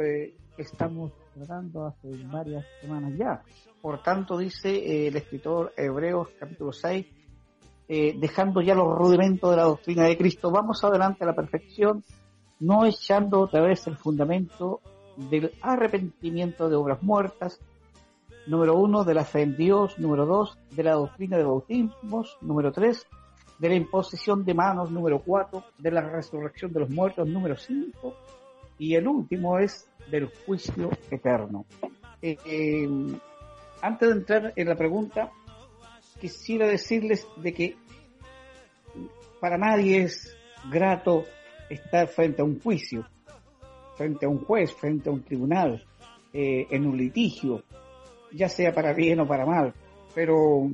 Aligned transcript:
eh, 0.00 0.34
estamos 0.56 1.12
tratando 1.34 1.86
hace 1.86 2.10
varias 2.26 2.64
semanas 2.80 3.12
ya. 3.16 3.42
Por 3.80 4.02
tanto, 4.02 4.36
dice 4.38 4.70
eh, 4.70 5.08
el 5.08 5.16
escritor 5.16 5.72
Hebreos 5.76 6.28
capítulo 6.38 6.72
6, 6.72 7.06
eh, 7.88 8.14
dejando 8.18 8.60
ya 8.60 8.74
los 8.74 8.96
rudimentos 8.96 9.50
de 9.50 9.56
la 9.56 9.62
doctrina 9.64 10.04
de 10.04 10.18
Cristo, 10.18 10.50
vamos 10.50 10.82
adelante 10.84 11.24
a 11.24 11.28
la 11.28 11.34
perfección, 11.34 12.04
no 12.60 12.84
echando 12.84 13.40
otra 13.40 13.62
vez 13.62 13.86
el 13.86 13.96
fundamento 13.96 14.80
del 15.16 15.52
arrepentimiento 15.62 16.68
de 16.68 16.76
obras 16.76 17.02
muertas, 17.02 17.60
número 18.46 18.76
uno, 18.76 19.04
de 19.04 19.14
la 19.14 19.24
fe 19.24 19.42
en 19.42 19.56
Dios, 19.56 19.98
número 19.98 20.26
dos, 20.26 20.58
de 20.70 20.82
la 20.82 20.92
doctrina 20.92 21.36
de 21.36 21.44
bautismos, 21.44 22.36
número 22.40 22.72
tres, 22.72 23.06
de 23.58 23.68
la 23.68 23.74
imposición 23.74 24.44
de 24.44 24.54
manos, 24.54 24.90
número 24.90 25.20
cuatro, 25.20 25.64
de 25.78 25.90
la 25.90 26.00
resurrección 26.00 26.72
de 26.72 26.80
los 26.80 26.90
muertos, 26.90 27.28
número 27.28 27.56
cinco, 27.56 28.14
y 28.78 28.94
el 28.94 29.08
último 29.08 29.58
es 29.58 29.87
del 30.10 30.26
juicio 30.26 30.90
eterno. 31.10 31.66
Eh, 32.20 32.36
eh, 32.44 32.88
antes 33.80 34.08
de 34.08 34.14
entrar 34.14 34.52
en 34.56 34.68
la 34.68 34.76
pregunta, 34.76 35.30
quisiera 36.20 36.66
decirles 36.66 37.26
de 37.36 37.52
que 37.52 37.76
para 39.40 39.56
nadie 39.56 40.02
es 40.02 40.36
grato 40.70 41.24
estar 41.70 42.08
frente 42.08 42.42
a 42.42 42.44
un 42.44 42.60
juicio, 42.60 43.06
frente 43.96 44.26
a 44.26 44.28
un 44.28 44.44
juez, 44.44 44.72
frente 44.72 45.08
a 45.08 45.12
un 45.12 45.22
tribunal, 45.22 45.84
eh, 46.32 46.66
en 46.70 46.86
un 46.86 46.96
litigio, 46.96 47.62
ya 48.32 48.48
sea 48.48 48.72
para 48.72 48.92
bien 48.92 49.20
o 49.20 49.26
para 49.26 49.46
mal, 49.46 49.74
pero 50.14 50.70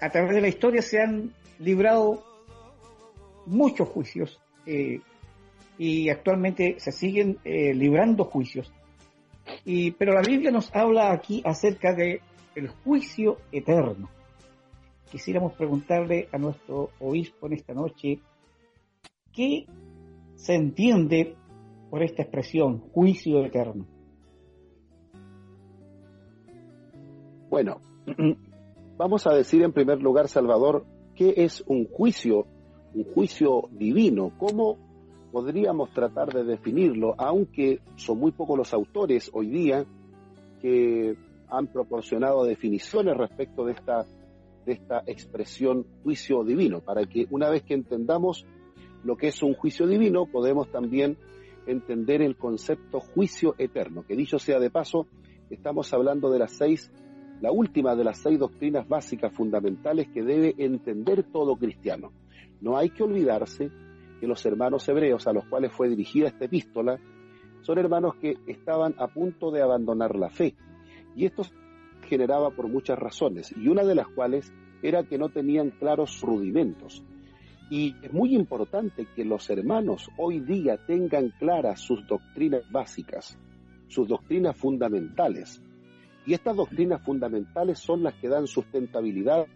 a 0.00 0.10
través 0.10 0.34
de 0.34 0.40
la 0.40 0.48
historia 0.48 0.82
se 0.82 1.00
han 1.00 1.32
librado 1.58 2.22
muchos 3.46 3.88
juicios 3.88 4.40
y 5.78 6.08
actualmente 6.10 6.76
se 6.78 6.92
siguen 6.92 7.38
eh, 7.44 7.74
librando 7.74 8.24
juicios. 8.24 8.72
Y, 9.64 9.92
pero 9.92 10.12
la 10.12 10.22
Biblia 10.22 10.50
nos 10.50 10.74
habla 10.74 11.12
aquí 11.12 11.42
acerca 11.44 11.94
de 11.94 12.20
el 12.54 12.68
juicio 12.68 13.38
eterno. 13.50 14.08
Quisiéramos 15.10 15.52
preguntarle 15.54 16.28
a 16.32 16.38
nuestro 16.38 16.90
obispo 17.00 17.46
en 17.46 17.54
esta 17.54 17.74
noche 17.74 18.20
qué 19.32 19.66
se 20.34 20.54
entiende 20.54 21.36
por 21.90 22.02
esta 22.02 22.22
expresión, 22.22 22.78
juicio 22.78 23.44
eterno. 23.44 23.86
Bueno, 27.50 27.80
vamos 28.96 29.26
a 29.26 29.34
decir 29.34 29.62
en 29.62 29.72
primer 29.72 30.00
lugar, 30.00 30.28
Salvador, 30.28 30.86
qué 31.14 31.34
es 31.36 31.62
un 31.66 31.86
juicio, 31.86 32.46
un 32.94 33.04
juicio 33.04 33.68
divino, 33.72 34.32
cómo 34.38 34.78
podríamos 35.32 35.90
tratar 35.90 36.32
de 36.32 36.44
definirlo, 36.44 37.14
aunque 37.16 37.80
son 37.96 38.18
muy 38.18 38.32
pocos 38.32 38.56
los 38.56 38.74
autores 38.74 39.30
hoy 39.32 39.48
día 39.48 39.84
que 40.60 41.16
han 41.48 41.66
proporcionado 41.68 42.44
definiciones 42.44 43.16
respecto 43.16 43.64
de 43.64 43.72
esta, 43.72 44.04
de 44.66 44.72
esta 44.72 45.02
expresión 45.06 45.86
juicio 46.04 46.44
divino, 46.44 46.80
para 46.80 47.06
que 47.06 47.26
una 47.30 47.48
vez 47.48 47.62
que 47.62 47.74
entendamos 47.74 48.44
lo 49.04 49.16
que 49.16 49.28
es 49.28 49.42
un 49.42 49.54
juicio 49.54 49.86
divino, 49.86 50.26
podemos 50.26 50.70
también 50.70 51.16
entender 51.66 52.20
el 52.20 52.36
concepto 52.36 53.00
juicio 53.00 53.54
eterno, 53.58 54.04
que 54.06 54.14
dicho 54.14 54.38
sea 54.38 54.60
de 54.60 54.70
paso, 54.70 55.06
estamos 55.50 55.92
hablando 55.94 56.30
de 56.30 56.38
las 56.38 56.52
seis 56.52 56.90
la 57.40 57.50
última 57.50 57.96
de 57.96 58.04
las 58.04 58.18
seis 58.18 58.38
doctrinas 58.38 58.88
básicas 58.88 59.32
fundamentales 59.32 60.06
que 60.14 60.22
debe 60.22 60.54
entender 60.58 61.24
todo 61.24 61.56
cristiano. 61.56 62.12
No 62.60 62.78
hay 62.78 62.90
que 62.90 63.02
olvidarse 63.02 63.68
que 64.22 64.28
los 64.28 64.46
hermanos 64.46 64.88
hebreos 64.88 65.26
a 65.26 65.32
los 65.32 65.44
cuales 65.46 65.72
fue 65.72 65.88
dirigida 65.88 66.28
esta 66.28 66.44
epístola 66.44 66.96
son 67.62 67.78
hermanos 67.78 68.14
que 68.20 68.36
estaban 68.46 68.94
a 68.96 69.08
punto 69.08 69.50
de 69.50 69.60
abandonar 69.60 70.14
la 70.14 70.30
fe. 70.30 70.54
Y 71.16 71.26
esto 71.26 71.42
generaba 72.08 72.50
por 72.50 72.68
muchas 72.68 72.96
razones, 73.00 73.52
y 73.56 73.66
una 73.66 73.82
de 73.82 73.96
las 73.96 74.06
cuales 74.06 74.52
era 74.80 75.02
que 75.02 75.18
no 75.18 75.28
tenían 75.30 75.70
claros 75.70 76.20
rudimentos. 76.20 77.04
Y 77.68 77.96
es 78.00 78.12
muy 78.12 78.36
importante 78.36 79.08
que 79.16 79.24
los 79.24 79.50
hermanos 79.50 80.08
hoy 80.16 80.38
día 80.38 80.76
tengan 80.86 81.30
claras 81.40 81.80
sus 81.80 82.06
doctrinas 82.06 82.62
básicas, 82.70 83.36
sus 83.88 84.06
doctrinas 84.06 84.56
fundamentales. 84.56 85.60
Y 86.26 86.34
estas 86.34 86.54
doctrinas 86.54 87.02
fundamentales 87.02 87.80
son 87.80 88.04
las 88.04 88.14
que 88.14 88.28
dan 88.28 88.46
sustentabilidad 88.46 89.48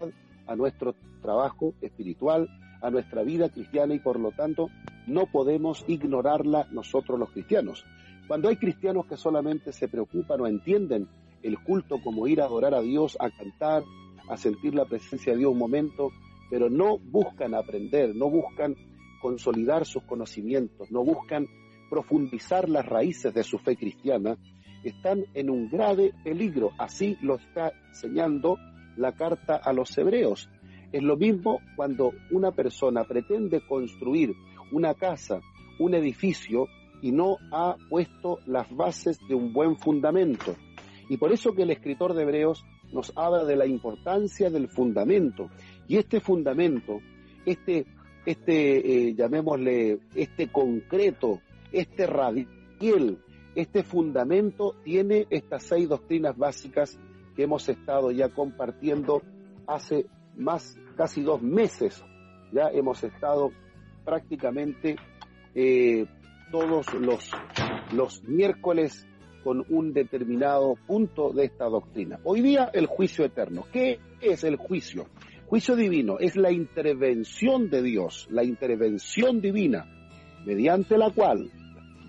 a 0.48 0.56
nuestro 0.56 0.96
trabajo 1.22 1.72
espiritual, 1.80 2.48
a 2.80 2.90
nuestra 2.90 3.22
vida 3.22 3.48
cristiana 3.48 3.94
y 3.94 3.98
por 3.98 4.18
lo 4.18 4.32
tanto 4.32 4.68
no 5.06 5.26
podemos 5.26 5.84
ignorarla 5.86 6.68
nosotros 6.72 7.18
los 7.18 7.30
cristianos. 7.30 7.84
Cuando 8.26 8.48
hay 8.48 8.56
cristianos 8.56 9.06
que 9.06 9.16
solamente 9.16 9.72
se 9.72 9.88
preocupan 9.88 10.40
o 10.40 10.46
entienden 10.46 11.08
el 11.42 11.58
culto 11.62 12.00
como 12.02 12.26
ir 12.26 12.40
a 12.40 12.46
adorar 12.46 12.74
a 12.74 12.80
Dios, 12.80 13.16
a 13.20 13.30
cantar, 13.30 13.84
a 14.28 14.36
sentir 14.36 14.74
la 14.74 14.84
presencia 14.84 15.32
de 15.32 15.38
Dios 15.38 15.52
un 15.52 15.58
momento, 15.58 16.10
pero 16.50 16.68
no 16.68 16.98
buscan 16.98 17.54
aprender, 17.54 18.14
no 18.14 18.28
buscan 18.28 18.74
consolidar 19.20 19.86
sus 19.86 20.02
conocimientos, 20.04 20.90
no 20.90 21.04
buscan 21.04 21.46
profundizar 21.88 22.68
las 22.68 22.84
raíces 22.86 23.32
de 23.32 23.44
su 23.44 23.58
fe 23.58 23.76
cristiana, 23.76 24.36
están 24.82 25.24
en 25.34 25.50
un 25.50 25.68
grave 25.68 26.12
peligro. 26.24 26.70
Así 26.78 27.16
lo 27.20 27.36
está 27.36 27.72
enseñando 27.88 28.56
la 28.96 29.12
carta 29.12 29.56
a 29.56 29.72
los 29.72 29.96
hebreos. 29.98 30.48
Es 30.92 31.02
lo 31.02 31.16
mismo 31.16 31.60
cuando 31.76 32.12
una 32.30 32.52
persona 32.52 33.04
pretende 33.04 33.60
construir 33.66 34.34
una 34.72 34.94
casa, 34.94 35.40
un 35.78 35.94
edificio, 35.94 36.66
y 37.02 37.12
no 37.12 37.36
ha 37.52 37.76
puesto 37.90 38.38
las 38.46 38.74
bases 38.74 39.18
de 39.28 39.34
un 39.34 39.52
buen 39.52 39.76
fundamento. 39.76 40.56
Y 41.08 41.18
por 41.18 41.32
eso 41.32 41.52
que 41.52 41.62
el 41.62 41.70
escritor 41.70 42.14
de 42.14 42.22
Hebreos 42.22 42.64
nos 42.92 43.12
habla 43.16 43.44
de 43.44 43.56
la 43.56 43.66
importancia 43.66 44.50
del 44.50 44.68
fundamento. 44.68 45.50
Y 45.86 45.98
este 45.98 46.20
fundamento, 46.20 47.00
este, 47.44 47.86
este 48.24 49.08
eh, 49.08 49.14
llamémosle, 49.14 50.00
este 50.14 50.48
concreto, 50.48 51.40
este 51.70 52.06
radial 52.06 52.48
este 53.54 53.82
fundamento 53.82 54.74
tiene 54.84 55.26
estas 55.30 55.62
seis 55.62 55.88
doctrinas 55.88 56.36
básicas 56.36 56.98
que 57.34 57.44
hemos 57.44 57.66
estado 57.70 58.10
ya 58.10 58.28
compartiendo 58.28 59.22
hace 59.66 60.06
más, 60.36 60.78
casi 60.96 61.22
dos 61.22 61.42
meses. 61.42 62.04
Ya 62.52 62.68
hemos 62.68 63.02
estado 63.02 63.50
prácticamente 64.04 64.96
eh, 65.54 66.06
todos 66.50 66.92
los, 66.94 67.30
los 67.92 68.22
miércoles 68.24 69.06
con 69.42 69.64
un 69.68 69.92
determinado 69.92 70.74
punto 70.86 71.32
de 71.32 71.44
esta 71.44 71.66
doctrina. 71.66 72.18
Hoy 72.24 72.40
día 72.40 72.70
el 72.72 72.86
juicio 72.86 73.24
eterno. 73.24 73.64
¿Qué 73.72 74.00
es 74.20 74.44
el 74.44 74.56
juicio? 74.56 75.06
Juicio 75.46 75.76
divino 75.76 76.18
es 76.18 76.36
la 76.36 76.50
intervención 76.50 77.70
de 77.70 77.82
Dios, 77.82 78.26
la 78.30 78.42
intervención 78.42 79.40
divina, 79.40 79.86
mediante 80.44 80.98
la 80.98 81.10
cual 81.10 81.50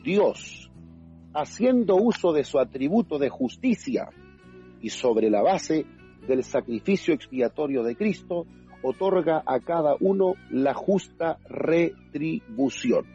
Dios 0.03 0.71
haciendo 1.33 1.95
uso 1.95 2.33
de 2.33 2.44
su 2.44 2.57
atributo 2.57 3.19
de 3.19 3.29
justicia 3.29 4.09
y 4.81 4.89
sobre 4.89 5.29
la 5.29 5.44
base 5.44 5.85
del 6.27 6.43
sacrificio 6.43 7.13
expiatorio 7.13 7.83
de 7.83 7.95
Cristo, 7.95 8.45
otorga 8.81 9.43
a 9.45 9.59
cada 9.59 9.95
uno 9.99 10.33
la 10.51 10.73
justa 10.73 11.39
retribución. 11.49 13.05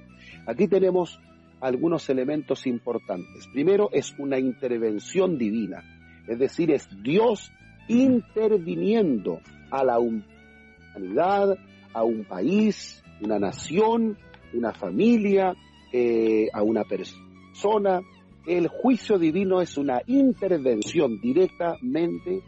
Aquí 0.47 0.69
tenemos 0.69 1.21
algunos 1.61 2.09
elementos 2.11 2.67
importantes. 2.67 3.47
Primero 3.53 3.89
es 3.93 4.15
una 4.19 4.39
intervención 4.39 5.39
divina, 5.39 5.83
es 6.27 6.39
decir, 6.39 6.71
es 6.73 6.89
Dios 7.03 7.53
interviniendo 7.89 9.41
a 9.71 9.85
la 9.85 9.99
humanidad, 9.99 11.57
a 11.93 12.03
un 12.05 12.25
país, 12.25 13.03
una 13.21 13.39
nación, 13.39 14.19
una 14.55 14.73
familia, 14.73 15.55
eh, 15.93 16.49
a 16.53 16.63
una 16.63 16.85
persona, 16.85 18.01
el 18.47 18.67
juicio 18.67 19.19
divino 19.19 19.61
es 19.61 19.77
una 19.79 20.03
intervención 20.07 21.21
directamente 21.21 22.41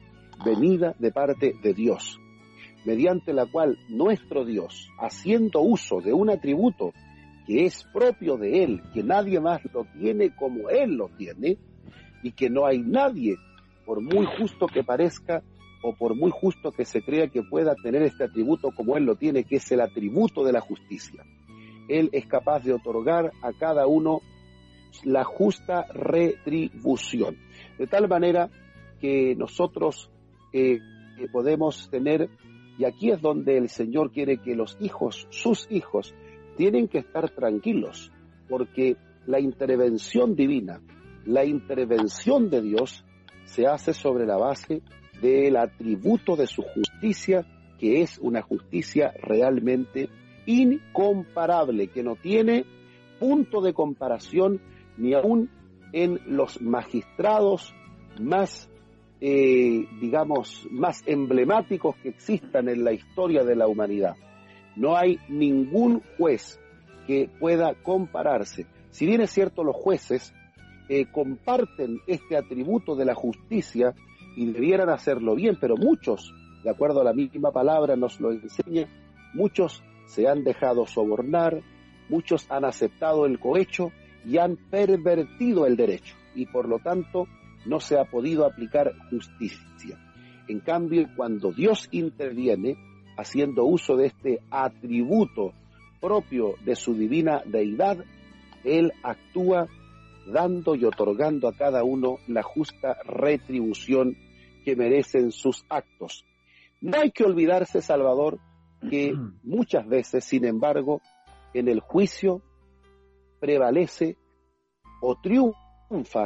venida 0.44 0.94
de 0.98 1.12
parte 1.12 1.54
de 1.62 1.74
Dios, 1.74 2.18
mediante 2.84 3.32
la 3.32 3.46
cual 3.46 3.78
nuestro 3.88 4.44
Dios, 4.44 4.88
haciendo 4.98 5.60
uso 5.60 6.00
de 6.00 6.12
un 6.12 6.30
atributo 6.30 6.92
que 7.46 7.66
es 7.66 7.84
propio 7.92 8.36
de 8.36 8.64
Él, 8.64 8.82
que 8.92 9.02
nadie 9.02 9.40
más 9.40 9.60
lo 9.72 9.84
tiene 9.98 10.34
como 10.34 10.70
Él 10.70 10.96
lo 10.96 11.08
tiene, 11.08 11.58
y 12.22 12.32
que 12.32 12.48
no 12.48 12.66
hay 12.66 12.78
nadie, 12.78 13.36
por 13.84 14.00
muy 14.00 14.26
justo 14.38 14.66
que 14.66 14.82
parezca, 14.82 15.42
o 15.82 15.94
por 15.94 16.16
muy 16.16 16.30
justo 16.30 16.72
que 16.72 16.86
se 16.86 17.02
crea 17.02 17.28
que 17.28 17.42
pueda 17.42 17.74
tener 17.74 18.02
este 18.02 18.24
atributo 18.24 18.70
como 18.74 18.96
Él 18.96 19.04
lo 19.04 19.16
tiene, 19.16 19.44
que 19.44 19.56
es 19.56 19.70
el 19.70 19.82
atributo 19.82 20.42
de 20.42 20.52
la 20.52 20.62
justicia. 20.62 21.22
Él 21.88 22.08
es 22.12 22.26
capaz 22.26 22.64
de 22.64 22.72
otorgar 22.72 23.32
a 23.42 23.52
cada 23.52 23.86
uno 23.86 24.20
la 25.02 25.24
justa 25.24 25.86
retribución. 25.92 27.36
De 27.78 27.86
tal 27.86 28.08
manera 28.08 28.48
que 29.00 29.34
nosotros 29.36 30.10
eh, 30.54 30.80
podemos 31.32 31.90
tener, 31.90 32.30
y 32.78 32.84
aquí 32.84 33.10
es 33.10 33.20
donde 33.20 33.58
el 33.58 33.68
Señor 33.68 34.12
quiere 34.12 34.38
que 34.38 34.54
los 34.54 34.76
hijos, 34.80 35.26
sus 35.30 35.66
hijos, 35.68 36.14
tienen 36.56 36.86
que 36.86 36.98
estar 36.98 37.28
tranquilos, 37.30 38.12
porque 38.48 38.96
la 39.26 39.40
intervención 39.40 40.36
divina, 40.36 40.80
la 41.24 41.44
intervención 41.44 42.50
de 42.50 42.62
Dios 42.62 43.04
se 43.44 43.66
hace 43.66 43.92
sobre 43.92 44.26
la 44.26 44.36
base 44.36 44.82
del 45.20 45.56
atributo 45.56 46.36
de 46.36 46.46
su 46.46 46.62
justicia, 46.62 47.44
que 47.78 48.02
es 48.02 48.18
una 48.18 48.42
justicia 48.42 49.12
realmente 49.22 50.08
incomparable, 50.46 51.88
que 51.88 52.04
no 52.04 52.14
tiene 52.14 52.64
punto 53.18 53.60
de 53.60 53.72
comparación 53.72 54.60
ni 54.96 55.14
aún 55.14 55.50
en 55.92 56.20
los 56.26 56.60
magistrados 56.60 57.74
más, 58.20 58.70
eh, 59.26 59.88
digamos, 60.02 60.68
más 60.70 61.02
emblemáticos 61.06 61.96
que 61.96 62.10
existan 62.10 62.68
en 62.68 62.84
la 62.84 62.92
historia 62.92 63.42
de 63.42 63.56
la 63.56 63.66
humanidad. 63.66 64.16
No 64.76 64.98
hay 64.98 65.18
ningún 65.30 66.02
juez 66.18 66.60
que 67.06 67.30
pueda 67.40 67.72
compararse. 67.72 68.66
Si 68.90 69.06
bien 69.06 69.22
es 69.22 69.30
cierto, 69.30 69.64
los 69.64 69.76
jueces 69.76 70.34
eh, 70.90 71.06
comparten 71.10 72.02
este 72.06 72.36
atributo 72.36 72.96
de 72.96 73.06
la 73.06 73.14
justicia 73.14 73.94
y 74.36 74.44
debieran 74.52 74.90
hacerlo 74.90 75.36
bien, 75.36 75.56
pero 75.58 75.78
muchos, 75.78 76.34
de 76.62 76.68
acuerdo 76.68 77.00
a 77.00 77.04
la 77.04 77.14
misma 77.14 77.50
palabra, 77.50 77.96
nos 77.96 78.20
lo 78.20 78.30
enseña, 78.30 78.90
muchos 79.32 79.82
se 80.04 80.28
han 80.28 80.44
dejado 80.44 80.86
sobornar, 80.86 81.62
muchos 82.10 82.44
han 82.50 82.66
aceptado 82.66 83.24
el 83.24 83.38
cohecho 83.40 83.90
y 84.26 84.36
han 84.36 84.56
pervertido 84.56 85.64
el 85.64 85.76
derecho 85.76 86.14
y 86.34 86.44
por 86.44 86.68
lo 86.68 86.78
tanto 86.78 87.26
no 87.66 87.80
se 87.80 87.98
ha 87.98 88.04
podido 88.04 88.46
aplicar 88.46 88.92
justicia. 89.10 89.98
En 90.48 90.60
cambio, 90.60 91.06
cuando 91.16 91.52
Dios 91.52 91.88
interviene, 91.90 92.76
haciendo 93.16 93.64
uso 93.64 93.96
de 93.96 94.06
este 94.06 94.40
atributo 94.50 95.52
propio 96.00 96.54
de 96.64 96.76
su 96.76 96.94
divina 96.94 97.42
deidad, 97.46 98.04
Él 98.64 98.92
actúa 99.02 99.66
dando 100.26 100.74
y 100.74 100.84
otorgando 100.84 101.48
a 101.48 101.54
cada 101.54 101.84
uno 101.84 102.18
la 102.26 102.42
justa 102.42 102.96
retribución 103.04 104.16
que 104.64 104.76
merecen 104.76 105.32
sus 105.32 105.64
actos. 105.68 106.24
No 106.80 106.98
hay 106.98 107.10
que 107.10 107.24
olvidarse, 107.24 107.80
Salvador, 107.80 108.38
que 108.90 109.14
muchas 109.42 109.86
veces, 109.86 110.24
sin 110.24 110.44
embargo, 110.44 111.00
en 111.54 111.68
el 111.68 111.80
juicio 111.80 112.42
prevalece 113.40 114.16
o 115.00 115.16
triunfa 115.20 115.63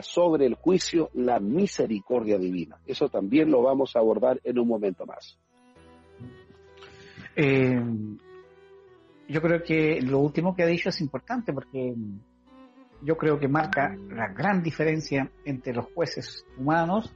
sobre 0.03 0.47
el 0.47 0.55
juicio 0.55 1.11
la 1.15 1.41
misericordia 1.41 2.39
divina. 2.39 2.79
Eso 2.87 3.09
también 3.09 3.51
lo 3.51 3.63
vamos 3.63 3.95
a 3.95 3.99
abordar 3.99 4.41
en 4.45 4.59
un 4.59 4.69
momento 4.69 5.05
más. 5.05 5.39
Eh, 7.37 7.81
yo 9.29 9.43
creo 9.43 9.63
que 9.63 10.01
lo 10.01 10.21
último 10.21 10.55
que 10.57 10.63
ha 10.63 10.67
dicho 10.67 10.89
es 10.89 11.01
importante 11.01 11.53
porque 11.53 11.95
yo 13.03 13.17
creo 13.17 13.39
que 13.39 13.49
marca 13.49 13.97
la 14.11 14.29
gran 14.29 14.63
diferencia 14.63 15.31
entre 15.45 15.75
los 15.75 15.87
jueces 15.93 16.45
humanos 16.57 17.15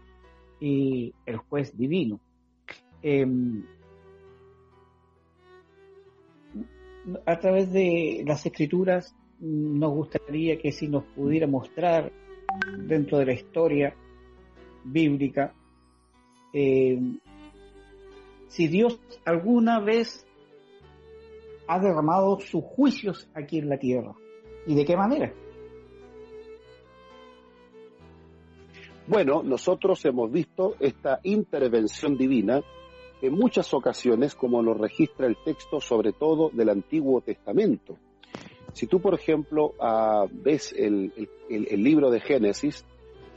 y 0.60 1.12
el 1.26 1.38
juez 1.38 1.76
divino. 1.76 2.20
Eh, 3.02 3.26
a 7.26 7.38
través 7.38 7.72
de 7.72 8.22
las 8.26 8.46
escrituras 8.46 9.14
nos 9.40 9.92
gustaría 9.92 10.56
que 10.58 10.70
si 10.70 10.86
nos 10.86 11.04
pudiera 11.04 11.48
mostrar 11.48 12.12
dentro 12.78 13.18
de 13.18 13.26
la 13.26 13.32
historia 13.32 13.94
bíblica 14.84 15.54
eh, 16.52 16.98
si 18.48 18.68
Dios 18.68 19.00
alguna 19.24 19.80
vez 19.80 20.26
ha 21.66 21.78
derramado 21.78 22.38
sus 22.40 22.62
juicios 22.62 23.28
aquí 23.34 23.58
en 23.58 23.68
la 23.70 23.78
tierra 23.78 24.12
y 24.66 24.74
de 24.74 24.84
qué 24.84 24.96
manera. 24.96 25.32
Bueno, 29.06 29.42
nosotros 29.42 30.04
hemos 30.04 30.30
visto 30.30 30.76
esta 30.80 31.20
intervención 31.22 32.16
divina 32.16 32.62
en 33.20 33.32
muchas 33.32 33.72
ocasiones, 33.72 34.34
como 34.34 34.62
lo 34.62 34.74
registra 34.74 35.26
el 35.26 35.36
texto, 35.44 35.80
sobre 35.80 36.12
todo 36.12 36.50
del 36.50 36.68
Antiguo 36.68 37.20
Testamento. 37.20 37.96
Si 38.72 38.86
tú, 38.86 39.00
por 39.00 39.14
ejemplo, 39.14 39.74
ah, 39.80 40.26
ves 40.30 40.74
el, 40.76 41.12
libro 41.48 42.10
de 42.10 42.20
Génesis, 42.20 42.84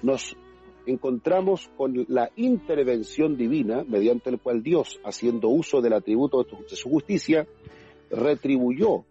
nos 0.01 0.35
encontramos 0.85 1.69
con 1.75 2.05
la 2.07 2.29
intervención 2.35 3.35
divina, 3.35 3.83
mediante 3.87 4.29
el 4.29 4.39
cual 4.39 4.63
Dios, 4.63 4.99
haciendo 5.03 5.49
uso 5.49 5.81
del 5.81 5.93
atributo 5.93 6.43
de 6.43 6.75
su 6.75 6.89
justicia, 6.89 7.47
retribuyó, 8.09 9.03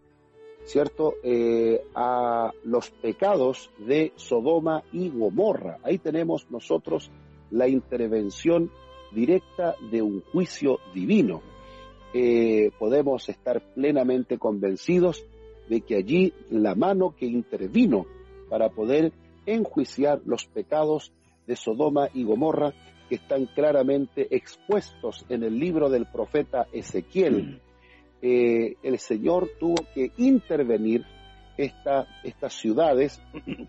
¿cierto?, 0.64 1.14
eh, 1.22 1.82
a 1.94 2.52
los 2.62 2.90
pecados 2.90 3.70
de 3.78 4.12
Sodoma 4.16 4.82
y 4.92 5.10
Gomorra. 5.10 5.78
Ahí 5.82 5.98
tenemos 5.98 6.50
nosotros 6.50 7.10
la 7.50 7.68
intervención 7.68 8.70
directa 9.12 9.74
de 9.90 10.00
un 10.00 10.22
juicio 10.22 10.78
divino. 10.94 11.42
Eh, 12.14 12.70
podemos 12.78 13.28
estar 13.28 13.74
plenamente 13.74 14.38
convencidos 14.38 15.26
de 15.68 15.80
que 15.80 15.96
allí 15.96 16.32
la 16.50 16.74
mano 16.74 17.14
que 17.16 17.26
intervino 17.26 18.06
para 18.48 18.68
poder 18.70 19.12
enjuiciar 19.46 20.20
los 20.24 20.46
pecados 20.46 21.12
de 21.46 21.56
Sodoma 21.56 22.08
y 22.14 22.24
Gomorra 22.24 22.72
que 23.08 23.16
están 23.16 23.46
claramente 23.46 24.34
expuestos 24.34 25.24
en 25.28 25.42
el 25.42 25.58
libro 25.58 25.90
del 25.90 26.06
profeta 26.06 26.66
Ezequiel. 26.72 27.60
Eh, 28.22 28.76
el 28.82 28.98
Señor 28.98 29.50
tuvo 29.60 29.84
que 29.94 30.10
intervenir 30.16 31.04
esta, 31.58 32.06
estas 32.22 32.54
ciudades 32.54 33.20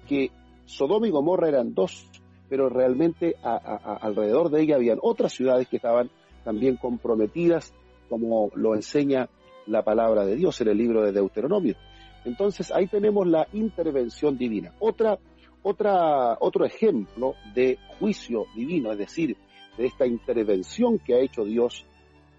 que 0.08 0.32
Sodoma 0.66 1.08
y 1.08 1.12
Gomorra 1.12 1.50
eran 1.50 1.74
dos 1.74 2.10
pero 2.50 2.70
realmente 2.70 3.36
alrededor 3.42 4.50
de 4.50 4.62
ella 4.62 4.76
habían 4.76 5.00
otras 5.02 5.34
ciudades 5.34 5.68
que 5.68 5.78
estaban 5.78 6.10
también 6.44 6.78
comprometidas, 6.78 7.74
como 8.10 8.52
lo 8.56 8.76
enseña 8.76 9.30
la 9.68 9.84
palabra 9.84 10.26
de 10.26 10.36
Dios 10.36 10.60
en 10.62 10.70
el 10.70 10.78
libro 10.78 11.04
de 11.04 11.12
Deuteronomio. 11.12 11.76
Entonces 12.24 12.72
ahí 12.72 12.88
tenemos 12.88 13.28
la 13.28 13.48
intervención 13.54 14.38
divina. 14.38 14.74
Otra, 14.80 15.20
otra, 15.64 16.38
otro 16.40 16.66
ejemplo 16.66 17.36
de 17.54 17.78
juicio 18.00 18.46
divino, 18.56 18.92
es 18.92 18.98
decir, 18.98 19.38
de 19.78 19.86
esta 19.86 20.06
intervención 20.08 21.00
que 21.00 21.16
ha 21.16 21.20
hecho 21.20 21.44
Dios, 21.44 21.86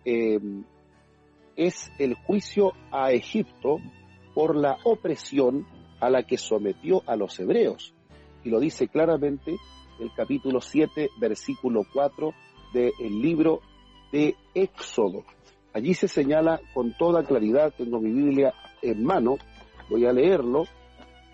eh, 0.05 0.41
es 1.57 1.91
el 1.99 2.15
juicio 2.15 2.73
a 2.91 3.13
Egipto 3.13 3.79
por 4.35 4.57
la 4.57 4.77
opresión 4.85 5.67
a 6.01 6.11
la 6.11 6.25
que 6.25 6.37
sometió 6.37 7.03
a 7.07 7.17
los 7.17 7.39
hebreos. 7.41 7.95
Y 8.45 8.51
lo 8.51 8.61
dice 8.61 8.89
claramente 8.89 9.57
el 9.99 10.13
capítulo 10.15 10.61
7, 10.61 11.11
versículo 11.19 11.83
4 11.93 12.33
del 12.73 12.93
libro 13.21 13.61
de 14.13 14.37
Éxodo. 14.55 15.25
Allí 15.77 15.93
se 15.93 16.09
señala 16.09 16.59
con 16.73 16.97
toda 16.97 17.23
claridad, 17.23 17.71
tengo 17.77 18.01
mi 18.01 18.11
Biblia 18.11 18.55
en 18.81 19.05
mano, 19.05 19.37
voy 19.91 20.07
a 20.07 20.13
leerlo, 20.15 20.65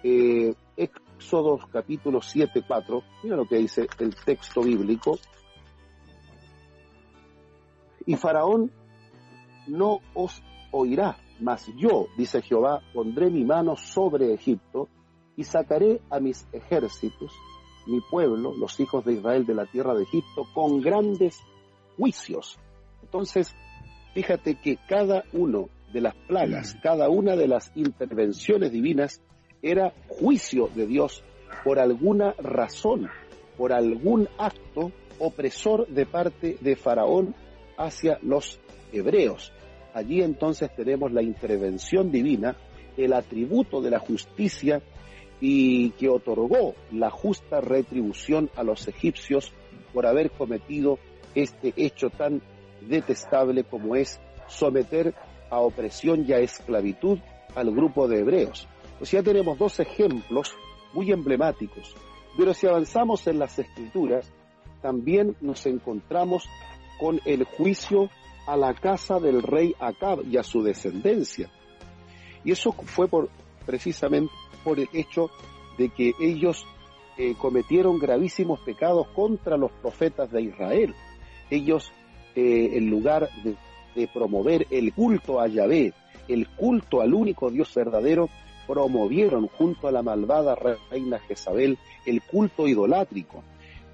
eh, 0.03 0.53
Éxodo 0.77 1.61
capítulo 1.71 2.21
7, 2.21 2.65
4, 2.67 3.05
mira 3.23 3.37
lo 3.37 3.47
que 3.47 3.59
dice 3.59 3.87
el 4.01 4.17
texto 4.17 4.63
bíblico. 4.63 5.17
Y 8.05 8.17
Faraón 8.17 8.73
no 9.69 10.01
os 10.13 10.43
oirá, 10.73 11.17
mas 11.39 11.71
yo, 11.77 12.09
dice 12.19 12.43
Jehová, 12.43 12.81
pondré 12.93 13.31
mi 13.31 13.45
mano 13.45 13.77
sobre 13.77 14.35
Egipto 14.35 14.89
y 15.37 15.45
sacaré 15.45 16.01
a 16.11 16.19
mis 16.19 16.49
ejércitos 16.53 17.31
mi 17.87 18.01
pueblo, 18.11 18.53
los 18.57 18.81
hijos 18.81 19.05
de 19.05 19.13
Israel 19.13 19.47
de 19.47 19.55
la 19.55 19.67
tierra 19.67 19.95
de 19.95 20.03
Egipto, 20.03 20.49
con 20.53 20.81
grandes 20.81 21.41
juicios. 21.97 22.59
Entonces, 23.03 23.55
fíjate 24.15 24.57
que 24.57 24.79
cada 24.89 25.25
uno 25.33 25.69
de 25.93 26.01
las 26.01 26.15
plagas, 26.15 26.75
mm. 26.75 26.81
cada 26.81 27.09
una 27.09 27.37
de 27.37 27.49
las 27.49 27.73
intervenciones 27.75 28.73
divinas 28.73 29.21
era 29.63 29.93
juicio 30.09 30.69
de 30.75 30.87
Dios 30.87 31.23
por 31.65 31.79
alguna 31.79 32.35
razón, 32.39 33.09
por 33.57 33.73
algún 33.73 34.29
acto 34.39 34.91
opresor 35.19 35.87
de 35.89 36.07
parte 36.07 36.57
de 36.61 36.77
Faraón 36.77 37.35
hacia 37.77 38.19
los 38.23 38.59
hebreos. 38.93 39.53
Allí 39.95 40.23
entonces 40.23 40.75
tenemos 40.75 41.13
la 41.13 41.23
intervención 41.23 42.11
divina, 42.11 42.57
el 42.97 43.13
atributo 43.13 43.81
de 43.81 43.91
la 43.91 43.99
justicia 43.99 44.83
y 45.41 45.91
que 45.91 46.09
otorgó 46.09 46.75
la 46.91 47.11
justa 47.11 47.61
retribución 47.61 48.51
a 48.57 48.63
los 48.63 48.89
egipcios 48.89 49.53
por 49.93 50.07
haber 50.07 50.31
cometido 50.31 50.99
este 51.35 51.73
hecho 51.77 52.11
tan 52.11 52.43
detestable 52.89 53.65
como 53.65 53.97
es 53.97 54.21
someter 54.47 55.15
a 55.51 55.59
opresión 55.61 56.25
y 56.27 56.33
a 56.33 56.39
esclavitud 56.39 57.19
al 57.55 57.71
grupo 57.71 58.09
de 58.09 58.21
hebreos. 58.21 58.69
Pues 58.99 59.11
ya 59.11 59.23
tenemos 59.23 59.59
dos 59.59 59.81
ejemplos 59.81 60.55
muy 60.93 61.11
emblemáticos, 61.11 61.95
pero 62.37 62.55
si 62.55 62.67
avanzamos 62.67 63.27
en 63.27 63.39
las 63.39 63.59
escrituras, 63.59 64.31
también 64.81 65.37
nos 65.41 65.67
encontramos 65.67 66.49
con 66.99 67.21
el 67.25 67.45
juicio 67.45 68.11
a 68.47 68.57
la 68.57 68.75
casa 68.75 69.19
del 69.19 69.43
rey 69.43 69.75
Acab 69.79 70.25
y 70.27 70.37
a 70.37 70.43
su 70.43 70.63
descendencia. 70.63 71.51
Y 72.45 72.53
eso 72.53 72.73
fue 72.73 73.09
por 73.09 73.29
precisamente 73.65 74.33
por 74.65 74.81
el 74.81 74.89
hecho 74.93 75.31
de 75.79 75.89
que 75.89 76.13
ellos 76.21 76.67
eh, 77.17 77.35
cometieron 77.39 77.99
gravísimos 77.99 78.61
pecados 78.61 79.07
contra 79.09 79.57
los 79.57 79.71
profetas 79.71 80.31
de 80.31 80.43
Israel. 80.43 80.95
Ellos, 81.51 81.93
eh, 82.35 82.71
en 82.75 82.91
lugar 82.91 83.29
de, 83.45 83.57
promover 84.09 84.67
el 84.71 84.93
culto 84.95 85.41
a 85.41 85.49
Yahvé, 85.49 85.93
el 86.29 86.49
culto 86.49 87.03
al 87.03 87.13
único 87.13 87.51
Dios 87.51 87.75
verdadero, 87.75 88.29
promovieron 88.67 89.49
junto 89.49 89.89
a 89.89 89.93
la 89.93 90.03
malvada 90.03 90.55
reina 90.55 91.19
Jezabel 91.19 91.79
el 92.07 92.23
culto 92.23 92.67
idolátrico 92.67 93.43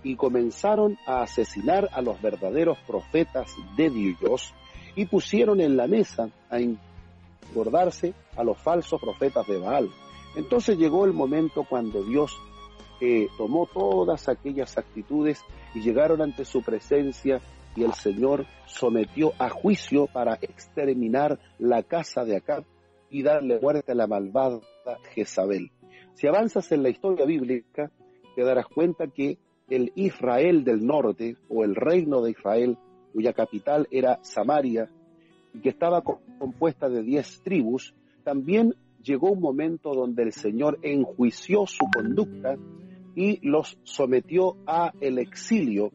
y 0.05 0.15
comenzaron 0.15 0.97
a 1.07 1.23
asesinar 1.23 1.89
a 1.93 2.01
los 2.01 2.21
verdaderos 2.23 2.79
profetas 2.87 3.51
de 3.77 3.91
Dios 3.91 4.55
y 4.95 5.07
pusieron 5.07 5.61
en 5.61 5.77
la 5.77 5.87
mesa 5.87 6.29
a 6.51 6.59
engordarse 6.61 8.15
a 8.37 8.45
los 8.45 8.59
falsos 8.59 9.01
profetas 9.01 9.47
de 9.47 9.59
Baal. 9.59 9.91
Entonces 10.37 10.79
llegó 10.79 11.05
el 11.05 11.13
momento 11.13 11.65
cuando 11.69 12.05
Dios 12.05 12.33
eh, 13.01 13.29
tomó 13.37 13.67
todas 13.67 14.29
aquellas 14.29 14.77
actitudes 14.77 15.41
y 15.75 15.81
llegaron 15.81 16.23
ante 16.23 16.45
su 16.45 16.63
presencia 16.63 17.41
y 17.79 17.85
el 17.85 17.95
Señor 17.95 18.47
sometió 18.67 19.33
a 19.39 19.49
juicio 19.51 20.09
para 20.09 20.35
exterminar 20.35 21.39
la 21.59 21.85
casa 21.85 22.25
de 22.25 22.37
Acab 22.37 22.65
y 23.09 23.23
darle 23.23 23.61
muerte 23.61 23.93
a 23.93 23.95
la 23.95 24.09
malvada 24.09 24.61
Jezabel. 25.15 25.71
Si 26.15 26.27
avanzas 26.27 26.73
en 26.73 26.83
la 26.83 26.89
historia 26.89 27.25
bíblica, 27.25 27.93
te 28.35 28.43
darás 28.43 28.67
cuenta 28.67 29.07
que 29.07 29.39
el 29.71 29.93
Israel 29.95 30.65
del 30.65 30.85
norte, 30.85 31.37
o 31.49 31.63
el 31.63 31.77
reino 31.77 32.21
de 32.21 32.33
Israel, 32.33 32.77
cuya 33.13 33.33
capital 33.33 33.87
era 33.93 34.19
Samaria, 34.23 34.91
y 35.55 35.61
que 35.61 35.69
estaba 35.69 36.03
compuesta 36.03 36.89
de 36.89 37.03
diez 37.03 37.41
tribus, 37.45 37.95
también 38.25 38.75
llegó 39.05 39.31
un 39.31 39.41
momento 39.41 39.95
donde 39.95 40.25
el 40.25 40.33
Señor 40.33 40.81
enjuició 40.83 41.67
su 41.67 41.87
conducta 41.95 42.57
y 43.15 43.39
los 43.47 43.79
sometió 43.85 44.57
a 44.67 44.93
el 45.01 45.19
exilio 45.19 45.93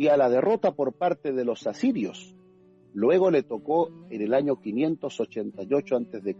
y 0.00 0.08
a 0.08 0.16
la 0.16 0.30
derrota 0.30 0.72
por 0.72 0.94
parte 0.94 1.30
de 1.30 1.44
los 1.44 1.66
asirios. 1.66 2.34
Luego 2.94 3.30
le 3.30 3.42
tocó 3.42 3.90
en 4.08 4.22
el 4.22 4.32
año 4.32 4.56
588 4.56 5.94
a.C. 5.94 6.36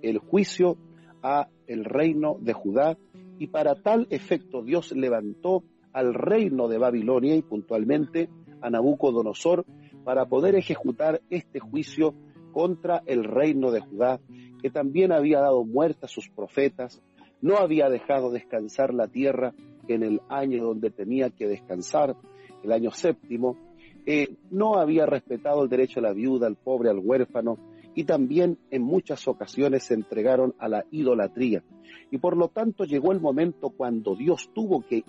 el 0.00 0.16
juicio 0.16 0.78
a 1.22 1.50
el 1.66 1.84
reino 1.84 2.38
de 2.40 2.54
Judá 2.54 2.96
y 3.38 3.48
para 3.48 3.74
tal 3.82 4.06
efecto 4.08 4.62
Dios 4.62 4.92
levantó 4.92 5.62
al 5.92 6.14
reino 6.14 6.68
de 6.68 6.78
Babilonia 6.78 7.36
y 7.36 7.42
puntualmente 7.42 8.30
a 8.62 8.70
Nabucodonosor 8.70 9.66
para 10.02 10.24
poder 10.24 10.54
ejecutar 10.54 11.20
este 11.28 11.60
juicio 11.60 12.14
contra 12.50 13.02
el 13.04 13.24
reino 13.24 13.72
de 13.72 13.80
Judá, 13.80 14.20
que 14.62 14.70
también 14.70 15.12
había 15.12 15.40
dado 15.40 15.66
muerte 15.66 16.06
a 16.06 16.08
sus 16.08 16.30
profetas, 16.30 17.02
no 17.42 17.58
había 17.58 17.90
dejado 17.90 18.30
descansar 18.30 18.94
la 18.94 19.06
tierra 19.06 19.52
en 19.86 20.02
el 20.02 20.22
año 20.30 20.64
donde 20.64 20.90
tenía 20.90 21.28
que 21.28 21.46
descansar, 21.46 22.16
el 22.62 22.72
año 22.72 22.90
séptimo, 22.90 23.56
eh, 24.06 24.36
no 24.50 24.74
había 24.74 25.06
respetado 25.06 25.62
el 25.62 25.68
derecho 25.68 26.00
a 26.00 26.04
la 26.04 26.12
viuda, 26.12 26.46
al 26.46 26.56
pobre, 26.56 26.90
al 26.90 26.98
huérfano, 26.98 27.58
y 27.94 28.04
también 28.04 28.58
en 28.70 28.82
muchas 28.82 29.26
ocasiones 29.28 29.84
se 29.84 29.94
entregaron 29.94 30.54
a 30.58 30.68
la 30.68 30.84
idolatría. 30.90 31.62
Y 32.10 32.18
por 32.18 32.36
lo 32.36 32.48
tanto 32.48 32.84
llegó 32.84 33.12
el 33.12 33.20
momento 33.20 33.70
cuando 33.70 34.14
Dios 34.14 34.50
tuvo 34.54 34.84
que 34.86 35.04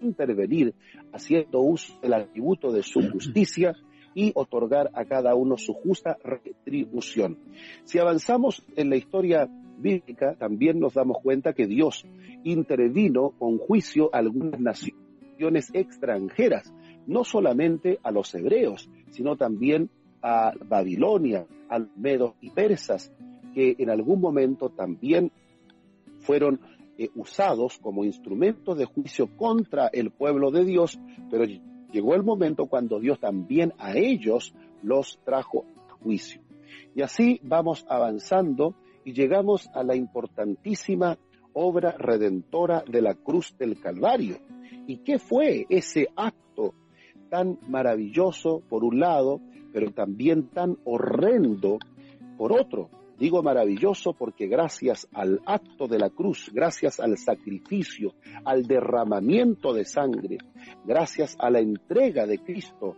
intervenir 0.00 0.74
haciendo 1.12 1.60
uso 1.60 1.98
del 2.00 2.14
atributo 2.14 2.72
de 2.72 2.82
su 2.82 3.00
justicia 3.10 3.74
y 4.14 4.32
otorgar 4.34 4.90
a 4.94 5.04
cada 5.04 5.34
uno 5.34 5.56
su 5.56 5.74
justa 5.74 6.16
retribución. 6.24 7.38
Si 7.84 7.98
avanzamos 7.98 8.64
en 8.76 8.88
la 8.88 8.96
historia 8.96 9.48
bíblica, 9.78 10.34
también 10.38 10.80
nos 10.80 10.94
damos 10.94 11.18
cuenta 11.22 11.52
que 11.52 11.66
Dios 11.66 12.06
intervino 12.44 13.30
con 13.38 13.58
juicio 13.58 14.08
a 14.14 14.18
algunas 14.18 14.58
naciones 14.58 15.05
extranjeras, 15.38 16.72
no 17.06 17.24
solamente 17.24 17.98
a 18.02 18.10
los 18.10 18.34
hebreos, 18.34 18.88
sino 19.10 19.36
también 19.36 19.90
a 20.22 20.52
Babilonia, 20.64 21.46
a 21.68 21.78
medos 21.96 22.34
y 22.40 22.50
persas, 22.50 23.12
que 23.54 23.76
en 23.78 23.90
algún 23.90 24.20
momento 24.20 24.70
también 24.70 25.32
fueron 26.20 26.60
eh, 26.98 27.10
usados 27.14 27.78
como 27.78 28.04
instrumentos 28.04 28.76
de 28.76 28.86
juicio 28.86 29.28
contra 29.36 29.88
el 29.88 30.10
pueblo 30.10 30.50
de 30.50 30.64
Dios, 30.64 30.98
pero 31.30 31.44
llegó 31.92 32.14
el 32.14 32.22
momento 32.22 32.66
cuando 32.66 33.00
Dios 33.00 33.20
también 33.20 33.72
a 33.78 33.96
ellos 33.96 34.54
los 34.82 35.18
trajo 35.24 35.64
a 35.88 35.92
juicio. 36.02 36.40
Y 36.94 37.02
así 37.02 37.40
vamos 37.42 37.86
avanzando 37.88 38.74
y 39.04 39.12
llegamos 39.12 39.68
a 39.74 39.84
la 39.84 39.94
importantísima 39.94 41.18
obra 41.52 41.92
redentora 41.92 42.82
de 42.86 43.02
la 43.02 43.14
cruz 43.14 43.56
del 43.58 43.80
Calvario. 43.80 44.38
¿Y 44.86 44.98
qué 44.98 45.18
fue 45.18 45.66
ese 45.68 46.08
acto 46.16 46.74
tan 47.28 47.58
maravilloso 47.68 48.62
por 48.68 48.84
un 48.84 49.00
lado, 49.00 49.40
pero 49.72 49.90
también 49.90 50.48
tan 50.50 50.78
horrendo 50.84 51.78
por 52.38 52.52
otro? 52.52 52.90
Digo 53.18 53.42
maravilloso 53.42 54.12
porque 54.12 54.46
gracias 54.46 55.08
al 55.12 55.40
acto 55.46 55.88
de 55.88 55.98
la 55.98 56.10
cruz, 56.10 56.50
gracias 56.52 57.00
al 57.00 57.16
sacrificio, 57.16 58.12
al 58.44 58.66
derramamiento 58.66 59.72
de 59.72 59.86
sangre, 59.86 60.36
gracias 60.84 61.34
a 61.38 61.48
la 61.48 61.60
entrega 61.60 62.26
de 62.26 62.38
Cristo 62.38 62.96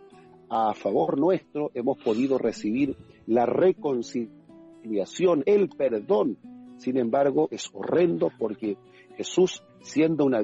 a 0.49 0.73
favor 0.73 1.17
nuestro, 1.17 1.71
hemos 1.73 1.97
podido 1.99 2.37
recibir 2.37 2.97
la 3.27 3.45
reconciliación, 3.45 5.43
el 5.45 5.69
perdón. 5.69 6.37
Sin 6.77 6.97
embargo, 6.97 7.47
es 7.51 7.69
horrendo 7.73 8.31
porque 8.37 8.77
Jesús, 9.15 9.63
siendo 9.81 10.25
una 10.25 10.41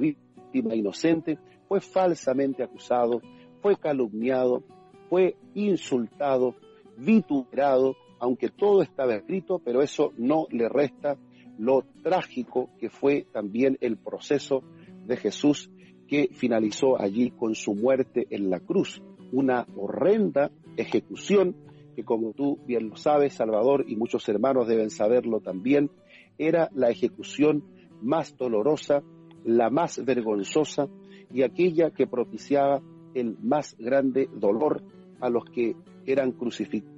inocente, 0.58 1.38
fue 1.68 1.82
falsamente 1.82 2.64
acusado, 2.64 3.22
fue 3.62 3.78
calumniado, 3.78 4.64
fue 5.10 5.36
insultado, 5.54 6.56
vituperado, 6.98 7.96
aunque 8.20 8.50
todo 8.50 8.82
estaba 8.82 9.16
escrito, 9.16 9.60
pero 9.60 9.82
eso 9.82 10.14
no 10.18 10.48
le 10.52 10.70
resta 10.70 11.18
lo 11.58 11.84
trágico 12.04 12.70
que 12.80 12.90
fue 12.90 13.26
también 13.32 13.78
el 13.82 13.98
proceso 13.98 14.64
de 15.06 15.18
Jesús 15.18 15.72
que 16.08 16.30
finalizó 16.34 17.00
allí 17.02 17.32
con 17.32 17.56
su 17.56 17.74
muerte 17.74 18.28
en 18.30 18.50
la 18.50 18.60
cruz. 18.60 19.02
Una 19.32 19.66
horrenda 19.76 20.52
ejecución 20.78 21.56
que 21.96 22.04
como 22.04 22.34
tú 22.34 22.60
bien 22.68 22.90
lo 22.90 22.98
sabes, 22.98 23.34
Salvador, 23.34 23.86
y 23.88 23.96
muchos 23.96 24.28
hermanos 24.28 24.68
deben 24.68 24.90
saberlo 24.90 25.40
también, 25.40 25.90
era 26.38 26.70
la 26.74 26.90
ejecución 26.90 27.64
más 28.02 28.36
dolorosa, 28.38 29.02
la 29.46 29.70
más 29.70 30.04
vergonzosa 30.04 30.88
y 31.32 31.44
aquella 31.44 31.92
que 31.92 32.08
propiciaba 32.08 32.82
el 33.14 33.38
más 33.40 33.78
grande 33.80 34.30
dolor 34.36 34.84
a 35.22 35.30
los 35.30 35.46
que 35.46 35.76
eran 36.06 36.34
crucificados 36.34 36.96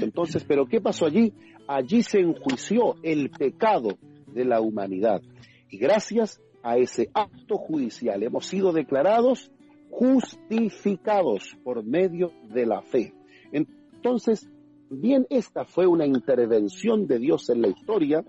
entonces, 0.00 0.44
¿pero 0.44 0.66
qué 0.66 0.80
pasó 0.80 1.06
allí? 1.06 1.32
Allí 1.66 2.02
se 2.02 2.20
enjuició 2.20 2.96
el 3.02 3.30
pecado 3.30 3.98
de 4.32 4.44
la 4.44 4.60
humanidad. 4.60 5.20
Y 5.70 5.78
gracias 5.78 6.40
a 6.62 6.78
ese 6.78 7.10
acto 7.12 7.56
judicial 7.58 8.22
hemos 8.22 8.46
sido 8.46 8.72
declarados 8.72 9.50
justificados 9.90 11.56
por 11.62 11.84
medio 11.84 12.32
de 12.52 12.66
la 12.66 12.82
fe. 12.82 13.12
Entonces, 13.52 14.48
bien 14.90 15.26
esta 15.28 15.64
fue 15.64 15.86
una 15.86 16.06
intervención 16.06 17.06
de 17.06 17.18
Dios 17.18 17.50
en 17.50 17.62
la 17.62 17.68
historia, 17.68 18.24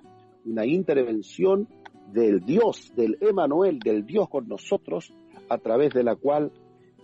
una 0.46 0.66
intervención 0.66 1.68
del 2.14 2.42
Dios, 2.42 2.94
del 2.96 3.18
Emanuel, 3.22 3.80
del 3.80 4.06
Dios 4.06 4.30
con 4.30 4.48
nosotros, 4.48 5.14
a 5.50 5.58
través 5.58 5.94
de 5.94 6.04
la 6.04 6.16
cual 6.16 6.52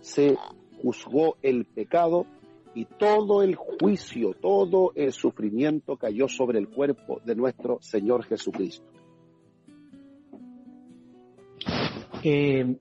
se 0.00 0.36
juzgó 0.80 1.36
el 1.42 1.64
pecado 1.64 2.26
y 2.74 2.84
todo 2.84 3.42
el 3.42 3.54
juicio, 3.54 4.34
todo 4.34 4.92
el 4.94 5.12
sufrimiento 5.12 5.96
cayó 5.96 6.28
sobre 6.28 6.58
el 6.58 6.68
cuerpo 6.68 7.20
de 7.24 7.34
nuestro 7.34 7.78
Señor 7.80 8.24
Jesucristo. 8.24 8.86
Eh, 12.22 12.76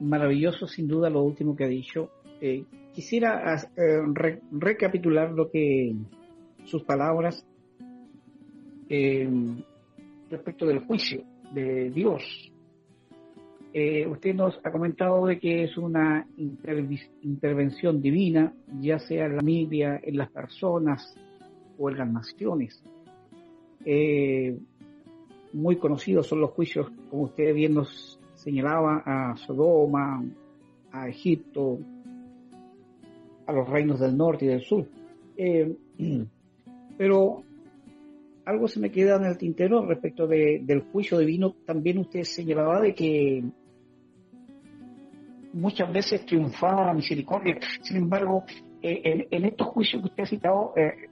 maravilloso 0.00 0.66
sin 0.66 0.88
duda 0.88 1.10
lo 1.10 1.22
último 1.22 1.54
que 1.56 1.64
ha 1.64 1.68
dicho. 1.68 2.10
Eh, 2.40 2.64
quisiera 2.94 3.54
eh, 3.54 4.40
recapitular 4.52 5.32
lo 5.32 5.50
que 5.50 5.94
sus 6.64 6.82
palabras 6.84 7.44
respecto 10.30 10.64
del 10.64 10.78
juicio 10.86 11.22
de 11.54 11.90
Dios 11.90 12.52
eh, 13.72 14.06
usted 14.06 14.34
nos 14.34 14.58
ha 14.64 14.72
comentado 14.72 15.26
de 15.26 15.38
que 15.38 15.64
es 15.64 15.76
una 15.76 16.26
intervención 16.36 18.00
divina, 18.00 18.52
ya 18.80 18.98
sea 18.98 19.26
en 19.26 19.36
la 19.36 19.40
familia, 19.40 20.00
en 20.02 20.16
las 20.16 20.30
personas 20.30 21.14
o 21.78 21.90
en 21.90 21.98
las 21.98 22.10
naciones. 22.10 22.82
Eh, 23.84 24.58
muy 25.52 25.76
conocidos 25.76 26.26
son 26.26 26.40
los 26.40 26.50
juicios, 26.50 26.90
como 27.10 27.24
usted 27.24 27.54
bien 27.54 27.74
nos 27.74 28.18
señalaba, 28.34 29.02
a 29.04 29.36
Sodoma, 29.36 30.24
a 30.90 31.08
Egipto, 31.08 31.78
a 33.46 33.52
los 33.52 33.68
reinos 33.68 34.00
del 34.00 34.16
norte 34.16 34.46
y 34.46 34.48
del 34.48 34.62
sur. 34.62 34.86
Eh, 35.36 35.76
pero 36.96 37.42
algo 38.48 38.66
se 38.66 38.80
me 38.80 38.90
queda 38.90 39.16
en 39.16 39.26
el 39.26 39.36
tintero 39.36 39.84
respecto 39.84 40.26
del 40.26 40.80
juicio 40.90 41.18
divino. 41.18 41.54
También 41.66 41.98
usted 41.98 42.22
señalaba 42.22 42.80
de 42.80 42.94
que 42.94 43.44
muchas 45.52 45.92
veces 45.92 46.24
triunfaba 46.24 46.86
la 46.86 46.94
misericordia. 46.94 47.58
Sin 47.82 47.98
embargo, 47.98 48.44
eh, 48.80 49.26
en, 49.30 49.44
estos 49.44 49.66
juicios 49.66 50.00
que 50.00 50.08
usted 50.08 50.22
ha 50.22 50.26
citado, 50.26 50.72
eh, 50.76 51.10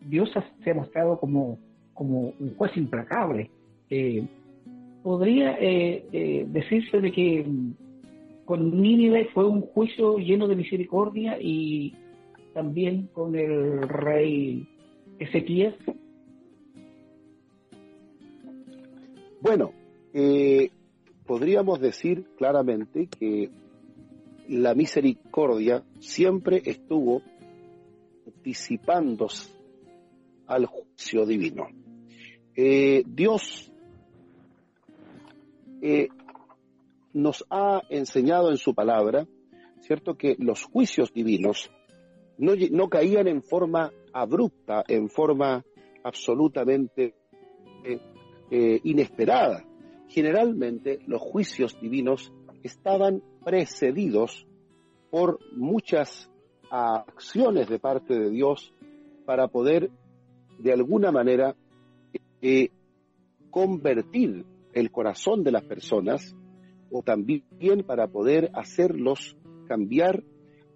Dios 0.00 0.30
se 0.64 0.70
ha 0.70 0.74
mostrado 0.74 1.20
como, 1.20 1.58
como 1.92 2.32
un 2.40 2.54
juez 2.56 2.74
implacable. 2.74 3.50
Eh, 3.90 4.26
¿Podría 5.02 5.58
decirse 5.60 7.00
de 7.00 7.12
que 7.12 7.44
mm, 7.46 8.46
con 8.46 8.80
Nínive 8.80 9.26
fue 9.34 9.46
un 9.46 9.60
juicio 9.60 10.16
lleno 10.16 10.48
de 10.48 10.56
misericordia 10.56 11.36
y 11.38 11.94
también 12.54 13.08
con 13.12 13.36
el 13.36 13.86
rey 13.86 14.66
Ezequiel? 15.18 15.76
Bueno, 19.40 19.72
eh, 20.12 20.70
podríamos 21.26 21.80
decir 21.80 22.26
claramente 22.36 23.08
que 23.08 23.50
la 24.48 24.74
misericordia 24.74 25.82
siempre 25.98 26.60
estuvo 26.64 27.22
anticipándose 28.26 29.50
al 30.46 30.66
juicio 30.66 31.24
divino. 31.24 31.68
Eh, 32.54 33.02
Dios 33.06 33.72
eh, 35.80 36.08
nos 37.14 37.46
ha 37.48 37.80
enseñado 37.88 38.50
en 38.50 38.58
su 38.58 38.74
palabra, 38.74 39.26
¿cierto?, 39.80 40.18
que 40.18 40.36
los 40.38 40.64
juicios 40.64 41.14
divinos 41.14 41.70
no, 42.36 42.52
no 42.72 42.90
caían 42.90 43.26
en 43.26 43.42
forma 43.42 43.90
abrupta, 44.12 44.84
en 44.86 45.08
forma 45.08 45.64
absolutamente 46.04 47.14
inesperada. 48.50 49.64
Generalmente 50.08 50.98
los 51.06 51.20
juicios 51.22 51.80
divinos 51.80 52.32
estaban 52.62 53.22
precedidos 53.44 54.46
por 55.10 55.38
muchas 55.54 56.30
acciones 56.70 57.68
de 57.68 57.78
parte 57.78 58.18
de 58.18 58.30
Dios 58.30 58.72
para 59.24 59.48
poder 59.48 59.90
de 60.58 60.72
alguna 60.72 61.10
manera 61.10 61.56
eh, 62.42 62.70
convertir 63.50 64.44
el 64.72 64.90
corazón 64.90 65.42
de 65.42 65.52
las 65.52 65.64
personas 65.64 66.36
o 66.90 67.02
también 67.02 67.44
para 67.86 68.06
poder 68.06 68.50
hacerlos 68.54 69.36
cambiar 69.66 70.22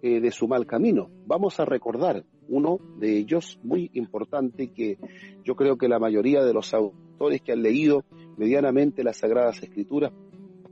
eh, 0.01 0.19
de 0.19 0.31
su 0.31 0.47
mal 0.47 0.65
camino. 0.65 1.09
Vamos 1.25 1.59
a 1.59 1.65
recordar 1.65 2.25
uno 2.49 2.79
de 2.97 3.17
ellos 3.17 3.59
muy 3.63 3.89
importante 3.93 4.71
que 4.71 4.97
yo 5.43 5.55
creo 5.55 5.77
que 5.77 5.87
la 5.87 5.99
mayoría 5.99 6.43
de 6.43 6.53
los 6.53 6.73
autores 6.73 7.41
que 7.41 7.51
han 7.51 7.61
leído 7.61 8.03
medianamente 8.37 9.03
las 9.03 9.17
Sagradas 9.17 9.61
Escrituras 9.63 10.11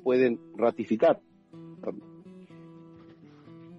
pueden 0.03 0.39
ratificar. 0.56 1.20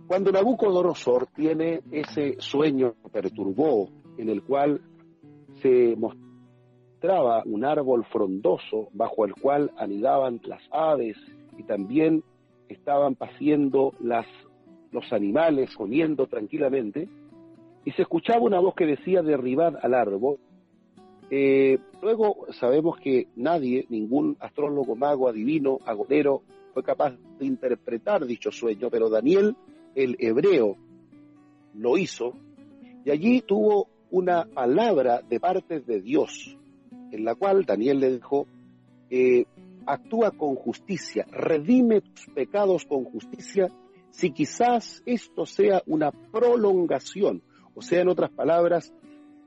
Cuando 0.07 0.33
Nabucodonosor 0.33 1.29
tiene 1.35 1.81
ese 1.91 2.37
sueño 2.39 2.95
perturbó 3.11 3.89
en 4.19 4.29
el 4.29 4.43
cual 4.43 4.81
se 5.63 5.97
mostraba 5.97 7.43
un 7.47 7.65
árbol 7.65 8.05
frondoso 8.05 8.89
bajo 8.93 9.25
el 9.25 9.35
cual 9.35 9.73
anidaban 9.79 10.41
las 10.45 10.63
aves 10.71 11.17
y 11.57 11.63
también 11.63 12.23
estaban 12.69 13.15
paciendo 13.15 13.93
las, 14.01 14.27
los 14.91 15.13
animales 15.13 15.75
comiendo 15.75 16.27
tranquilamente, 16.27 17.09
y 17.85 17.93
se 17.93 18.03
escuchaba 18.03 18.41
una 18.41 18.61
voz 18.61 18.75
que 18.75 18.87
decía 18.87 19.23
derribar 19.23 19.79
al 19.83 19.95
árbol. 19.95 20.39
Eh, 21.31 21.79
luego 22.03 22.47
sabemos 22.53 22.99
que 22.99 23.29
nadie, 23.37 23.87
ningún 23.89 24.37
astrólogo, 24.41 24.95
mago, 24.97 25.29
adivino, 25.29 25.79
agonero, 25.85 26.43
fue 26.73 26.83
capaz 26.83 27.15
de 27.39 27.47
interpretar 27.47 28.27
dicho 28.27 28.51
sueño, 28.51 28.89
pero 28.91 29.09
Daniel, 29.09 29.57
el 29.95 30.17
hebreo, 30.19 30.77
lo 31.75 31.99
hizo 31.99 32.35
y 33.05 33.11
allí 33.11 33.43
tuvo 33.43 33.89
una 34.11 34.45
palabra 34.45 35.23
de 35.29 35.41
parte 35.41 35.81
de 35.81 36.01
Dios, 36.01 36.57
en 37.11 37.25
la 37.25 37.35
cual 37.35 37.65
Daniel 37.65 38.01
le 38.01 38.13
dijo, 38.13 38.47
eh, 39.11 39.45
actúa 39.87 40.31
con 40.31 40.55
justicia, 40.55 41.27
redime 41.31 42.01
tus 42.01 42.27
pecados 42.35 42.85
con 42.87 43.05
justicia, 43.05 43.69
si 44.11 44.31
quizás 44.31 45.03
esto 45.05 45.47
sea 45.47 45.83
una 45.87 46.13
prolongación, 46.13 47.43
o 47.75 47.83
sea, 47.83 48.03
en 48.03 48.09
otras 48.09 48.31
palabras, 48.31 48.93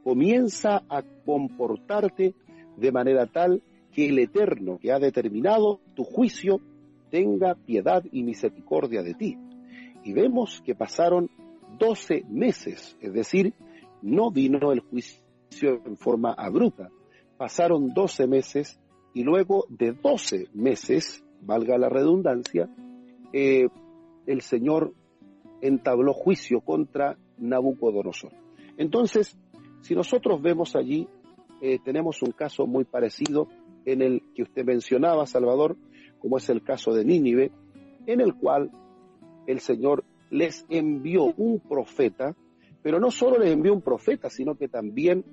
comienza 0.03 0.83
a 0.89 1.03
comportarte 1.25 2.33
de 2.77 2.91
manera 2.91 3.27
tal 3.27 3.61
que 3.91 4.07
el 4.07 4.19
Eterno 4.19 4.77
que 4.79 4.91
ha 4.91 4.99
determinado 4.99 5.79
tu 5.95 6.03
juicio 6.03 6.59
tenga 7.09 7.55
piedad 7.55 8.03
y 8.11 8.23
misericordia 8.23 9.01
de 9.01 9.13
ti. 9.13 9.37
Y 10.03 10.13
vemos 10.13 10.61
que 10.65 10.75
pasaron 10.75 11.29
doce 11.77 12.23
meses, 12.29 12.97
es 13.01 13.13
decir, 13.13 13.53
no 14.01 14.31
vino 14.31 14.71
el 14.71 14.79
juicio 14.79 15.81
en 15.85 15.97
forma 15.97 16.33
abrupta, 16.33 16.89
pasaron 17.37 17.93
doce 17.93 18.27
meses 18.27 18.79
y 19.13 19.23
luego 19.23 19.65
de 19.69 19.93
doce 19.93 20.47
meses, 20.53 21.23
valga 21.41 21.77
la 21.77 21.89
redundancia, 21.89 22.69
eh, 23.33 23.67
el 24.25 24.41
Señor 24.41 24.93
entabló 25.61 26.13
juicio 26.13 26.61
contra 26.61 27.17
Nabucodonosor. 27.37 28.31
Entonces, 28.77 29.37
si 29.81 29.95
nosotros 29.95 30.41
vemos 30.41 30.75
allí, 30.75 31.07
eh, 31.61 31.79
tenemos 31.83 32.21
un 32.21 32.31
caso 32.31 32.67
muy 32.67 32.83
parecido 32.83 33.47
en 33.85 34.01
el 34.01 34.21
que 34.35 34.43
usted 34.43 34.65
mencionaba, 34.65 35.25
Salvador, 35.25 35.77
como 36.19 36.37
es 36.37 36.49
el 36.49 36.61
caso 36.63 36.93
de 36.93 37.05
Nínive, 37.05 37.51
en 38.05 38.21
el 38.21 38.35
cual 38.35 38.71
el 39.47 39.59
Señor 39.59 40.03
les 40.29 40.65
envió 40.69 41.33
un 41.37 41.59
profeta, 41.59 42.35
pero 42.81 42.99
no 42.99 43.11
solo 43.11 43.39
les 43.39 43.51
envió 43.51 43.73
un 43.73 43.81
profeta, 43.81 44.29
sino 44.29 44.55
que 44.55 44.67
también 44.67 45.23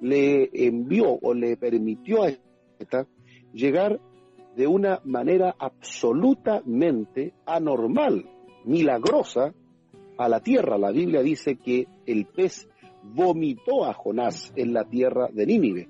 le 0.00 0.50
envió 0.52 1.18
o 1.22 1.34
le 1.34 1.56
permitió 1.56 2.24
a 2.24 2.30
profeta 2.76 3.06
llegar 3.52 4.00
de 4.56 4.66
una 4.66 5.00
manera 5.04 5.54
absolutamente 5.58 7.32
anormal, 7.46 8.28
milagrosa, 8.64 9.54
a 10.18 10.28
la 10.28 10.40
tierra. 10.40 10.78
La 10.78 10.90
Biblia 10.90 11.22
dice 11.22 11.56
que 11.56 11.86
el 12.06 12.26
pez 12.26 12.68
vomitó 13.02 13.84
a 13.84 13.94
Jonás 13.94 14.52
en 14.56 14.72
la 14.72 14.84
tierra 14.84 15.28
de 15.32 15.46
Nínive. 15.46 15.88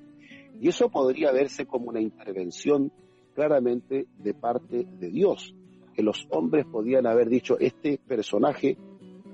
Y 0.60 0.68
eso 0.68 0.88
podría 0.88 1.32
verse 1.32 1.66
como 1.66 1.88
una 1.88 2.00
intervención 2.00 2.92
claramente 3.34 4.06
de 4.18 4.34
parte 4.34 4.84
de 4.84 5.10
Dios, 5.10 5.54
que 5.94 6.02
los 6.02 6.26
hombres 6.30 6.66
podían 6.66 7.06
haber 7.06 7.28
dicho, 7.28 7.58
este 7.58 7.98
personaje 7.98 8.76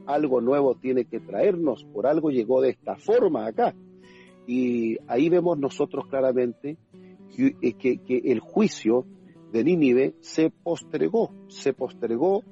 algo 0.07 0.41
nuevo 0.41 0.75
tiene 0.75 1.05
que 1.05 1.21
traernos, 1.21 1.85
por 1.93 2.07
algo 2.07 2.31
llegó 2.31 2.63
de 2.63 2.71
esta 2.71 2.97
forma 2.97 3.47
acá. 3.47 3.75
Y 4.47 4.97
ahí 5.07 5.29
vemos 5.29 5.59
nosotros 5.59 6.07
claramente 6.09 6.79
que, 7.37 7.55
eh, 7.61 7.75
que, 7.75 8.23
el 8.25 8.41
juicio 8.41 9.05
de 9.53 9.65
Nínive 9.65 10.15
se 10.21 10.51
postergó, 10.51 11.31
se 11.49 11.75
postergó, 11.75 12.43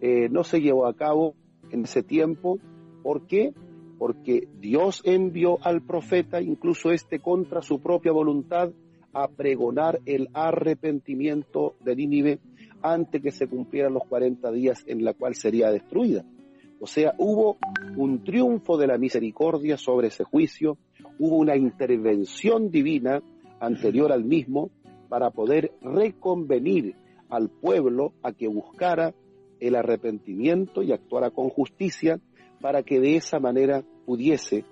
eh, 0.00 0.28
no 0.30 0.44
se 0.44 0.60
llevó 0.60 0.86
a 0.86 0.94
cabo 0.94 1.34
en 1.74 1.84
ese 1.84 2.02
tiempo. 2.02 2.58
¿Por 3.02 3.26
qué? 3.26 3.52
Porque 3.98 4.48
Dios 4.58 5.02
envió 5.04 5.58
al 5.62 5.82
profeta, 5.82 6.40
incluso 6.40 6.90
este 6.90 7.18
contra 7.20 7.62
su 7.62 7.80
propia 7.80 8.12
voluntad, 8.12 8.72
a 9.12 9.28
pregonar 9.28 10.00
el 10.06 10.28
arrepentimiento 10.32 11.76
de 11.84 11.94
Nínive 11.94 12.40
antes 12.82 13.22
que 13.22 13.30
se 13.30 13.46
cumplieran 13.46 13.94
los 13.94 14.04
40 14.08 14.50
días 14.50 14.82
en 14.86 15.04
la 15.04 15.14
cual 15.14 15.34
sería 15.34 15.70
destruida. 15.70 16.24
O 16.80 16.86
sea, 16.86 17.14
hubo 17.18 17.56
un 17.96 18.24
triunfo 18.24 18.76
de 18.76 18.88
la 18.88 18.98
misericordia 18.98 19.76
sobre 19.78 20.08
ese 20.08 20.24
juicio, 20.24 20.76
hubo 21.18 21.36
una 21.36 21.56
intervención 21.56 22.70
divina 22.70 23.22
anterior 23.60 24.12
al 24.12 24.24
mismo 24.24 24.70
para 25.08 25.30
poder 25.30 25.72
reconvenir 25.80 26.96
al 27.28 27.48
pueblo 27.48 28.12
a 28.22 28.32
que 28.32 28.48
buscara 28.48 29.14
el 29.60 29.76
arrepentimiento 29.76 30.82
y 30.82 30.92
actuara 30.92 31.30
con 31.30 31.48
justicia 31.48 32.20
para 32.60 32.82
que 32.82 33.00
de 33.00 33.16
esa 33.16 33.38
manera 33.38 33.84
pudiese 34.06 34.64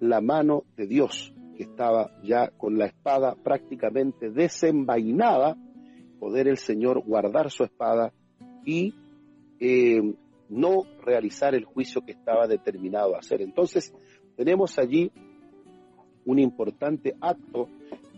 la 0.00 0.20
mano 0.20 0.64
de 0.76 0.86
Dios, 0.86 1.32
que 1.56 1.64
estaba 1.64 2.10
ya 2.22 2.50
con 2.50 2.78
la 2.78 2.86
espada 2.86 3.34
prácticamente 3.34 4.30
desenvainada, 4.30 5.56
poder 6.18 6.48
el 6.48 6.56
Señor 6.56 7.02
guardar 7.04 7.50
su 7.50 7.64
espada 7.64 8.12
y 8.64 8.94
eh, 9.58 10.14
no 10.48 10.82
realizar 11.04 11.54
el 11.54 11.64
juicio 11.64 12.02
que 12.02 12.12
estaba 12.12 12.46
determinado 12.46 13.14
a 13.14 13.18
hacer. 13.18 13.40
Entonces, 13.42 13.94
tenemos 14.36 14.78
allí 14.78 15.12
un 16.24 16.38
importante 16.38 17.14
acto 17.20 17.68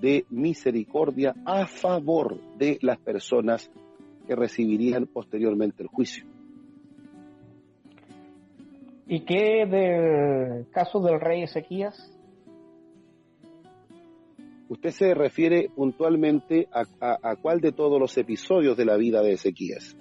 de 0.01 0.25
misericordia 0.31 1.35
a 1.45 1.67
favor 1.67 2.41
de 2.57 2.79
las 2.83 2.99
personas 2.99 3.71
que 4.27 4.37
recibirían 4.37 5.07
posteriormente 5.07 5.83
el 5.83 5.89
juicio. 5.89 6.25
¿Y 9.07 9.21
qué 9.25 9.67
del 9.67 10.71
caso 10.71 11.01
del 11.01 11.21
rey 11.21 11.43
Ezequías? 11.43 12.11
Usted 14.69 14.91
se 14.91 15.15
refiere 15.15 15.69
puntualmente 15.75 16.67
a, 16.73 16.85
a, 17.01 17.37
cuál 17.37 17.61
de 17.61 17.73
todos 17.73 18.01
los 18.01 18.17
episodios 18.17 18.75
de 18.75 18.87
la 18.87 18.97
vida 18.97 19.23
de 19.23 19.33
Ezequías. 19.33 19.97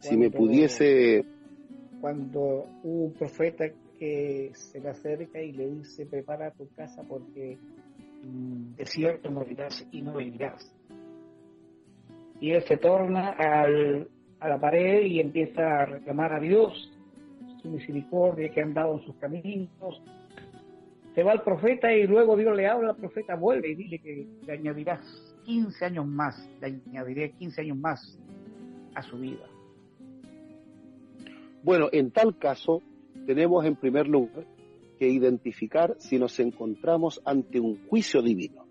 si 0.00 0.16
me 0.16 0.30
pudiese... 0.30 1.24
Cuando 2.00 2.66
un 2.82 3.12
profeta 3.12 3.66
que 3.98 4.50
se 4.54 4.80
le 4.80 4.88
acerca 4.90 5.40
y 5.40 5.52
le 5.52 5.70
dice, 5.70 6.06
prepara 6.06 6.50
tu 6.50 6.68
casa 6.74 7.02
porque 7.08 7.56
mm, 8.24 8.74
de 8.74 8.86
cierto 8.86 9.30
morirás 9.30 9.86
y 9.92 10.02
no 10.02 10.16
vivirás. 10.16 10.75
Y 12.40 12.50
él 12.50 12.62
se 12.64 12.76
torna 12.76 13.30
al, 13.30 14.08
a 14.40 14.48
la 14.48 14.60
pared 14.60 15.02
y 15.06 15.20
empieza 15.20 15.82
a 15.82 15.86
reclamar 15.86 16.32
a 16.32 16.40
Dios 16.40 16.92
su 17.62 17.68
misericordia 17.68 18.50
que 18.50 18.60
han 18.60 18.74
dado 18.74 18.98
en 18.98 19.04
sus 19.04 19.16
caminos, 19.16 20.02
se 21.14 21.22
va 21.22 21.32
el 21.32 21.40
profeta 21.40 21.90
y 21.94 22.06
luego 22.06 22.36
Dios 22.36 22.54
le 22.54 22.66
habla 22.66 22.90
al 22.90 22.96
profeta, 22.96 23.36
vuelve 23.36 23.70
y 23.70 23.74
dile 23.74 23.98
que 24.00 24.26
le 24.44 24.52
añadirás 24.52 25.00
15 25.46 25.84
años 25.86 26.06
más, 26.06 26.48
le 26.60 26.66
añadiré 26.66 27.32
15 27.32 27.62
años 27.62 27.78
más 27.78 28.18
a 28.94 29.02
su 29.02 29.16
vida. 29.16 29.46
Bueno, 31.62 31.88
en 31.90 32.10
tal 32.10 32.36
caso, 32.38 32.82
tenemos 33.26 33.64
en 33.64 33.76
primer 33.76 34.06
lugar 34.06 34.44
que 34.98 35.08
identificar 35.08 35.96
si 35.98 36.18
nos 36.18 36.38
encontramos 36.38 37.22
ante 37.24 37.60
un 37.60 37.86
juicio 37.88 38.20
divino. 38.20 38.66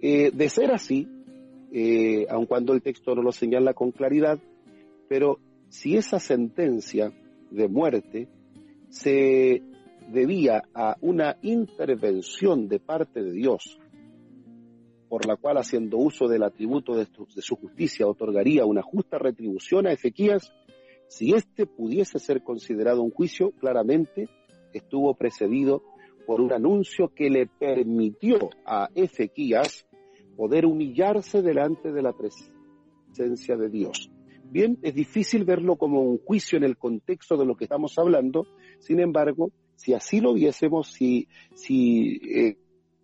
Eh, 0.00 0.30
de 0.32 0.48
ser 0.50 0.72
así, 0.72 1.08
eh, 1.72 2.26
aun 2.28 2.46
cuando 2.46 2.72
el 2.72 2.82
texto 2.82 3.14
no 3.14 3.22
lo 3.22 3.32
señala 3.32 3.74
con 3.74 3.90
claridad, 3.90 4.38
pero 5.08 5.38
si 5.68 5.96
esa 5.96 6.18
sentencia 6.18 7.12
de 7.50 7.68
muerte 7.68 8.28
se 8.88 9.62
debía 10.08 10.62
a 10.74 10.96
una 11.00 11.36
intervención 11.42 12.68
de 12.68 12.78
parte 12.78 13.22
de 13.22 13.32
Dios, 13.32 13.78
por 15.08 15.26
la 15.26 15.36
cual 15.36 15.58
haciendo 15.58 15.98
uso 15.98 16.28
del 16.28 16.42
atributo 16.42 16.96
de, 16.96 17.06
su 17.40 17.56
justicia 17.56 18.06
otorgaría 18.06 18.64
una 18.64 18.82
justa 18.82 19.18
retribución 19.18 19.86
a 19.86 19.92
Ezequías, 19.92 20.52
si 21.08 21.34
éste 21.34 21.66
pudiese 21.66 22.18
ser 22.18 22.42
considerado 22.42 23.02
un 23.02 23.10
juicio, 23.10 23.52
claramente 23.52 24.28
estuvo 24.72 25.14
precedido 25.14 25.82
por 26.26 26.40
un 26.40 26.52
anuncio 26.52 27.12
que 27.14 27.30
le 27.30 27.46
permitió 27.46 28.50
a 28.64 28.88
Ezequías 28.94 29.86
poder 30.36 30.66
humillarse 30.66 31.42
delante 31.42 31.92
de 31.92 32.02
la 32.02 32.12
presencia 32.12 33.56
de 33.56 33.68
Dios. 33.68 34.10
Bien, 34.50 34.78
es 34.82 34.94
difícil 34.94 35.44
verlo 35.44 35.76
como 35.76 36.02
un 36.02 36.18
juicio 36.18 36.56
en 36.56 36.64
el 36.64 36.76
contexto 36.76 37.36
de 37.36 37.44
lo 37.44 37.56
que 37.56 37.64
estamos 37.64 37.98
hablando, 37.98 38.46
sin 38.78 39.00
embargo, 39.00 39.50
si 39.74 39.92
así 39.92 40.20
lo 40.20 40.34
viésemos, 40.34 40.88
si, 40.88 41.28
si 41.54 42.20
eh, 42.24 42.56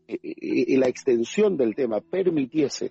eh, 0.06 0.18
eh, 0.22 0.78
la 0.78 0.88
extensión 0.88 1.56
del 1.56 1.74
tema 1.74 2.00
permitiese 2.00 2.90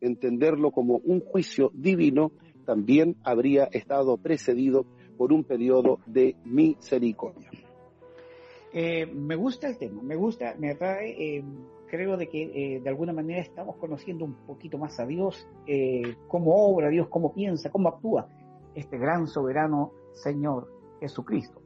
entenderlo 0.00 0.72
como 0.72 0.96
un 0.96 1.20
juicio 1.20 1.70
divino, 1.74 2.32
también 2.66 3.16
habría 3.22 3.64
estado 3.64 4.16
precedido 4.16 4.84
por 5.16 5.32
un 5.32 5.44
periodo 5.44 6.00
de 6.06 6.34
misericordia. 6.44 7.50
me 8.72 9.36
gusta 9.36 9.68
el 9.68 9.78
tema, 9.78 10.02
me 10.02 10.16
gusta, 10.16 10.56
me 10.58 10.70
atrae, 10.70 11.44
creo 11.92 12.16
de 12.16 12.26
que 12.26 12.80
de 12.82 12.88
alguna 12.88 13.12
manera 13.12 13.42
estamos 13.42 13.76
conociendo 13.76 14.24
un 14.24 14.32
poquito 14.46 14.78
más 14.78 14.98
a 14.98 15.04
Dios, 15.04 15.46
cómo 16.26 16.54
obra 16.54 16.88
Dios, 16.88 17.06
cómo 17.10 17.34
piensa, 17.34 17.68
cómo 17.68 17.90
actúa 17.90 18.28
este 18.74 18.96
gran 18.96 19.26
soberano 19.26 19.92
Señor 20.14 20.68
Jesucristo. 21.00 21.60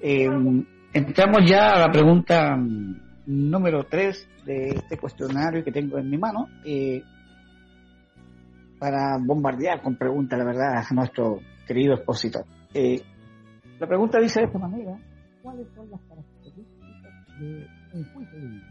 Eh, 0.00 0.28
entramos 0.92 1.48
ya 1.48 1.74
a 1.74 1.80
la 1.80 1.92
pregunta 1.92 2.56
número 3.26 3.84
3 3.84 4.28
de 4.44 4.68
este 4.70 4.96
cuestionario 4.96 5.62
que 5.62 5.70
tengo 5.70 5.98
en 5.98 6.10
mi 6.10 6.18
mano 6.18 6.48
eh, 6.64 7.02
para 8.78 9.16
bombardear 9.18 9.80
con 9.80 9.96
preguntas, 9.96 10.38
la 10.38 10.44
verdad, 10.44 10.84
a 10.88 10.94
nuestro 10.94 11.38
querido 11.66 11.94
expositor. 11.94 12.44
Eh, 12.74 13.00
la 13.78 13.86
pregunta 13.86 14.18
dice 14.18 14.40
de 14.40 14.46
esta 14.46 14.58
manera, 14.58 14.98
¿cuáles 15.42 15.68
son 15.74 15.88
las 15.90 16.00
características 16.00 16.31
un 17.92 18.04
juicio 18.12 18.38
divino? 18.38 18.64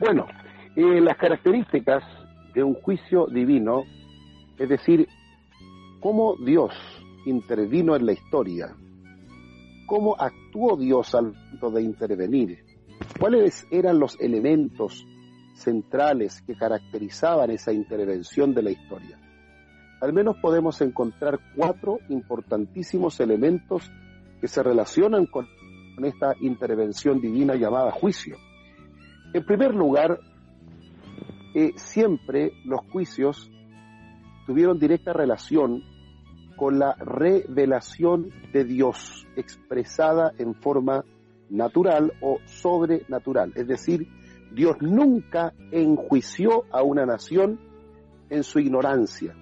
Bueno, 0.00 0.26
las 0.76 1.16
características 1.16 2.02
de 2.54 2.62
un 2.62 2.74
juicio 2.74 3.26
divino 3.26 3.84
es 4.58 4.68
decir, 4.68 5.08
cómo 6.00 6.36
Dios 6.36 6.72
intervino 7.26 7.96
en 7.96 8.06
la 8.06 8.12
historia, 8.12 8.74
cómo 9.86 10.16
actuó 10.18 10.76
Dios 10.76 11.14
al 11.14 11.32
momento 11.32 11.70
de 11.70 11.82
intervenir, 11.82 12.64
cuáles 13.18 13.66
eran 13.70 13.98
los 13.98 14.18
elementos 14.20 15.04
centrales 15.54 16.42
que 16.42 16.54
caracterizaban 16.54 17.50
esa 17.50 17.72
intervención 17.72 18.54
de 18.54 18.62
la 18.62 18.70
historia. 18.70 19.18
Al 20.00 20.12
menos 20.12 20.36
podemos 20.36 20.80
encontrar 20.80 21.40
cuatro 21.56 21.98
importantísimos 22.08 23.18
elementos 23.20 23.90
que 24.44 24.48
se 24.48 24.62
relacionan 24.62 25.24
con, 25.24 25.48
esta 26.04 26.34
intervención 26.38 27.18
divina 27.18 27.54
llamada 27.54 27.90
juicio. 27.90 28.36
En 29.32 29.42
primer 29.42 29.74
lugar, 29.74 30.20
eh, 31.54 31.72
siempre 31.76 32.52
los 32.66 32.80
juicios 32.92 33.50
tuvieron 34.46 34.78
directa 34.78 35.14
relación 35.14 35.82
con 36.58 36.78
la 36.78 36.94
revelación 36.96 38.28
de 38.52 38.66
Dios 38.66 39.26
expresada 39.34 40.34
en 40.36 40.54
forma 40.56 41.06
natural 41.48 42.12
o 42.20 42.38
sobrenatural. 42.44 43.50
Es 43.56 43.66
decir, 43.66 44.06
Dios 44.52 44.76
nunca 44.82 45.54
enjuició 45.72 46.64
a 46.70 46.82
una 46.82 47.06
nación 47.06 47.58
en 48.28 48.44
su 48.44 48.58
ignorancia. 48.58 49.34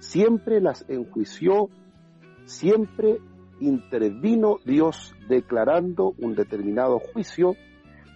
Siempre 0.00 0.60
las 0.60 0.84
enjuició, 0.88 1.68
siempre 2.44 3.20
intervino 3.62 4.58
Dios 4.64 5.14
declarando 5.28 6.14
un 6.18 6.34
determinado 6.34 6.98
juicio 6.98 7.56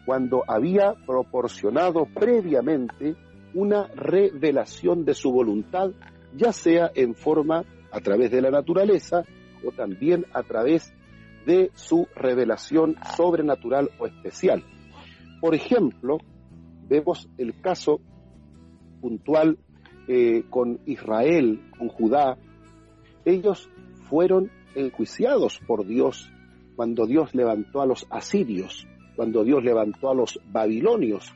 cuando 0.05 0.45
había 0.47 0.95
proporcionado 1.07 2.07
previamente 2.07 3.17
una 3.55 3.87
revelación 3.89 5.05
de 5.05 5.15
su 5.15 5.33
voluntad 5.33 5.91
ya 6.37 6.53
sea 6.53 6.91
en 6.95 7.15
forma 7.15 7.65
a 7.91 8.01
través 8.01 8.31
de 8.31 8.43
la 8.43 8.51
naturaleza 8.51 9.25
o 9.65 9.73
también 9.73 10.27
a 10.33 10.43
través 10.43 10.93
de 11.47 11.71
su 11.75 12.09
revelación 12.15 12.97
sobrenatural 13.17 13.91
o 13.99 14.07
especial. 14.07 14.65
Por 15.41 15.55
ejemplo, 15.55 16.19
vemos 16.89 17.29
el 17.39 17.61
caso 17.61 18.01
puntual 19.01 19.59
eh, 20.09 20.45
con 20.51 20.81
Israel, 20.87 21.71
con 21.79 21.89
Judá. 21.89 22.37
Ellos 23.25 23.71
fueron 24.09 24.51
enjuiciados 24.77 25.59
por 25.67 25.87
Dios 25.87 26.31
cuando 26.77 27.07
Dios 27.07 27.35
levantó 27.35 27.81
a 27.81 27.87
los 27.87 28.07
asirios, 28.11 28.87
cuando 29.17 29.43
Dios 29.43 29.65
levantó 29.65 30.11
a 30.11 30.15
los 30.15 30.39
babilonios, 30.53 31.35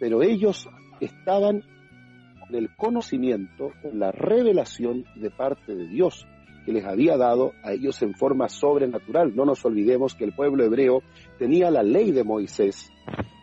pero 0.00 0.22
ellos 0.22 0.68
estaban 1.00 1.62
el 2.50 2.74
conocimiento, 2.76 3.72
la 3.92 4.10
revelación 4.10 5.04
de 5.16 5.30
parte 5.30 5.74
de 5.74 5.86
Dios 5.86 6.26
que 6.64 6.72
les 6.72 6.84
había 6.84 7.16
dado 7.16 7.52
a 7.62 7.72
ellos 7.72 8.00
en 8.02 8.14
forma 8.14 8.48
sobrenatural. 8.48 9.34
No 9.34 9.44
nos 9.44 9.64
olvidemos 9.64 10.14
que 10.14 10.24
el 10.24 10.34
pueblo 10.34 10.64
hebreo 10.64 11.02
tenía 11.38 11.70
la 11.70 11.82
ley 11.82 12.10
de 12.12 12.24
Moisés, 12.24 12.90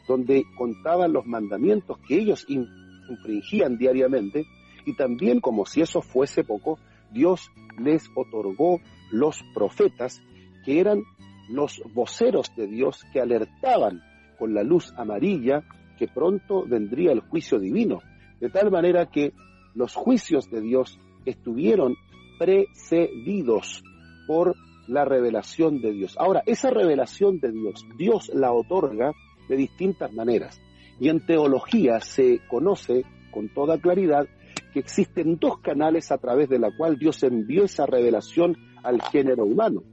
donde 0.07 0.43
contaban 0.57 1.13
los 1.13 1.25
mandamientos 1.25 1.97
que 2.07 2.19
ellos 2.19 2.45
infringían 2.47 3.77
diariamente, 3.77 4.45
y 4.85 4.95
también, 4.95 5.39
como 5.39 5.65
si 5.65 5.81
eso 5.81 6.01
fuese 6.01 6.43
poco, 6.43 6.77
Dios 7.11 7.51
les 7.77 8.09
otorgó 8.15 8.79
los 9.11 9.43
profetas, 9.53 10.21
que 10.63 10.79
eran 10.79 11.03
los 11.49 11.81
voceros 11.93 12.51
de 12.55 12.67
Dios 12.67 13.05
que 13.13 13.21
alertaban 13.21 14.01
con 14.37 14.53
la 14.53 14.63
luz 14.63 14.93
amarilla 14.97 15.63
que 15.97 16.07
pronto 16.07 16.65
vendría 16.67 17.11
el 17.11 17.21
juicio 17.21 17.59
divino 17.59 18.01
de 18.39 18.49
tal 18.49 18.71
manera 18.71 19.05
que 19.07 19.33
los 19.73 19.95
juicios 19.95 20.49
de 20.49 20.61
Dios 20.61 20.99
estuvieron 21.25 21.95
precedidos 22.37 23.83
por 24.27 24.55
la 24.87 25.05
revelación 25.05 25.81
de 25.81 25.91
Dios. 25.93 26.15
Ahora, 26.19 26.43
esa 26.45 26.69
revelación 26.69 27.39
de 27.39 27.51
Dios, 27.51 27.85
Dios 27.97 28.29
la 28.33 28.51
otorga 28.51 29.13
de 29.49 29.55
distintas 29.55 30.13
maneras. 30.13 30.61
Y 30.99 31.09
en 31.09 31.25
teología 31.25 31.99
se 32.01 32.39
conoce 32.47 33.03
con 33.31 33.49
toda 33.49 33.79
claridad 33.79 34.27
que 34.75 34.81
existen 34.81 35.37
dos 35.39 35.59
canales 35.59 36.11
a 36.11 36.17
través 36.17 36.49
de 36.49 36.59
la 36.59 36.69
cual 36.75 36.97
Dios 36.97 37.23
envió 37.23 37.63
esa 37.63 37.85
revelación 37.85 38.57
al 38.83 39.01
género 39.01 39.45
humano. 39.45 39.83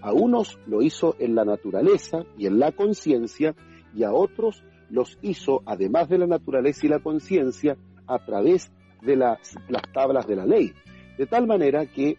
A 0.00 0.14
unos 0.14 0.58
lo 0.66 0.80
hizo 0.80 1.14
en 1.18 1.34
la 1.34 1.44
naturaleza 1.44 2.24
y 2.38 2.46
en 2.46 2.58
la 2.58 2.72
conciencia, 2.72 3.54
y 3.94 4.02
a 4.02 4.14
otros 4.14 4.64
los 4.88 5.18
hizo, 5.20 5.60
además 5.66 6.08
de 6.08 6.16
la 6.16 6.26
naturaleza 6.26 6.86
y 6.86 6.88
la 6.88 7.00
conciencia, 7.00 7.76
a 8.06 8.24
través 8.24 8.72
de 9.02 9.16
las, 9.16 9.58
tablas 9.92 10.26
de 10.26 10.36
la 10.36 10.46
ley. 10.46 10.72
De 11.18 11.26
tal 11.26 11.46
manera 11.46 11.84
que, 11.84 12.16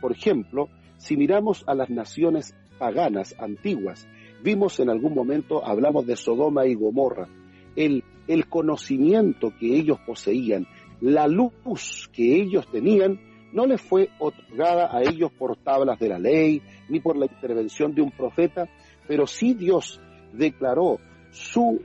por 0.00 0.12
ejemplo, 0.12 0.70
si 0.96 1.18
miramos 1.18 1.64
a 1.66 1.74
las 1.74 1.90
naciones 1.90 2.54
paganas 2.78 3.34
antiguas. 3.38 4.08
Vimos 4.42 4.80
en 4.80 4.88
algún 4.88 5.12
momento, 5.12 5.66
hablamos 5.66 6.06
de 6.06 6.16
Sodoma 6.16 6.64
y 6.64 6.72
Gomorra, 6.72 7.28
el, 7.76 8.04
el 8.26 8.48
conocimiento 8.48 9.52
que 9.60 9.76
ellos 9.76 9.98
poseían, 10.06 10.66
la 11.00 11.26
luz 11.26 12.08
que 12.12 12.40
ellos 12.42 12.66
tenían, 12.70 13.20
no 13.52 13.66
les 13.66 13.80
fue 13.80 14.10
otorgada 14.18 14.94
a 14.96 15.02
ellos 15.02 15.32
por 15.32 15.56
tablas 15.56 15.98
de 15.98 16.08
la 16.08 16.18
ley, 16.18 16.62
ni 16.88 17.00
por 17.00 17.16
la 17.16 17.26
intervención 17.26 17.94
de 17.94 18.02
un 18.02 18.10
profeta, 18.10 18.68
pero 19.06 19.26
sí 19.26 19.54
Dios 19.54 20.00
declaró 20.32 20.98
su 21.30 21.80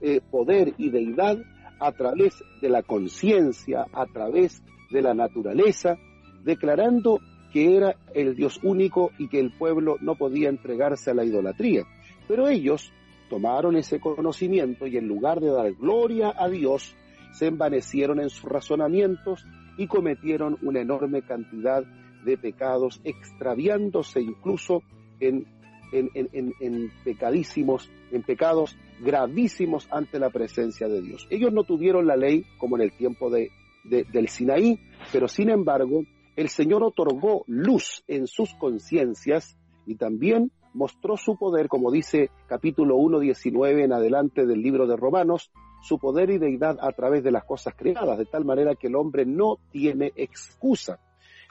eh, 0.00 0.20
poder 0.30 0.74
y 0.78 0.90
deidad 0.90 1.38
a 1.80 1.92
través 1.92 2.42
de 2.60 2.68
la 2.68 2.82
conciencia, 2.82 3.86
a 3.92 4.06
través 4.06 4.62
de 4.90 5.02
la 5.02 5.14
naturaleza, 5.14 5.96
declarando 6.44 7.20
que 7.52 7.76
era 7.76 7.96
el 8.14 8.34
Dios 8.34 8.60
único 8.62 9.10
y 9.18 9.28
que 9.28 9.40
el 9.40 9.52
pueblo 9.52 9.96
no 10.00 10.16
podía 10.16 10.48
entregarse 10.48 11.10
a 11.10 11.14
la 11.14 11.24
idolatría. 11.24 11.84
Pero 12.26 12.48
ellos 12.48 12.92
tomaron 13.30 13.76
ese 13.76 14.00
conocimiento 14.00 14.86
y 14.86 14.96
en 14.96 15.08
lugar 15.08 15.40
de 15.40 15.50
dar 15.50 15.72
gloria 15.74 16.32
a 16.36 16.48
Dios, 16.48 16.94
se 17.32 17.46
envanecieron 17.46 18.20
en 18.20 18.30
sus 18.30 18.48
razonamientos 18.48 19.46
y 19.76 19.86
cometieron 19.86 20.58
una 20.62 20.80
enorme 20.80 21.22
cantidad 21.22 21.84
de 22.24 22.36
pecados, 22.36 23.00
extraviándose 23.04 24.20
incluso 24.20 24.82
en, 25.20 25.46
en, 25.92 26.92
pecadísimos, 27.04 27.90
en 28.10 28.22
pecados 28.22 28.76
gravísimos 29.00 29.88
ante 29.90 30.18
la 30.18 30.30
presencia 30.30 30.88
de 30.88 31.00
Dios. 31.00 31.26
Ellos 31.30 31.52
no 31.52 31.64
tuvieron 31.64 32.06
la 32.06 32.16
ley 32.16 32.44
como 32.58 32.76
en 32.76 32.82
el 32.82 32.92
tiempo 32.92 33.30
de, 33.30 33.50
del 33.84 34.28
Sinaí, 34.28 34.78
pero 35.12 35.28
sin 35.28 35.50
embargo 35.50 36.02
el 36.36 36.48
Señor 36.48 36.82
otorgó 36.82 37.44
luz 37.46 38.04
en 38.06 38.26
sus 38.26 38.54
conciencias 38.54 39.56
y 39.86 39.96
también 39.96 40.52
mostró 40.74 41.16
su 41.16 41.36
poder, 41.36 41.68
como 41.68 41.90
dice 41.90 42.30
capítulo 42.46 42.96
1, 42.96 43.20
19 43.20 43.84
en 43.84 43.92
adelante 43.92 44.46
del 44.46 44.60
libro 44.60 44.86
de 44.86 44.96
Romanos, 44.96 45.50
su 45.80 45.98
poder 45.98 46.30
y 46.30 46.38
deidad 46.38 46.78
a 46.80 46.92
través 46.92 47.22
de 47.22 47.30
las 47.30 47.44
cosas 47.44 47.74
creadas, 47.76 48.18
de 48.18 48.26
tal 48.26 48.44
manera 48.44 48.74
que 48.74 48.88
el 48.88 48.96
hombre 48.96 49.24
no 49.24 49.58
tiene 49.70 50.12
excusa. 50.16 50.98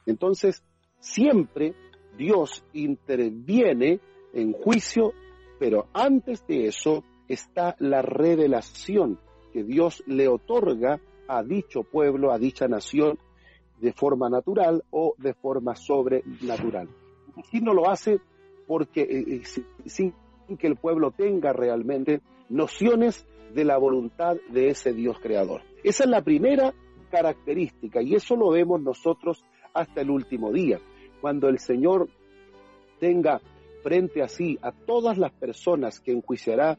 Entonces, 0.06 0.63
siempre 1.00 1.74
Dios 2.18 2.63
interviene 2.74 4.00
en 4.34 4.54
juicio, 4.54 5.13
pero 5.60 5.88
antes 5.94 6.46
de 6.48 6.68
eso 6.68 7.04
está 7.28 7.76
la 7.80 8.02
revelación 8.02 9.20
que 9.54 9.63
Dios 9.63 10.04
le 10.08 10.28
otorga 10.28 11.00
a 11.28 11.44
dicho 11.44 11.84
pueblo, 11.84 12.32
a 12.32 12.38
dicha 12.38 12.68
nación, 12.68 13.18
de 13.80 13.94
forma 13.94 14.30
natural 14.30 14.84
o 14.90 15.13
de 15.18 15.34
forma 15.34 15.76
sobrenatural. 15.76 16.90
Así 17.38 17.62
no 17.62 17.74
lo 17.74 17.90
hace 17.90 18.20
porque 18.66 19.02
eh, 19.02 19.42
eh, 19.44 19.44
sin 19.86 20.13
que 20.58 20.68
el 20.68 20.78
pueblo 20.78 21.12
tenga 21.12 21.54
realmente 21.54 22.22
nociones 22.50 23.28
de 23.54 23.64
la 23.66 23.78
voluntad 23.78 24.38
de 24.50 24.70
ese 24.70 24.94
Dios 24.94 25.18
creador. 25.20 25.62
Esa 25.84 26.04
es 26.04 26.10
la 26.10 26.22
primera 26.22 26.74
característica 27.10 28.02
y 28.02 28.16
eso 28.16 28.36
lo 28.36 28.50
vemos 28.50 28.82
nosotros 28.82 29.44
hasta 29.74 30.02
el 30.02 30.10
último 30.10 30.52
día, 30.52 30.80
cuando 31.22 31.50
el 31.50 31.60
Señor 31.60 32.10
tenga 33.00 33.42
frente 33.84 34.22
a 34.22 34.28
sí 34.28 34.58
a 34.62 34.72
todas 34.72 35.18
las 35.18 35.32
personas 35.32 36.00
que 36.00 36.12
enjuiciará 36.12 36.78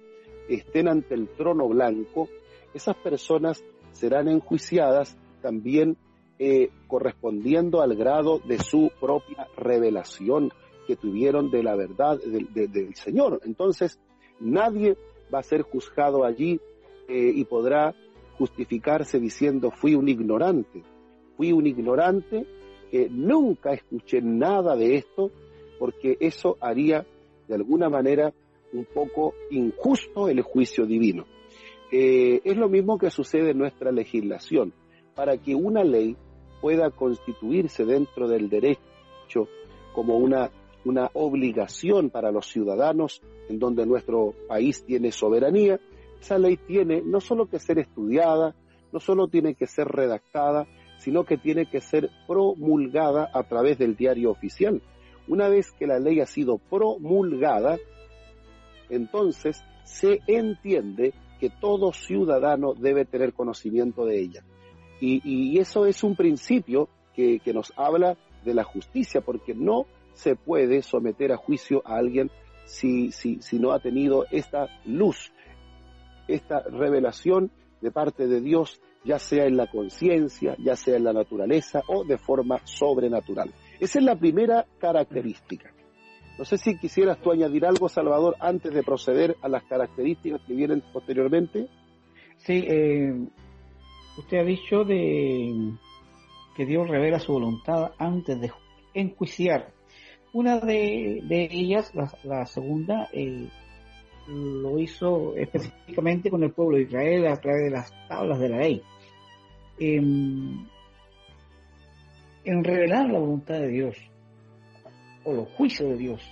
estén 0.48 0.88
ante 0.88 1.14
el 1.14 1.28
trono 1.28 1.68
blanco, 1.68 2.28
esas 2.74 2.96
personas 2.96 3.62
serán 3.92 4.28
enjuiciadas 4.28 5.16
también 5.42 5.96
eh, 6.38 6.70
correspondiendo 6.87 7.81
al 7.83 7.96
grado 7.96 8.38
de 8.38 8.59
su 8.59 8.90
propia 9.00 9.48
revelación 9.57 10.52
que 10.87 10.96
tuvieron 10.96 11.50
de 11.50 11.62
la 11.62 11.76
verdad 11.76 12.18
del 12.18 12.94
Señor. 12.94 13.40
Entonces, 13.44 14.00
nadie 14.40 14.96
va 15.32 15.40
a 15.40 15.42
ser 15.42 15.62
juzgado 15.62 16.24
allí 16.24 16.60
eh, 17.08 17.32
y 17.34 17.44
podrá 17.44 17.94
justificarse 18.36 19.18
diciendo 19.18 19.70
fui 19.70 19.94
un 19.94 20.08
ignorante, 20.08 20.82
fui 21.36 21.52
un 21.52 21.66
ignorante, 21.66 22.46
que 22.90 23.08
nunca 23.10 23.72
escuché 23.72 24.22
nada 24.22 24.76
de 24.76 24.96
esto, 24.96 25.30
porque 25.78 26.16
eso 26.20 26.56
haría 26.60 27.06
de 27.46 27.54
alguna 27.54 27.88
manera 27.88 28.32
un 28.72 28.84
poco 28.84 29.34
injusto 29.50 30.28
el 30.28 30.42
juicio 30.42 30.86
divino. 30.86 31.24
Eh, 31.90 32.40
es 32.44 32.56
lo 32.56 32.68
mismo 32.68 32.98
que 32.98 33.10
sucede 33.10 33.50
en 33.50 33.58
nuestra 33.58 33.92
legislación. 33.92 34.72
Para 35.14 35.38
que 35.38 35.54
una 35.54 35.84
ley 35.84 36.16
pueda 36.60 36.90
constituirse 36.90 37.84
dentro 37.84 38.28
del 38.28 38.48
derecho 38.48 39.48
como 39.92 40.16
una, 40.16 40.50
una 40.84 41.10
obligación 41.14 42.10
para 42.10 42.30
los 42.30 42.46
ciudadanos, 42.46 43.20
en 43.48 43.58
donde 43.58 43.86
nuestro 43.86 44.34
país 44.48 44.84
tiene 44.84 45.12
soberanía, 45.12 45.80
esa 46.20 46.38
ley 46.38 46.56
tiene 46.56 47.02
no 47.02 47.20
solo 47.20 47.46
que 47.46 47.58
ser 47.58 47.78
estudiada, 47.78 48.54
no 48.92 49.00
solo 49.00 49.28
tiene 49.28 49.54
que 49.54 49.66
ser 49.66 49.86
redactada, 49.88 50.66
sino 50.98 51.24
que 51.24 51.38
tiene 51.38 51.66
que 51.66 51.80
ser 51.80 52.10
promulgada 52.26 53.30
a 53.32 53.44
través 53.44 53.78
del 53.78 53.96
diario 53.96 54.30
oficial. 54.30 54.82
Una 55.28 55.48
vez 55.48 55.72
que 55.72 55.86
la 55.86 55.98
ley 55.98 56.20
ha 56.20 56.26
sido 56.26 56.58
promulgada, 56.58 57.76
entonces 58.88 59.62
se 59.84 60.20
entiende 60.26 61.14
que 61.38 61.50
todo 61.50 61.92
ciudadano 61.92 62.74
debe 62.74 63.04
tener 63.04 63.32
conocimiento 63.32 64.04
de 64.04 64.20
ella. 64.20 64.44
Y, 65.00 65.58
eso 65.60 65.86
es 65.86 66.02
un 66.02 66.16
principio 66.16 66.88
que, 67.14 67.38
que 67.38 67.54
nos 67.54 67.72
habla 67.76 68.16
de 68.44 68.54
la 68.54 68.64
justicia, 68.64 69.20
porque 69.20 69.54
no 69.54 69.86
se 70.18 70.35
puede 70.35 70.83
someter 70.83 71.31
a 71.31 71.37
juicio 71.37 71.81
a 71.85 71.96
alguien 71.96 72.31
si, 72.64 73.12
si, 73.12 73.40
si 73.40 73.59
no 73.59 73.70
ha 73.72 73.78
tenido 73.78 74.26
esta 74.31 74.66
luz, 74.85 75.33
esta 76.26 76.61
revelación 76.61 77.52
de 77.81 77.92
parte 77.92 78.26
de 78.26 78.40
Dios, 78.40 78.81
ya 79.04 79.20
sea 79.20 79.46
en 79.46 79.57
la 79.57 79.68
conciencia, 79.68 80.57
ya 80.59 80.74
sea 80.74 80.96
en 80.96 81.04
la 81.04 81.12
naturaleza 81.12 81.83
o 81.87 82.04
de 82.04 82.18
forma 82.18 82.61
sobrenatural. 82.64 83.54
Esa 83.78 84.00
es 84.00 84.04
la 84.04 84.16
primera 84.16 84.66
característica. 84.78 85.72
No 86.37 86.44
sé 86.44 86.59
si 86.59 86.76
quisieras 86.78 87.20
tú 87.20 87.31
añadir 87.31 87.64
algo, 87.64 87.88
Salvador, 87.88 88.37
antes 88.40 88.74
de 88.74 88.83
proceder 88.83 89.37
a 89.40 89.48
las 89.48 89.62
características 89.64 90.40
que 90.46 90.54
vienen 90.54 90.83
posteriormente. 90.92 91.68
Sí, 92.38 92.64
eh, 92.66 93.14
usted 94.16 94.38
ha 94.38 94.44
dicho 94.44 94.85
de 94.85 95.72
que 96.57 96.66
Dios 96.66 96.88
revela 96.88 97.20
su 97.20 97.33
voluntad 97.33 97.92
antes 97.98 98.40
de 98.40 98.50
enjuiciar. 98.94 99.77
Una 100.32 100.60
de, 100.60 101.48
ellas, 101.50 101.92
la, 102.22 102.46
segunda, 102.46 103.08
eh, 103.12 103.48
lo 104.28 104.78
hizo 104.78 105.34
específicamente 105.36 106.30
con 106.30 106.42
el 106.42 106.52
pueblo 106.52 106.76
de 106.76 106.82
Israel 106.82 107.26
a 107.28 107.40
través 107.40 107.64
de 107.64 107.70
las 107.70 108.08
tablas 108.08 108.38
de 108.38 108.48
la 108.48 108.58
ley. 108.58 108.82
Em, 109.78 110.66
en 112.44 112.64
revelar 112.64 113.08
la 113.08 113.18
voluntad 113.18 113.54
de 113.54 113.68
Dios 113.68 113.96
o 115.24 115.32
los 115.32 115.48
juicios 115.50 115.90
de 115.90 115.96
Dios, 115.96 116.22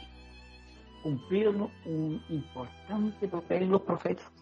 cumplieron 1.03 1.71
un 1.85 2.21
importante 2.29 3.29
papel 3.29 3.69
los 3.69 3.83
profetas. 3.83 4.36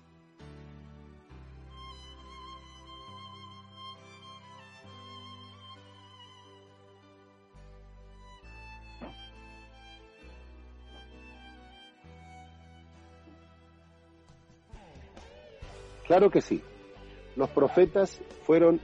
Claro 16.07 16.31
que 16.31 16.41
sí. 16.41 16.63
Los 17.37 17.51
profetas 17.51 18.21
fueron 18.43 18.81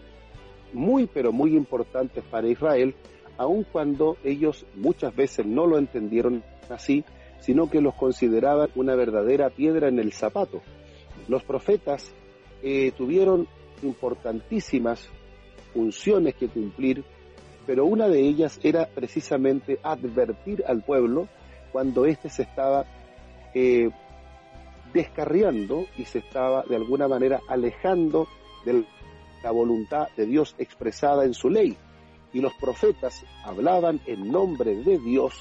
muy, 0.72 1.06
pero 1.06 1.32
muy 1.32 1.56
importantes 1.56 2.24
para 2.24 2.48
Israel, 2.48 2.94
aun 3.36 3.64
cuando 3.64 4.16
ellos 4.24 4.66
muchas 4.74 5.14
veces 5.14 5.46
no 5.46 5.66
lo 5.66 5.78
entendieron 5.78 6.42
así, 6.68 7.04
sino 7.40 7.70
que 7.70 7.80
los 7.80 7.94
consideraban 7.94 8.70
una 8.74 8.94
verdadera 8.94 9.50
piedra 9.50 9.88
en 9.88 9.98
el 9.98 10.12
zapato. 10.12 10.60
Los 11.28 11.42
profetas 11.44 12.12
eh, 12.62 12.92
tuvieron 12.96 13.48
importantísimas 13.82 15.08
funciones 15.72 16.34
que 16.34 16.48
cumplir, 16.48 17.04
pero 17.66 17.86
una 17.86 18.08
de 18.08 18.20
ellas 18.20 18.58
era 18.62 18.86
precisamente 18.86 19.78
advertir 19.82 20.64
al 20.66 20.82
pueblo 20.82 21.28
cuando 21.72 22.04
éste 22.04 22.28
se 22.28 22.42
estaba 22.42 22.84
eh, 23.54 23.90
descarriando 24.92 25.86
y 25.96 26.04
se 26.04 26.18
estaba 26.18 26.62
de 26.64 26.76
alguna 26.76 27.08
manera 27.08 27.40
alejando 27.48 28.28
de 28.64 28.84
la 29.42 29.50
voluntad 29.50 30.08
de 30.16 30.26
Dios 30.26 30.54
expresada 30.58 31.24
en 31.24 31.34
su 31.34 31.48
ley. 31.48 31.76
Y 32.32 32.40
los 32.40 32.52
profetas 32.54 33.24
hablaban 33.44 34.00
en 34.06 34.30
nombre 34.30 34.76
de 34.76 34.98
Dios, 34.98 35.34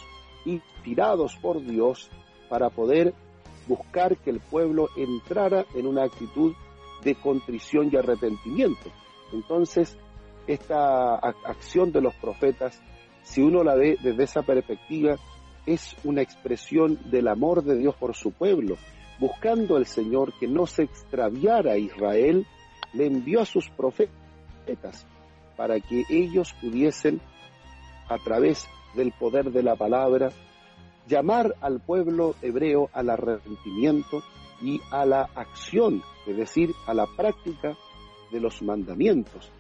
inspirados 0.46 1.36
por 1.36 1.62
Dios, 1.62 2.10
para 2.50 2.70
poder 2.70 3.14
buscar 3.68 4.18
que 4.18 4.32
el 4.32 4.40
pueblo 4.40 4.90
entrara 4.98 5.66
en 5.76 5.86
una 5.86 6.04
actitud 6.04 6.54
de 7.04 7.16
contrición 7.16 7.90
y 7.92 7.98
arrepentimiento. 7.98 8.92
Entonces, 9.32 9.98
esta 10.48 11.16
acción 11.16 11.92
de 11.92 12.02
los 12.02 12.16
profetas, 12.16 12.82
si 13.22 13.42
uno 13.42 13.64
la 13.64 13.76
ve 13.76 13.98
desde 14.02 14.24
esa 14.24 14.42
perspectiva, 14.42 15.16
es 15.66 15.96
una 16.04 16.22
expresión 16.22 17.00
del 17.12 17.28
amor 17.28 17.64
de 17.64 17.78
Dios 17.78 17.96
por 17.96 18.16
su 18.16 18.32
pueblo. 18.32 18.78
Buscando 19.20 19.78
el 19.78 19.86
Señor 19.86 20.34
que 20.40 20.48
no 20.48 20.66
se 20.66 20.84
extraviara 20.84 21.74
a 21.74 21.78
Israel, 21.78 22.46
le 22.94 23.06
envió 23.06 23.42
a 23.42 23.46
sus 23.46 23.70
profetas 23.70 25.06
para 25.58 25.80
que 25.80 26.04
ellos 26.10 26.56
pudiesen, 26.62 27.20
a 28.08 28.18
través 28.18 28.66
del 28.96 29.12
poder 29.12 29.52
de 29.52 29.62
la 29.62 29.76
palabra, 29.76 30.30
llamar 31.06 31.56
al 31.60 31.82
pueblo 31.82 32.36
hebreo 32.42 32.90
al 32.94 33.10
arrepentimiento 33.10 34.24
y 34.62 34.80
a 34.92 35.06
la 35.06 35.24
acción, 35.36 36.02
es 36.26 36.38
decir, 36.38 36.72
a 36.88 36.94
la 36.94 37.06
práctica 37.18 37.78
de 38.32 38.40
los 38.40 38.62
mandamientos. 38.62 39.52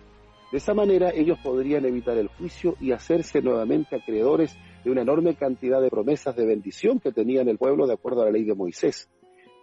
De 0.52 0.58
esa 0.58 0.74
manera 0.74 1.12
ellos 1.12 1.38
podrían 1.44 1.86
evitar 1.86 2.18
el 2.18 2.28
juicio 2.28 2.76
y 2.80 2.92
hacerse 2.92 3.42
nuevamente 3.42 3.96
acreedores 3.96 4.58
de 4.84 4.92
una 4.92 5.02
enorme 5.02 5.36
cantidad 5.36 5.82
de 5.82 5.90
promesas 5.90 6.36
de 6.36 6.46
bendición 6.46 7.00
que 7.00 7.12
tenían 7.12 7.50
el 7.50 7.58
pueblo 7.58 7.86
de 7.86 7.94
acuerdo 7.94 8.22
a 8.22 8.26
la 8.26 8.32
ley 8.32 8.46
de 8.46 8.56
Moisés. 8.56 9.10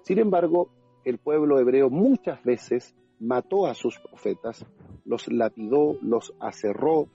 Sin 0.06 0.20
embargo, 0.20 0.68
el 1.04 1.18
pueblo 1.18 1.58
hebreo 1.58 1.90
muchas 1.90 2.40
veces 2.44 2.94
mató 3.18 3.66
a 3.66 3.74
sus 3.74 3.98
profetas, 3.98 4.64
los 5.04 5.26
lapidó, 5.26 5.98
los 6.00 6.32
aserró, 6.38 7.08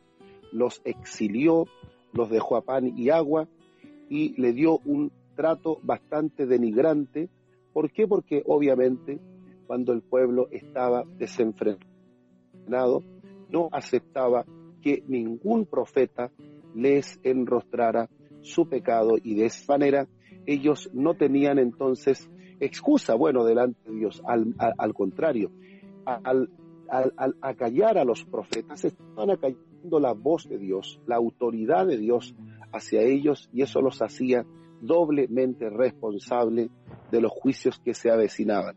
los 0.51 0.81
exilió, 0.83 1.67
los 2.11 2.29
dejó 2.29 2.57
a 2.57 2.63
pan 2.63 2.91
y 2.97 3.09
agua 3.09 3.47
y 4.09 4.33
le 4.41 4.51
dio 4.51 4.79
un 4.83 5.09
trato 5.37 5.79
bastante 5.83 6.45
denigrante. 6.45 7.29
¿Por 7.71 7.93
qué? 7.93 8.09
Porque 8.09 8.43
obviamente 8.45 9.21
cuando 9.67 9.93
el 9.93 10.01
pueblo 10.01 10.49
estaba 10.51 11.05
desenfrenado, 11.17 11.79
no 13.47 13.69
aceptaba 13.71 14.43
que 14.81 15.01
ningún 15.07 15.65
profeta 15.65 16.29
les 16.75 17.21
enrostrara 17.23 18.09
su 18.41 18.67
pecado 18.67 19.13
y 19.23 19.35
de 19.35 19.45
esa 19.45 19.63
manera 19.71 20.09
ellos 20.45 20.89
no 20.91 21.13
tenían 21.13 21.57
entonces 21.57 22.29
excusa, 22.61 23.15
bueno, 23.15 23.43
delante 23.43 23.89
de 23.89 23.97
Dios. 23.97 24.21
Al, 24.25 24.93
contrario, 24.93 25.51
al, 26.05 26.49
al, 26.89 27.35
acallar 27.41 27.97
a 27.97 28.05
los 28.05 28.23
profetas, 28.23 28.85
estaban 28.85 29.31
acallando 29.31 29.99
la 29.99 30.13
voz 30.13 30.47
de 30.47 30.57
Dios, 30.57 30.99
la 31.07 31.15
autoridad 31.15 31.87
de 31.87 31.97
Dios 31.97 32.35
hacia 32.71 33.01
ellos 33.01 33.49
y 33.51 33.63
eso 33.63 33.81
los 33.81 34.01
hacía 34.01 34.45
doblemente 34.81 35.69
responsable 35.69 36.69
de 37.11 37.21
los 37.21 37.31
juicios 37.31 37.79
que 37.79 37.93
se 37.93 38.09
avecinaban. 38.09 38.75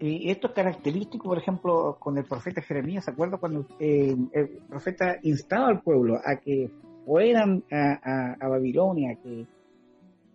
Y 0.00 0.30
esto 0.30 0.48
es 0.48 0.52
característico, 0.52 1.28
por 1.28 1.38
ejemplo, 1.38 1.96
con 1.98 2.18
el 2.18 2.24
profeta 2.24 2.60
Jeremías, 2.60 3.06
¿se 3.06 3.12
acuerda 3.12 3.38
cuando 3.38 3.66
eh, 3.78 4.14
el 4.32 4.48
profeta 4.68 5.16
instaba 5.22 5.68
al 5.68 5.80
pueblo 5.80 6.16
a 6.22 6.36
que 6.36 6.70
fueran 7.06 7.64
a, 7.70 8.48
Babilonia, 8.48 9.16
que, 9.22 9.46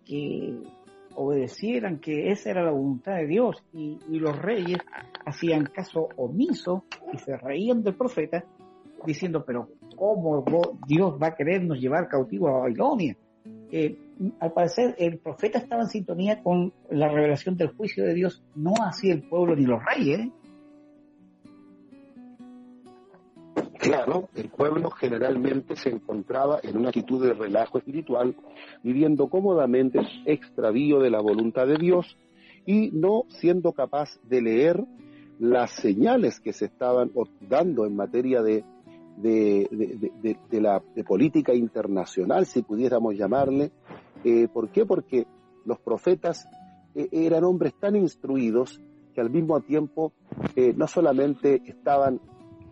que 0.04 0.60
obedecieran, 1.14 1.98
que 1.98 2.30
esa 2.30 2.50
era 2.50 2.64
la 2.64 2.70
voluntad 2.70 3.16
de 3.16 3.26
Dios, 3.26 3.62
y, 3.72 3.98
los 4.08 4.36
reyes 4.36 4.78
hacían 5.24 5.64
caso 5.64 6.08
omiso 6.16 6.84
y 7.12 7.18
se 7.18 7.36
reían 7.36 7.82
del 7.82 7.94
profeta, 7.94 8.44
diciendo, 9.06 9.44
pero 9.46 9.68
¿cómo 9.96 10.44
Dios 10.86 11.18
va 11.20 11.28
a 11.28 11.34
querernos 11.34 11.78
llevar 11.78 12.08
cautivo 12.08 12.48
a 12.48 12.60
Babilonia? 12.60 13.16
Eh, 13.72 13.96
al 14.40 14.52
parecer 14.52 14.94
el 14.98 15.18
profeta 15.18 15.58
estaba 15.58 15.82
en 15.82 15.88
sintonía 15.88 16.42
con 16.42 16.72
la 16.90 17.08
revelación 17.08 17.56
del 17.56 17.68
juicio 17.68 18.04
de 18.04 18.14
Dios, 18.14 18.42
no 18.54 18.74
así 18.84 19.10
el 19.10 19.22
pueblo 19.22 19.56
ni 19.56 19.64
los 19.64 19.80
reyes. 19.84 20.28
Claro, 23.90 24.28
el 24.36 24.48
pueblo 24.48 24.90
generalmente 24.90 25.74
se 25.74 25.90
encontraba 25.90 26.60
en 26.62 26.76
una 26.76 26.90
actitud 26.90 27.26
de 27.26 27.34
relajo 27.34 27.78
espiritual, 27.78 28.36
viviendo 28.82 29.28
cómodamente 29.28 29.98
extravío 30.26 31.00
de 31.00 31.10
la 31.10 31.20
voluntad 31.20 31.66
de 31.66 31.76
Dios 31.76 32.16
y 32.66 32.90
no 32.92 33.24
siendo 33.28 33.72
capaz 33.72 34.20
de 34.22 34.42
leer 34.42 34.84
las 35.40 35.72
señales 35.72 36.38
que 36.38 36.52
se 36.52 36.66
estaban 36.66 37.10
dando 37.40 37.84
en 37.84 37.96
materia 37.96 38.42
de 38.42 38.64
de, 39.16 40.60
la 40.60 40.80
política 41.06 41.54
internacional, 41.54 42.46
si 42.46 42.62
pudiéramos 42.62 43.16
llamarle. 43.16 43.70
Eh, 44.24 44.48
¿Por 44.48 44.70
qué? 44.70 44.86
Porque 44.86 45.26
los 45.64 45.78
profetas 45.80 46.48
eh, 46.94 47.08
eran 47.12 47.44
hombres 47.44 47.74
tan 47.78 47.96
instruidos 47.96 48.80
que 49.14 49.20
al 49.20 49.30
mismo 49.30 49.60
tiempo 49.60 50.12
eh, 50.56 50.72
no 50.76 50.86
solamente 50.86 51.62
estaban 51.66 52.20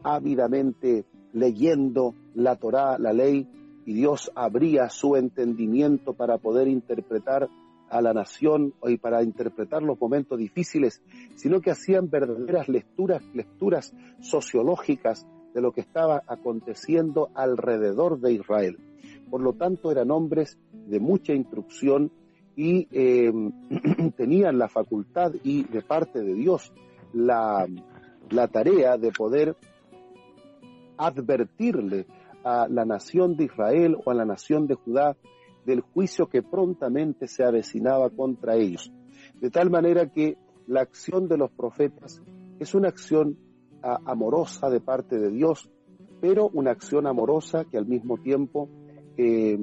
ávidamente 0.02 1.04
leyendo 1.32 2.14
la 2.34 2.56
Torá, 2.56 2.98
la 2.98 3.12
ley, 3.12 3.46
y 3.84 3.94
Dios 3.94 4.30
abría 4.34 4.90
su 4.90 5.16
entendimiento 5.16 6.12
para 6.12 6.38
poder 6.38 6.68
interpretar 6.68 7.48
a 7.90 8.02
la 8.02 8.12
nación 8.12 8.74
y 8.84 8.98
para 8.98 9.22
interpretar 9.22 9.82
los 9.82 9.98
momentos 9.98 10.38
difíciles, 10.38 11.02
sino 11.36 11.60
que 11.60 11.70
hacían 11.70 12.10
verdaderas 12.10 12.68
lecturas, 12.68 13.22
lecturas 13.32 13.94
sociológicas 14.20 15.26
de 15.54 15.62
lo 15.62 15.72
que 15.72 15.80
estaba 15.80 16.22
aconteciendo 16.26 17.30
alrededor 17.34 18.20
de 18.20 18.34
Israel. 18.34 18.78
Por 19.30 19.40
lo 19.40 19.54
tanto, 19.54 19.90
eran 19.90 20.10
hombres 20.10 20.58
de 20.72 21.00
mucha 21.00 21.32
instrucción 21.32 22.12
y 22.56 22.88
eh, 22.90 23.32
tenían 24.16 24.58
la 24.58 24.68
facultad 24.68 25.32
y 25.42 25.64
de 25.64 25.82
parte 25.82 26.20
de 26.20 26.34
Dios 26.34 26.72
la, 27.12 27.66
la 28.30 28.48
tarea 28.48 28.98
de 28.98 29.12
poder 29.12 29.56
advertirle 30.98 32.06
a 32.44 32.66
la 32.68 32.84
nación 32.84 33.36
de 33.36 33.44
Israel 33.44 33.96
o 34.04 34.10
a 34.10 34.14
la 34.14 34.24
nación 34.24 34.66
de 34.66 34.74
Judá 34.74 35.16
del 35.64 35.80
juicio 35.80 36.28
que 36.28 36.42
prontamente 36.42 37.28
se 37.28 37.44
avecinaba 37.44 38.10
contra 38.10 38.56
ellos. 38.56 38.92
De 39.40 39.50
tal 39.50 39.70
manera 39.70 40.10
que 40.10 40.36
la 40.66 40.80
acción 40.80 41.28
de 41.28 41.36
los 41.36 41.50
profetas 41.50 42.22
es 42.58 42.74
una 42.74 42.88
acción 42.88 43.38
amorosa 43.82 44.70
de 44.70 44.80
parte 44.80 45.18
de 45.18 45.30
Dios, 45.30 45.70
pero 46.20 46.50
una 46.52 46.72
acción 46.72 47.06
amorosa 47.06 47.64
que 47.64 47.78
al 47.78 47.86
mismo 47.86 48.18
tiempo 48.18 48.68
eh, 49.16 49.58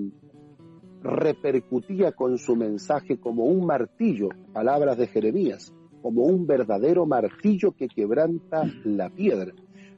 repercutía 1.02 2.12
con 2.14 2.38
su 2.38 2.56
mensaje 2.56 3.20
como 3.20 3.46
un 3.46 3.66
martillo, 3.66 4.30
palabras 4.54 4.98
de 4.98 5.08
Jeremías, 5.08 5.74
como 6.02 6.24
un 6.24 6.48
verdadero 6.48 7.06
martillo 7.06 7.72
que 7.72 7.88
quebranta 7.88 8.64
la 8.84 9.10
piedra. 9.10 9.54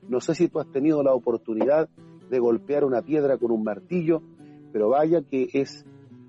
No 0.10 0.22
sé 0.22 0.36
si 0.36 0.48
tú 0.48 0.60
has 0.60 0.72
tenido 0.72 1.04
la 1.04 1.14
oportunidad 1.14 1.90
de 2.30 2.40
golpear 2.40 2.84
una 2.84 3.02
piedra 3.02 3.38
con 3.38 3.52
un 3.52 3.64
martillo, 3.64 4.22
pero 4.72 4.90
vaya 4.90 5.22
que 5.22 5.48
es, 5.54 5.86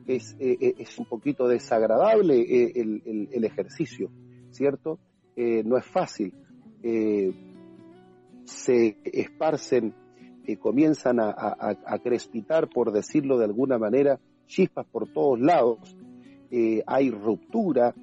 es, 0.06 0.36
eh, 0.38 0.74
es 0.78 0.98
un 0.98 1.06
poquito 1.06 1.48
desagradable 1.48 2.40
eh, 2.40 2.72
el, 2.76 3.28
el, 3.32 3.44
ejercicio, 3.44 4.10
¿cierto? 4.50 4.98
no 5.36 5.76
es 5.76 5.84
fácil 5.84 6.34
se 8.48 8.96
esparcen, 9.04 9.94
comienzan 10.60 11.20
a, 11.20 11.98
crespitar, 12.02 12.68
por 12.68 12.92
decirlo 12.92 13.38
de 13.38 13.44
alguna 13.44 13.78
manera, 13.78 14.18
chispas 14.46 14.86
por 14.86 15.12
todos 15.12 15.38
lados, 15.38 15.78
eh, 16.50 16.82
hay 16.86 17.10
ruptura 17.10 17.94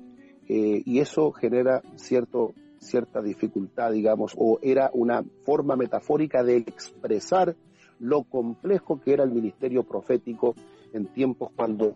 eh, 0.48 0.84
y 0.86 1.00
eso 1.00 1.32
genera 1.32 1.82
cierto, 1.96 2.54
cierta 2.86 3.22
dificultad, 3.22 3.92
digamos, 3.92 4.34
o 4.38 4.60
era 4.62 4.90
una 4.94 5.24
forma 5.44 5.76
metafórica 5.76 6.44
de 6.44 6.58
expresar 6.58 7.56
lo 8.00 8.24
complejo 8.24 9.02
que 9.02 9.14
era 9.14 9.24
el 9.24 9.32
ministerio 9.32 9.84
profético 9.84 10.56
en 10.94 11.08
tiempos 11.08 11.52
cuando 11.56 11.94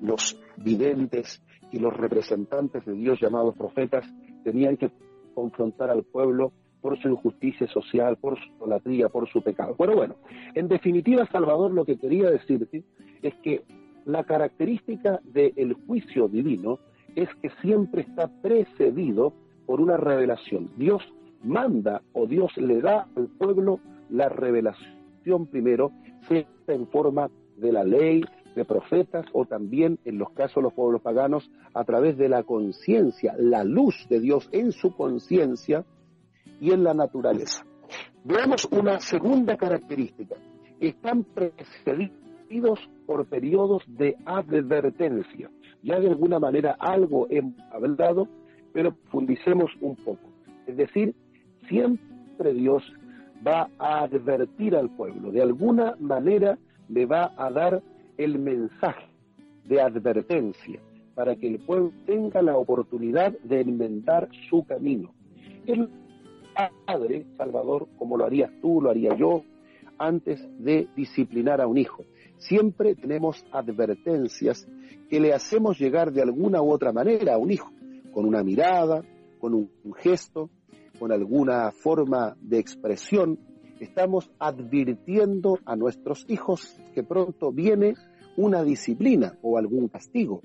los 0.00 0.38
videntes 0.56 1.42
y 1.70 1.78
los 1.78 1.96
representantes 1.96 2.84
de 2.84 2.92
Dios 2.92 3.18
llamados 3.20 3.56
profetas 3.56 4.04
tenían 4.44 4.76
que 4.76 4.90
confrontar 5.34 5.90
al 5.90 6.02
pueblo 6.02 6.52
por 6.80 7.00
su 7.00 7.08
injusticia 7.08 7.66
social, 7.68 8.16
por 8.16 8.38
su 8.38 8.44
idolatría, 8.56 9.08
por 9.08 9.28
su 9.28 9.40
pecado. 9.40 9.74
Bueno, 9.78 9.94
bueno, 9.94 10.16
en 10.54 10.68
definitiva, 10.68 11.26
Salvador, 11.30 11.70
lo 11.72 11.84
que 11.84 11.96
quería 11.96 12.28
decirte 12.28 12.82
es 13.22 13.34
que 13.36 13.62
la 14.04 14.24
característica 14.24 15.20
del 15.24 15.74
juicio 15.86 16.28
divino 16.28 16.80
es 17.14 17.28
que 17.40 17.50
siempre 17.62 18.02
está 18.02 18.28
precedido 18.42 19.32
por 19.66 19.80
una 19.80 19.96
revelación. 19.96 20.70
Dios 20.76 21.02
manda 21.42 22.02
o 22.12 22.26
Dios 22.26 22.56
le 22.56 22.80
da 22.80 23.08
al 23.16 23.28
pueblo 23.28 23.80
la 24.10 24.28
revelación 24.28 25.46
primero, 25.50 25.92
sea 26.28 26.46
en 26.68 26.86
forma 26.88 27.30
de 27.56 27.72
la 27.72 27.84
ley, 27.84 28.24
de 28.54 28.64
profetas 28.64 29.26
o 29.32 29.46
también 29.46 29.98
en 30.04 30.18
los 30.18 30.30
casos 30.30 30.56
de 30.56 30.62
los 30.62 30.74
pueblos 30.74 31.00
paganos 31.00 31.50
a 31.74 31.84
través 31.84 32.18
de 32.18 32.28
la 32.28 32.42
conciencia, 32.42 33.34
la 33.38 33.64
luz 33.64 34.06
de 34.08 34.20
Dios 34.20 34.48
en 34.52 34.72
su 34.72 34.94
conciencia 34.94 35.84
y 36.60 36.72
en 36.72 36.84
la 36.84 36.94
naturaleza. 36.94 37.64
Veamos 38.24 38.68
una 38.70 39.00
segunda 39.00 39.56
característica. 39.56 40.36
Están 40.80 41.24
precedidos 41.24 42.78
por 43.06 43.26
periodos 43.26 43.82
de 43.86 44.16
advertencia. 44.24 45.50
Ya 45.82 45.98
de 45.98 46.08
alguna 46.08 46.38
manera 46.38 46.76
algo 46.78 47.26
hemos 47.30 47.58
hablado, 47.72 48.28
pero 48.72 48.94
profundicemos 48.94 49.70
un 49.80 49.96
poco. 49.96 50.28
Es 50.66 50.76
decir, 50.76 51.14
siempre 51.68 52.54
Dios 52.54 52.82
va 53.46 53.68
a 53.78 54.04
advertir 54.04 54.76
al 54.76 54.90
pueblo, 54.90 55.30
de 55.30 55.42
alguna 55.42 55.96
manera 55.98 56.58
le 56.88 57.06
va 57.06 57.32
a 57.36 57.50
dar 57.50 57.82
el 58.16 58.38
mensaje 58.38 59.06
de 59.64 59.80
advertencia 59.80 60.80
para 61.14 61.36
que 61.36 61.48
el 61.48 61.58
pueblo 61.60 61.92
tenga 62.06 62.42
la 62.42 62.56
oportunidad 62.56 63.32
de 63.44 63.60
enmendar 63.60 64.28
su 64.48 64.64
camino. 64.64 65.12
El 65.66 65.88
padre, 66.86 67.26
Salvador, 67.36 67.88
como 67.98 68.16
lo 68.16 68.24
harías 68.24 68.50
tú, 68.60 68.80
lo 68.80 68.90
haría 68.90 69.14
yo, 69.16 69.42
antes 69.98 70.40
de 70.58 70.88
disciplinar 70.96 71.60
a 71.60 71.66
un 71.66 71.78
hijo. 71.78 72.04
Siempre 72.38 72.94
tenemos 72.94 73.44
advertencias 73.52 74.66
que 75.08 75.20
le 75.20 75.32
hacemos 75.32 75.78
llegar 75.78 76.12
de 76.12 76.22
alguna 76.22 76.60
u 76.62 76.72
otra 76.72 76.92
manera 76.92 77.34
a 77.34 77.38
un 77.38 77.50
hijo, 77.52 77.70
con 78.12 78.24
una 78.24 78.42
mirada, 78.42 79.02
con 79.38 79.54
un, 79.54 79.70
gesto, 79.96 80.50
con 80.98 81.10
alguna 81.12 81.72
forma 81.72 82.36
de 82.40 82.58
expresión. 82.58 83.38
Estamos 83.80 84.30
advirtiendo 84.38 85.58
a 85.64 85.74
nuestros 85.74 86.24
hijos 86.28 86.78
que 86.94 87.02
pronto 87.02 87.50
viene 87.50 87.94
una 88.36 88.62
disciplina 88.62 89.38
o 89.42 89.58
algún 89.58 89.88
castigo. 89.88 90.42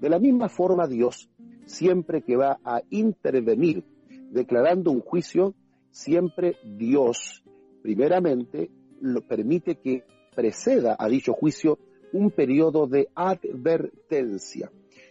De 0.00 0.08
la 0.08 0.18
misma 0.18 0.48
forma 0.48 0.86
Dios, 0.86 1.28
siempre 1.66 2.22
que 2.22 2.36
va 2.36 2.58
a 2.64 2.80
intervenir 2.90 3.84
declarando 4.30 4.90
un 4.90 5.00
juicio, 5.00 5.54
siempre 5.90 6.56
Dios, 6.64 7.42
primeramente, 7.82 8.70
lo 9.00 9.20
permite 9.26 9.76
que 9.76 10.04
preceda 10.34 10.96
a 10.98 11.08
dicho 11.08 11.32
juicio 11.32 11.78
un 12.12 12.30
periodo 12.30 12.86
de 12.86 13.08
advertencia. 13.14 14.70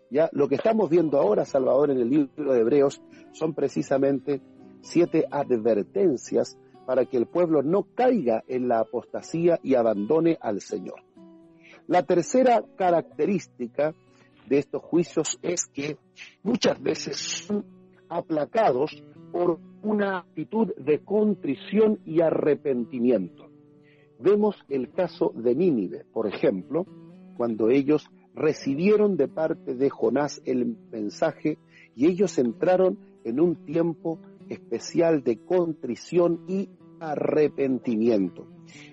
Ya 0.10 0.30
lo 0.32 0.48
que 0.48 0.56
estamos 0.56 0.90
viendo 0.90 1.20
ahora, 1.20 1.46
Salvador, 1.46 1.92
en 1.92 2.00
el 2.00 2.10
libro 2.10 2.54
de 2.54 2.62
Hebreos, 2.62 3.02
son 3.34 3.54
precisamente 3.54 4.42
siete 4.82 5.26
advertencias 5.30 6.58
para 6.86 7.06
que 7.06 7.18
el 7.18 7.26
pueblo 7.26 7.62
no 7.62 7.84
caiga 7.94 8.44
en 8.48 8.70
la 8.70 8.80
apostasía 8.80 9.60
y 9.62 9.76
abandone 9.76 10.38
al 10.40 10.62
Señor. 10.62 11.02
La 11.88 12.04
tercera 12.04 12.64
característica 12.78 13.94
de 14.48 14.60
estos 14.60 14.82
juicios 14.84 15.38
es 15.42 15.66
que 15.66 15.98
muchas 16.44 16.82
veces 16.82 17.18
son 17.18 17.66
aplacados 18.10 19.04
por 19.32 19.60
una 19.84 20.20
actitud 20.20 20.74
de 20.78 21.00
contrición 21.04 22.00
y 22.06 22.22
arrepentimiento. 22.22 23.50
Vemos 24.20 24.56
el 24.70 24.92
caso 24.92 25.32
de 25.36 25.56
Nínive, 25.56 26.06
por 26.12 26.28
ejemplo, 26.28 26.86
cuando 27.36 27.70
ellos 27.70 28.10
recibieron 28.38 29.18
de 29.18 29.28
parte 29.28 29.74
de 29.74 29.90
Jonás 29.90 30.42
el 30.46 30.78
mensaje 30.92 31.58
y 31.96 32.06
ellos 32.06 32.38
entraron 32.38 33.00
en 33.24 33.40
un 33.40 33.66
tiempo 33.66 34.20
especial 34.48 35.24
de 35.24 35.38
contrición 35.40 36.46
y 36.48 36.70
arrepentimiento. 37.00 38.48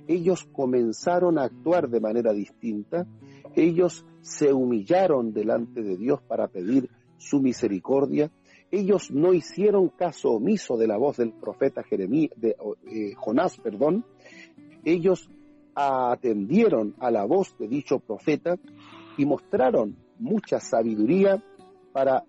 Ellos 0.08 0.48
comenzaron 0.52 1.38
a 1.38 1.44
actuar 1.44 1.88
de 1.88 2.00
manera 2.00 2.32
distinta, 2.32 3.06
ellos 3.54 4.06
se 4.22 4.52
humillaron 4.52 5.32
delante 5.32 5.82
de 5.82 5.96
Dios 5.96 6.20
para 6.22 6.48
pedir 6.48 6.88
su 7.18 7.40
misericordia, 7.40 8.30
ellos 8.70 9.10
no 9.10 9.34
hicieron 9.34 9.88
caso 9.90 10.30
omiso 10.30 10.76
de 10.76 10.86
la 10.86 10.96
voz 10.96 11.18
del 11.18 11.32
profeta 11.32 11.84
de 11.90 12.56
eh, 12.86 13.14
Jonás, 13.14 13.58
perdón, 13.58 14.04
ellos 14.84 15.28
atendieron 15.74 16.94
a 16.98 17.10
la 17.10 17.24
voz 17.24 17.56
de 17.58 17.68
dicho 17.68 17.98
profeta 17.98 18.56
y 19.16 19.26
mostraron 19.26 19.96
mucha 20.18 20.60
sabiduría 20.60 21.42
para 21.92 22.24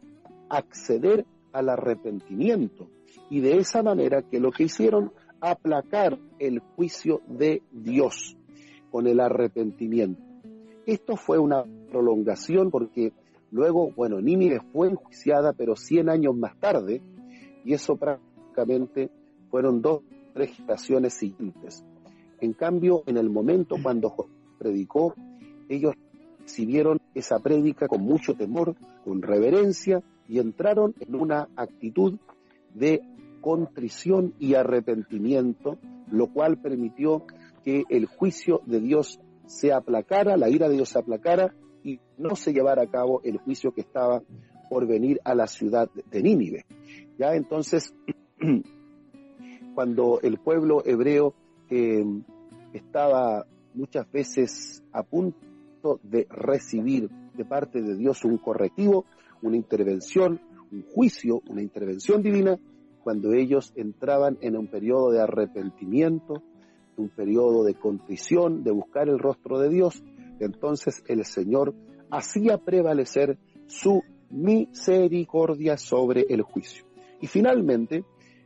acceder 0.49 1.25
al 1.51 1.69
arrepentimiento. 1.69 2.87
Y 3.29 3.39
de 3.39 3.57
esa 3.57 3.81
manera 3.81 4.21
que 4.21 4.39
lo 4.39 4.51
que 4.51 4.63
hicieron, 4.63 5.11
aplacar 5.41 6.17
el 6.39 6.59
juicio 6.59 7.21
de 7.27 7.61
Dios 7.71 8.37
con 8.91 9.07
el 9.07 9.19
arrepentimiento. 9.19 10.21
Esto 10.85 11.15
fue 11.15 11.39
una 11.39 11.63
prolongación 11.89 12.71
porque 12.71 13.13
luego, 13.51 13.91
bueno, 13.91 14.21
Nínive 14.21 14.61
fue 14.71 14.89
enjuiciada, 14.89 15.53
pero 15.53 15.75
100 15.75 16.09
años 16.09 16.35
más 16.35 16.59
tarde, 16.59 17.01
y 17.63 17.73
eso 17.73 17.95
prácticamente 17.95 19.09
fueron 19.49 19.81
dos, 19.81 20.01
tres 20.33 20.51
siguientes. 21.13 21.83
En 22.41 22.53
cambio, 22.53 23.03
en 23.07 23.17
el 23.17 23.29
momento 23.29 23.77
cuando 23.81 24.13
predicó, 24.59 25.15
ellos 25.69 25.95
recibieron 26.45 27.01
esa 27.15 27.39
prédica 27.39 27.87
con 27.87 28.01
mucho 28.01 28.35
temor, 28.35 28.75
con 29.03 29.23
reverencia, 29.23 30.03
y 30.29 30.39
entraron 30.39 30.93
en 30.99 31.15
una 31.15 31.49
actitud 31.55 32.19
de 32.73 33.01
contrición 33.41 34.33
y 34.39 34.53
arrepentimiento, 34.53 35.77
lo 36.11 36.27
cual 36.27 36.57
permitió 36.57 37.23
que 37.63 37.83
el 37.89 38.05
juicio 38.05 38.61
de 38.67 38.79
Dios 38.79 39.19
se 39.47 39.73
aplacara, 39.73 40.37
la 40.37 40.49
ira 40.49 40.69
de 40.69 40.75
Dios 40.75 40.89
se 40.89 40.99
aplacara 40.99 41.53
y 41.83 41.99
no 42.17 42.35
se 42.35 42.53
llevara 42.53 42.83
a 42.83 42.91
cabo 42.91 43.21
el 43.23 43.37
juicio 43.37 43.71
que 43.73 43.81
estaba 43.81 44.21
por 44.69 44.85
venir 44.87 45.19
a 45.23 45.33
la 45.33 45.47
ciudad 45.47 45.89
de 46.11 46.21
Nínive. 46.21 46.65
Ya 47.17 47.35
entonces, 47.35 47.93
cuando 49.75 50.19
el 50.21 50.37
pueblo 50.37 50.83
hebreo 50.85 51.33
eh, 51.69 52.05
estaba 52.73 53.45
muchas 53.73 54.11
veces 54.11 54.83
a 54.91 55.03
punto 55.03 55.54
de 56.03 56.27
recibir 56.29 57.09
de 57.35 57.45
parte 57.45 57.81
de 57.81 57.95
Dios 57.95 58.25
un 58.25 58.37
correctivo, 58.37 59.05
una 59.41 59.55
intervención, 59.55 60.41
un 60.71 60.83
juicio, 60.83 61.41
una 61.47 61.61
intervención 61.61 62.21
divina, 62.21 62.59
cuando 63.03 63.33
ellos 63.33 63.71
entraban 63.75 64.37
en 64.41 64.57
un 64.57 64.67
periodo 64.67 65.11
de 65.11 65.21
arrepentimiento, 65.21 66.41
un 66.97 67.09
periodo 67.09 67.63
de 67.63 67.75
contrición, 67.75 68.63
de 68.63 68.71
buscar 68.71 69.09
el 69.09 69.19
rostro 69.19 69.59
de 69.59 69.69
Dios, 69.69 70.03
entonces 70.39 71.03
el 71.07 71.23
Señor 71.25 71.75
hacía 72.09 72.57
prevalecer 72.57 73.37
su 73.67 74.01
misericordia 74.29 75.77
sobre 75.77 76.25
el 76.29 76.41
juicio. 76.41 76.85
Y 77.21 77.27
finalmente, 77.27 78.03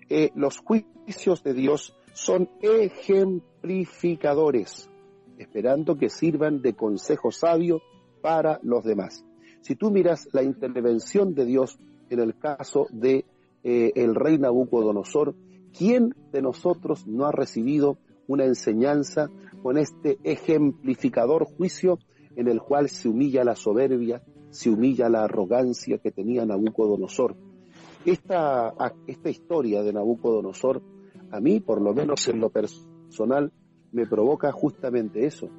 eh, 0.09 0.31
los 0.35 0.57
juicios 0.57 1.41
de 1.43 1.53
Dios 1.53 1.95
son 2.13 2.49
ejemplificadores, 2.61 4.88
esperando 5.39 5.97
que 5.97 6.09
sirvan 6.09 6.61
de 6.61 6.75
consejo 6.75 7.31
sabio 7.31 7.81
para 8.21 8.59
los 8.61 8.83
demás. 8.83 9.25
Si 9.61 9.75
tú 9.75 9.89
miras 9.89 10.27
la 10.33 10.43
intervención 10.43 11.33
de 11.33 11.45
Dios 11.45 11.79
en 12.09 12.19
el 12.19 12.37
caso 12.37 12.87
de 12.91 13.25
eh, 13.63 13.91
el 13.95 14.15
rey 14.15 14.37
Nabucodonosor, 14.37 15.35
¿quién 15.75 16.13
de 16.31 16.41
nosotros 16.41 17.07
no 17.07 17.25
ha 17.25 17.31
recibido 17.31 17.97
una 18.27 18.45
enseñanza 18.45 19.29
con 19.63 19.77
este 19.77 20.19
ejemplificador 20.23 21.45
juicio 21.45 21.99
en 22.35 22.47
el 22.47 22.61
cual 22.61 22.89
se 22.89 23.09
humilla 23.09 23.43
la 23.43 23.55
soberbia, 23.55 24.21
se 24.49 24.69
humilla 24.69 25.09
la 25.09 25.23
arrogancia 25.23 25.97
que 25.97 26.11
tenía 26.11 26.45
Nabucodonosor? 26.45 27.35
Esta, 28.05 28.73
esta 29.07 29.29
historia 29.29 29.83
de 29.83 29.93
Nabucodonosor 29.93 30.81
a 31.31 31.39
mí, 31.39 31.59
por 31.59 31.81
lo 31.81 31.93
menos 31.93 32.27
en 32.27 32.39
lo 32.39 32.49
personal, 32.49 33.51
me 33.91 34.05
provoca 34.05 34.51
justamente 34.51 35.25
eso, 35.25 35.49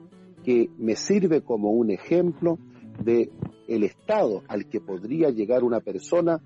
que 0.45 0.70
me 0.78 0.97
sirve 0.97 1.43
como 1.43 1.70
un 1.70 1.91
ejemplo 1.91 2.59
de 3.03 3.31
el 3.68 3.85
estado 3.85 4.43
al 4.49 4.68
que 4.68 4.81
podría 4.81 5.31
llegar 5.31 5.64
una 5.64 5.81
persona 5.81 6.41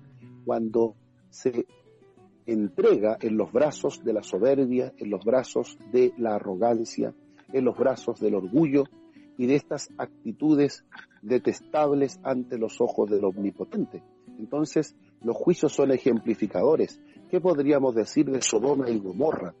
cuando 0.45 0.95
se 1.29 1.65
entrega 2.45 3.17
en 3.19 3.37
los 3.37 3.51
brazos 3.51 4.03
de 4.03 4.13
la 4.13 4.23
soberbia, 4.23 4.93
en 4.97 5.09
los 5.09 5.23
brazos 5.23 5.77
de 5.91 6.13
la 6.17 6.35
arrogancia, 6.35 7.13
en 7.51 7.65
los 7.65 7.77
brazos 7.77 8.19
del 8.19 8.35
orgullo 8.35 8.83
y 9.37 9.47
de 9.47 9.55
estas 9.55 9.89
actitudes 9.97 10.85
detestables 11.21 12.19
ante 12.23 12.57
los 12.57 12.79
ojos 12.79 13.09
del 13.09 13.25
omnipotente. 13.25 14.03
Entonces, 14.37 14.95
los 15.21 15.35
juicios 15.35 15.73
son 15.73 15.91
ejemplificadores. 15.91 17.01
¿Qué 17.29 17.41
podríamos 17.41 17.95
decir 17.95 18.29
de 18.29 18.41
Sodoma 18.41 18.89
y 18.89 18.99
Gomorra? 18.99 19.55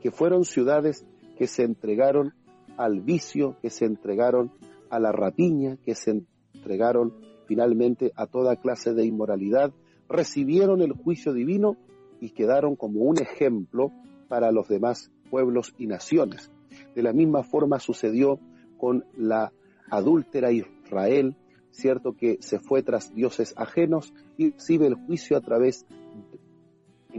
Que 0.00 0.10
fueron 0.10 0.44
ciudades 0.44 1.04
que 1.36 1.46
se 1.46 1.62
entregaron 1.62 2.34
al 2.76 3.00
vicio, 3.00 3.56
que 3.62 3.70
se 3.70 3.84
entregaron 3.84 4.52
a 4.90 4.98
la 4.98 5.12
rapiña, 5.12 5.76
que 5.84 5.94
se 5.94 6.22
entregaron 6.54 7.14
finalmente 7.46 8.12
a 8.16 8.26
toda 8.26 8.56
clase 8.56 8.92
de 8.94 9.04
inmoralidad, 9.04 9.72
recibieron 10.08 10.82
el 10.82 10.92
juicio 10.92 11.32
divino 11.32 11.76
y 12.20 12.30
quedaron 12.30 12.76
como 12.76 13.00
un 13.00 13.20
ejemplo 13.20 13.92
para 14.28 14.50
los 14.50 14.68
demás 14.68 15.10
pueblos 15.30 15.74
y 15.78 15.86
naciones. 15.86 16.50
De 16.94 17.02
la 17.02 17.12
misma 17.12 17.42
forma 17.44 17.78
sucedió 17.78 18.38
con 18.78 19.04
la 19.16 19.52
adúltera 19.90 20.52
Israel, 20.52 21.36
cierto 21.70 22.16
que 22.16 22.38
se 22.40 22.58
fue 22.58 22.82
tras 22.82 23.14
dioses 23.14 23.54
ajenos 23.56 24.12
y 24.36 24.50
recibe 24.50 24.86
el 24.86 24.94
juicio 24.94 25.36
a 25.36 25.40
través 25.40 25.86
del 25.88 26.40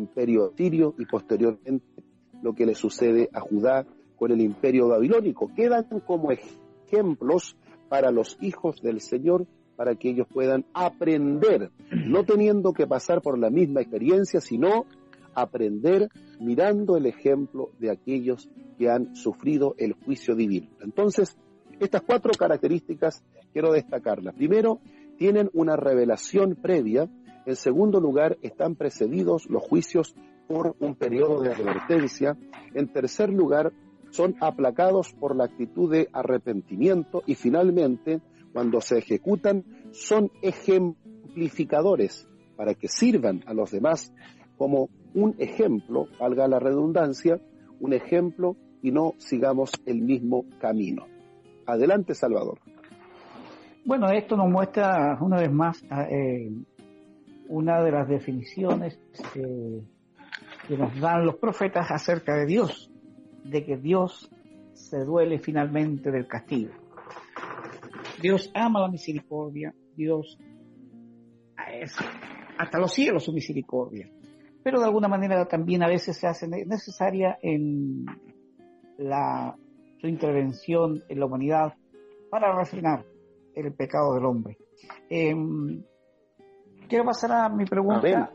imperio 0.01 0.53
sirio 0.55 0.95
y 0.97 1.05
posteriormente 1.05 2.03
lo 2.41 2.53
que 2.53 2.65
le 2.65 2.75
sucede 2.75 3.29
a 3.33 3.39
Judá 3.39 3.85
con 4.17 4.31
el 4.31 4.41
imperio 4.41 4.89
babilónico. 4.89 5.51
Quedan 5.55 5.85
como 6.05 6.31
ejemplos 6.31 7.55
para 7.89 8.11
los 8.11 8.37
hijos 8.41 8.81
del 8.81 8.99
Señor 8.99 9.45
para 9.75 9.95
que 9.95 10.09
ellos 10.09 10.27
puedan 10.33 10.65
aprender, 10.73 11.71
no 11.91 12.23
teniendo 12.23 12.73
que 12.73 12.87
pasar 12.87 13.21
por 13.21 13.37
la 13.37 13.49
misma 13.49 13.81
experiencia, 13.81 14.41
sino 14.41 14.85
aprender 15.35 16.09
mirando 16.39 16.97
el 16.97 17.05
ejemplo 17.05 17.69
de 17.79 17.91
aquellos 17.91 18.49
que 18.79 18.89
han 18.89 19.15
sufrido 19.15 19.75
el 19.77 19.93
juicio 19.93 20.35
divino. 20.35 20.69
Entonces, 20.81 21.37
Estas 21.79 22.01
cuatro 22.01 22.31
características 22.37 23.23
quiero 23.53 23.71
destacarlas. 23.71 24.33
Primero, 24.33 24.79
tienen 25.17 25.49
una 25.53 25.75
revelación 25.75 26.55
previa. 26.55 27.07
En 27.45 27.55
segundo 27.55 27.99
lugar, 27.99 28.37
están 28.41 28.75
precedidos 28.75 29.47
los 29.47 29.61
juicios 29.61 30.15
por 30.47 30.75
un 30.79 30.95
periodo 30.95 31.41
de 31.41 31.51
advertencia. 31.51 32.35
En 32.73 32.91
tercer 32.91 33.31
lugar, 33.31 33.73
son 34.11 34.35
aplacados 34.39 35.13
por 35.13 35.35
la 35.35 35.45
actitud 35.45 35.91
de 35.91 36.09
arrepentimiento. 36.13 37.23
Y 37.25 37.35
finalmente, 37.35 38.21
cuando 38.53 38.81
se 38.81 38.97
ejecutan, 38.97 39.63
son 39.91 40.31
ejemplificadores 40.41 42.27
para 42.55 42.73
que 42.73 42.87
sirvan 42.87 43.43
a 43.45 43.53
los 43.53 43.71
demás 43.71 44.13
como 44.57 44.89
un 45.13 45.35
ejemplo, 45.37 46.07
valga 46.19 46.47
la 46.47 46.59
redundancia, 46.59 47.39
un 47.79 47.93
ejemplo 47.93 48.55
y 48.81 48.91
no 48.91 49.13
sigamos 49.17 49.71
el 49.85 50.01
mismo 50.01 50.45
camino. 50.59 51.05
Adelante, 51.65 52.13
Salvador. 52.15 52.59
Bueno, 53.85 54.09
esto 54.11 54.35
nos 54.35 54.49
muestra 54.49 55.17
una 55.21 55.37
vez 55.37 55.51
más 55.51 55.83
eh, 56.09 56.51
una 57.47 57.81
de 57.81 57.91
las 57.91 58.07
definiciones 58.07 58.99
eh, 59.35 59.81
que 60.67 60.77
nos 60.77 60.99
dan 60.99 61.25
los 61.25 61.35
profetas 61.35 61.89
acerca 61.89 62.35
de 62.35 62.45
Dios, 62.45 62.91
de 63.49 63.65
que 63.65 63.77
Dios 63.77 64.29
se 64.73 65.03
duele 65.03 65.39
finalmente 65.39 66.11
del 66.11 66.27
castigo. 66.27 66.73
Dios 68.21 68.51
ama 68.53 68.81
la 68.81 68.89
misericordia, 68.89 69.73
Dios 69.95 70.37
es 71.71 71.95
hasta 72.57 72.79
los 72.79 72.93
cielos 72.93 73.23
su 73.23 73.33
misericordia, 73.33 74.09
pero 74.63 74.79
de 74.79 74.85
alguna 74.85 75.07
manera 75.07 75.45
también 75.47 75.83
a 75.83 75.87
veces 75.87 76.17
se 76.17 76.27
hace 76.27 76.47
necesaria 76.47 77.37
en 77.41 78.05
la, 78.97 79.55
su 79.99 80.07
intervención 80.07 81.03
en 81.07 81.19
la 81.19 81.25
humanidad 81.25 81.73
para 82.29 82.55
refrenar 82.55 83.05
el 83.53 83.73
pecado 83.73 84.15
del 84.15 84.25
hombre. 84.25 84.57
Eh, 85.09 85.35
quiero 86.87 87.05
pasar 87.05 87.31
a 87.31 87.49
mi 87.49 87.65
pregunta 87.65 88.31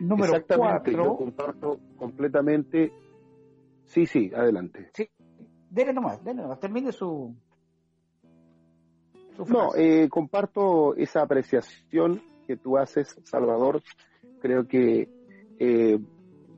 número 0.00 0.34
Exactamente, 0.34 0.92
Yo 0.92 1.16
comparto 1.16 1.78
completamente. 1.96 2.92
Sí, 3.86 4.06
sí, 4.06 4.30
adelante. 4.34 4.90
Sí, 4.94 5.08
dele 5.70 5.92
nomás, 5.92 6.22
dele 6.24 6.42
nomás, 6.42 6.60
termine 6.60 6.92
su. 6.92 7.34
no, 9.48 9.74
eh, 9.76 10.08
comparto 10.08 10.94
esa 10.96 11.22
apreciación 11.22 12.22
que 12.46 12.56
tú 12.56 12.76
haces, 12.78 13.18
Salvador. 13.24 13.82
Creo 14.40 14.66
que 14.66 15.08
eh, 15.58 15.98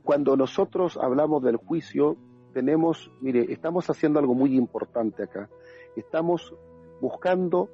cuando 0.02 0.36
nosotros 0.36 0.98
hablamos 1.00 1.42
del 1.42 1.56
juicio, 1.56 2.16
tenemos, 2.52 3.10
mire, 3.20 3.52
estamos 3.52 3.88
haciendo 3.90 4.18
algo 4.18 4.34
muy 4.34 4.56
importante 4.56 5.24
acá. 5.24 5.48
Estamos 5.94 6.54
buscando 7.00 7.68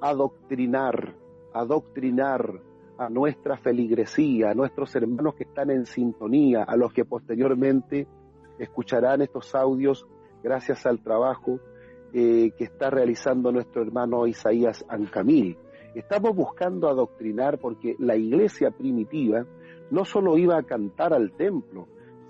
adoctrinar, 0.00 1.14
adoctrinar 1.52 2.60
a 2.98 3.08
nuestra 3.08 3.56
feligresía, 3.56 4.50
a 4.50 4.54
nuestros 4.54 4.94
hermanos 4.96 5.34
que 5.34 5.44
están 5.44 5.70
en 5.70 5.86
sintonía, 5.86 6.62
a 6.62 6.76
los 6.76 6.92
que 6.92 7.04
posteriormente 7.04 8.06
escucharán 8.58 9.22
estos 9.22 9.54
audios 9.54 10.06
gracias 10.42 10.86
al 10.86 11.00
trabajo 11.00 11.60
eh, 12.12 12.52
que 12.56 12.64
está 12.64 12.90
realizando 12.90 13.50
nuestro 13.50 13.82
hermano 13.82 14.26
Isaías 14.26 14.84
Ancamil. 14.88 15.58
Estamos 15.94 16.34
buscando 16.34 16.88
adoctrinar 16.88 17.58
porque 17.58 17.96
la 17.98 18.16
iglesia 18.16 18.70
primitiva 18.70 19.46
no 19.90 20.04
solo 20.04 20.36
iba 20.38 20.56
a 20.56 20.62
cantar 20.62 21.12
al 21.14 21.32
templo, 21.32 21.88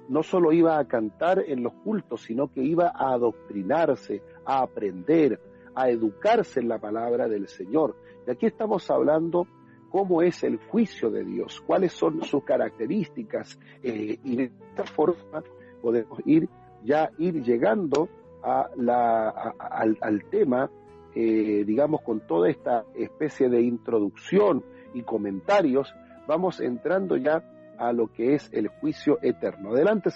no 0.09 0.23
solo 0.23 0.53
iba 0.53 0.79
a 0.79 0.87
cantar 0.87 1.43
en 1.47 1.63
los 1.63 1.73
cultos, 1.75 2.23
sino 2.23 2.53
que 2.53 2.63
iba 2.63 2.93
a 2.95 3.13
adoctrinarse, 3.13 4.23
a 4.45 4.63
aprender, 4.63 5.41
a 5.75 5.89
educarse 5.89 6.61
en 6.61 6.69
la 6.69 6.79
palabra 6.79 7.29
del 7.29 7.49
Señor. 7.49 7.97
Y 8.27 8.31
aquí 8.31 8.47
estamos 8.47 8.91
hablando 8.91 9.47
cómo 9.91 10.23
es 10.23 10.43
el 10.45 10.59
juicio 10.59 11.11
de 11.11 11.25
Dios, 11.25 11.63
cuáles 11.67 11.93
son 11.93 12.23
sus 12.23 12.43
características, 12.45 13.59
eh, 13.83 14.19
y 14.25 14.37
de 14.37 14.45
esta 14.71 14.85
forma 14.85 15.43
podemos 15.85 16.19
ir 16.25 16.49
ya 16.83 17.11
ir 17.19 17.43
llegando 17.43 18.09
a 18.43 18.71
la, 18.77 19.29
al, 19.29 20.25
tema, 20.31 20.71
eh, 21.15 21.65
digamos, 21.67 22.01
con 22.01 22.21
toda 22.27 22.49
esta 22.49 22.85
especie 22.95 23.51
de 23.51 23.61
introducción 23.61 24.65
y 24.95 25.03
comentarios, 25.03 25.95
vamos 26.27 26.61
entrando 26.61 27.19
ya 27.19 27.43
a 27.79 27.93
lo 27.93 28.11
que 28.13 28.35
es 28.35 28.51
el 28.53 28.69
juicio 28.69 29.19
eterno. 29.21 29.73
Adelante, 29.73 30.11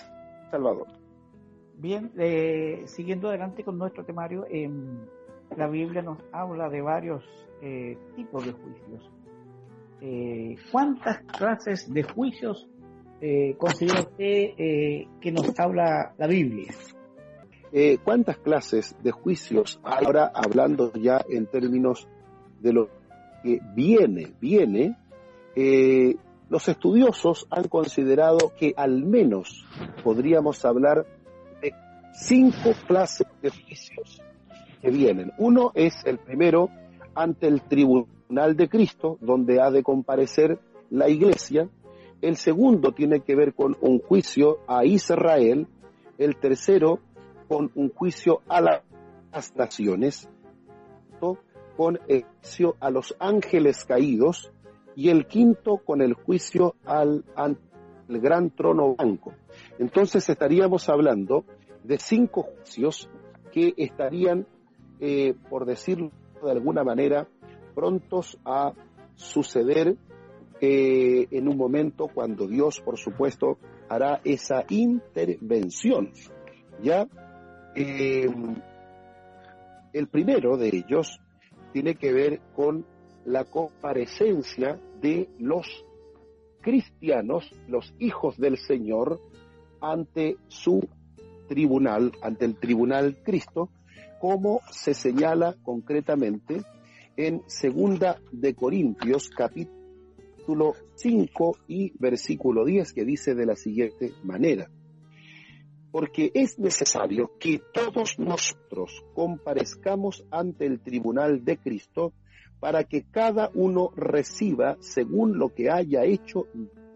Salvador. 0.51 0.87
Bien, 1.77 2.12
eh, 2.19 2.83
siguiendo 2.87 3.29
adelante 3.29 3.62
con 3.62 3.77
nuestro 3.77 4.05
temario, 4.05 4.47
la 5.55 5.69
Biblia 5.69 6.03
nos 6.03 6.19
habla 6.33 6.71
de 6.71 6.81
varios 6.81 7.25
tipos 8.16 8.47
de 8.47 8.53
juicios. 8.53 9.11
Eh, 10.01 10.55
¿cuántas 10.71 11.19
clases 11.25 11.93
de 11.93 12.05
juicios 12.05 12.69
eh, 13.21 13.55
considera 13.59 14.09
eh, 14.19 15.07
que 15.21 15.33
nos 15.33 15.59
habla 15.59 16.14
la 16.16 16.27
Biblia? 16.27 16.73
Eh, 17.73 17.99
¿Cuántas 18.03 18.39
clases 18.39 18.97
de 19.03 19.11
juicios 19.11 19.81
ahora 19.83 20.31
hablando 20.35 20.93
ya 20.95 21.21
en 21.29 21.47
términos 21.47 22.09
de 22.61 22.73
lo 22.73 22.89
que 23.43 23.61
viene, 23.75 24.33
viene? 24.41 24.97
los 26.49 26.69
estudiosos 26.69 27.49
han 27.51 27.66
considerado 27.66 28.53
que 28.57 28.73
al 28.77 29.05
menos 29.05 29.66
podríamos 30.05 30.64
hablar 30.64 31.05
de 31.61 31.75
cinco 32.12 32.71
clases 32.87 33.27
de 33.43 33.51
juicios 33.51 34.23
que 34.81 34.91
vienen. 34.91 35.33
Uno 35.39 35.73
es 35.75 35.95
el 36.05 36.19
primero 36.19 36.71
ante 37.14 37.49
el 37.49 37.62
tribunal 37.62 38.57
de 38.57 38.69
Cristo, 38.69 39.19
donde 39.21 39.61
ha 39.61 39.71
de 39.71 39.83
comparecer 39.83 40.59
la 40.91 41.09
iglesia. 41.09 41.69
El 42.21 42.37
segundo 42.37 42.93
tiene 42.93 43.21
que 43.21 43.37
ver 43.37 43.55
con 43.55 43.77
un 43.81 44.01
juicio 44.01 44.59
a 44.66 44.85
Israel. 44.85 45.69
El 46.19 46.37
tercero 46.37 46.99
con 47.47 47.71
un 47.75 47.91
juicio 47.91 48.43
a 48.49 48.61
las 48.61 48.83
naciones. 49.55 50.29
Con 51.77 52.01
el 52.09 52.25
juicio 52.25 52.77
a 52.81 52.91
los 52.91 53.14
ángeles 53.21 53.85
caídos. 53.85 54.53
Y 54.97 55.11
el 55.11 55.27
quinto 55.27 55.79
con 55.79 56.03
el 56.03 56.14
juicio 56.14 56.75
al, 56.85 57.25
gran 58.09 58.51
trono 58.51 58.97
blanco. 58.97 59.35
Entonces 59.79 60.29
estaríamos 60.29 60.89
hablando 60.89 61.45
de 61.85 61.99
cinco 61.99 62.43
juicios 62.43 63.09
que 63.53 63.75
estarían, 63.77 64.47
eh, 64.99 65.35
por 65.49 65.66
decirlo 65.66 66.11
de 66.43 66.51
alguna 66.51 66.83
manera, 66.83 67.29
prontos 67.77 68.39
a 68.45 68.73
suceder 69.14 69.97
eh, 70.61 71.29
en 71.31 71.49
un 71.49 71.57
momento 71.57 72.09
cuando 72.09 72.49
Dios, 72.49 72.81
por 72.81 72.99
supuesto, 72.99 73.59
hará 73.89 74.21
esa 74.25 74.65
intervención. 74.69 76.11
Ya 76.83 77.07
eh, 77.75 78.27
el 79.93 80.09
primero 80.09 80.57
de 80.57 80.69
ellos 80.69 81.21
tiene 81.73 81.95
que 81.95 82.13
ver 82.13 82.41
con 82.55 82.85
la 83.25 83.45
comparecencia 83.45 84.81
de 85.01 85.29
los 85.39 85.67
cristianos, 86.61 87.51
los 87.69 87.95
hijos 88.01 88.37
del 88.37 88.57
Señor, 88.59 89.21
ante 89.81 90.39
su 90.49 90.89
tribunal, 91.49 92.13
ante 92.21 92.45
el 92.47 92.57
tribunal 92.57 93.19
Cristo, 93.23 93.71
como 94.21 94.61
se 94.73 94.95
señala 94.95 95.55
concretamente 95.63 96.63
en 97.17 97.43
Segunda 97.47 98.21
de 98.33 98.55
Corintios 98.55 99.31
capítulo 99.31 99.78
5 100.95 101.59
y 101.69 101.93
versículo 101.99 102.65
10 102.65 102.93
que 102.93 103.05
dice 103.05 103.35
de 103.35 103.47
la 103.47 103.57
siguiente 103.57 104.13
manera. 104.23 104.71
Porque 105.91 106.31
es 106.35 106.59
necesario 106.59 107.33
que 107.39 107.61
todos 107.73 108.19
nosotros 108.19 109.05
comparezcamos 109.15 110.25
ante 110.31 110.67
el 110.67 110.81
tribunal 110.81 111.45
de 111.45 111.59
Cristo 111.59 112.13
para 112.61 112.85
que 112.85 113.05
cada 113.05 113.51
uno 113.55 113.91
reciba 113.97 114.77
según 114.81 115.39
lo 115.39 115.55
que 115.55 115.71
haya 115.71 116.05
hecho 116.05 116.47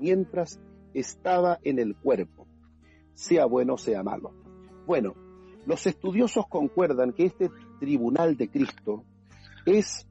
mientras 0.01 0.61
estaba 0.95 1.59
en 1.63 1.79
el 1.79 1.97
cuerpo, 1.97 2.47
sea 3.15 3.47
bueno 3.47 3.77
sea 3.79 4.03
malo. 4.03 4.35
Bueno, 4.87 5.15
los 5.65 5.87
estudiosos 5.87 6.47
concuerdan 6.49 7.13
que 7.13 7.27
este 7.27 7.51
tribunal 7.79 8.37
de 8.37 8.49
Cristo 8.49 9.05
es 9.65 10.07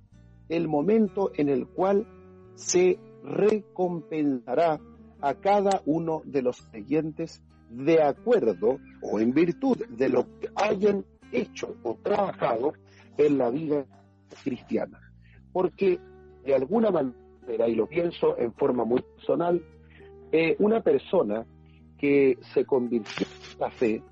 el 0.47 0.67
momento 0.67 1.31
en 1.35 1.49
el 1.49 1.67
cual 1.67 2.07
se 2.55 2.99
recompensará 3.23 4.79
a 5.21 5.33
cada 5.35 5.81
uno 5.85 6.21
de 6.25 6.41
los 6.41 6.61
creyentes 6.63 7.41
de 7.69 8.01
acuerdo 8.01 8.79
o 9.01 9.19
en 9.19 9.33
virtud 9.33 9.77
de 9.89 10.09
lo 10.09 10.25
que 10.39 10.49
hayan 10.55 11.05
hecho 11.31 11.75
o 11.83 11.95
trabajado 12.01 12.73
en 13.17 13.37
la 13.37 13.49
vida 13.49 13.85
cristiana. 14.43 14.99
Porque 15.53 15.99
de 16.43 16.55
alguna 16.55 16.91
manera, 16.91 17.67
y 17.67 17.75
lo 17.75 17.87
pienso 17.87 18.37
en 18.37 18.53
forma 18.53 18.83
muy 18.83 19.01
personal, 19.01 19.61
eh, 20.31 20.55
una 20.59 20.81
persona 20.81 21.45
que 21.97 22.37
se 22.53 22.65
convirtió 22.65 23.27
en 23.53 23.59
la 23.59 23.71
fe 23.71 24.03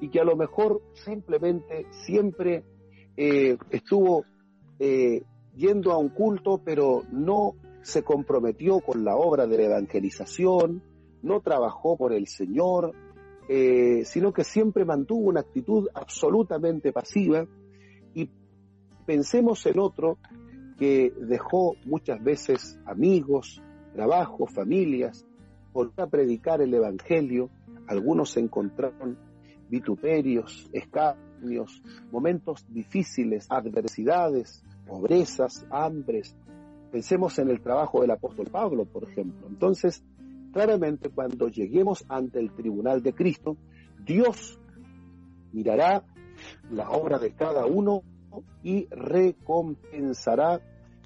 y 0.00 0.08
que 0.08 0.20
a 0.20 0.24
lo 0.24 0.36
mejor 0.36 0.80
simplemente 1.04 1.86
siempre 2.06 2.64
eh, 3.16 3.56
estuvo 3.70 4.24
eh, 4.78 5.22
yendo 5.54 5.92
a 5.92 5.98
un 5.98 6.08
culto, 6.08 6.60
pero 6.64 7.02
no 7.12 7.54
se 7.84 8.02
comprometió 8.02 8.80
con 8.80 9.04
la 9.04 9.14
obra 9.14 9.46
de 9.46 9.58
la 9.58 9.64
evangelización, 9.64 10.82
no 11.22 11.40
trabajó 11.40 11.96
por 11.96 12.12
el 12.12 12.26
Señor, 12.26 12.92
eh, 13.48 14.04
sino 14.04 14.32
que 14.32 14.42
siempre 14.42 14.84
mantuvo 14.84 15.28
una 15.28 15.40
actitud 15.40 15.88
absolutamente 15.94 16.92
pasiva 16.92 17.46
y 18.14 18.30
pensemos 19.04 19.64
en 19.66 19.78
otro 19.78 20.18
que 20.78 21.12
dejó 21.16 21.76
muchas 21.84 22.24
veces 22.24 22.80
amigos, 22.86 23.62
trabajo, 23.92 24.46
familias, 24.46 25.26
por 25.72 25.92
predicar 26.08 26.62
el 26.62 26.72
Evangelio, 26.72 27.50
algunos 27.86 28.36
encontraron 28.38 29.18
vituperios, 29.68 30.70
escarnios, 30.72 31.82
momentos 32.10 32.64
difíciles, 32.68 33.46
adversidades, 33.50 34.62
pobrezas, 34.86 35.66
hambres. 35.70 36.36
Pensemos 36.94 37.40
en 37.40 37.50
el 37.50 37.60
trabajo 37.60 38.02
del 38.02 38.12
apóstol 38.12 38.46
Pablo, 38.52 38.84
por 38.84 39.02
ejemplo. 39.02 39.48
Entonces, 39.48 40.04
claramente 40.52 41.10
cuando 41.10 41.48
lleguemos 41.48 42.04
ante 42.08 42.38
el 42.38 42.54
tribunal 42.54 43.02
de 43.02 43.12
Cristo, 43.12 43.56
Dios 44.06 44.60
mirará 45.50 46.04
la 46.70 46.90
obra 46.90 47.18
de 47.18 47.32
cada 47.32 47.66
uno 47.66 48.02
y 48.62 48.86
recompensará 48.90 50.60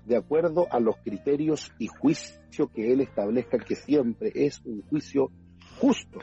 de 0.04 0.16
acuerdo 0.16 0.66
a 0.70 0.78
los 0.78 0.98
criterios 0.98 1.72
y 1.78 1.86
juicio 1.86 2.70
que 2.70 2.92
Él 2.92 3.00
establezca, 3.00 3.58
que 3.58 3.74
siempre 3.74 4.30
es 4.34 4.60
un 4.66 4.82
juicio 4.90 5.30
justo. 5.80 6.18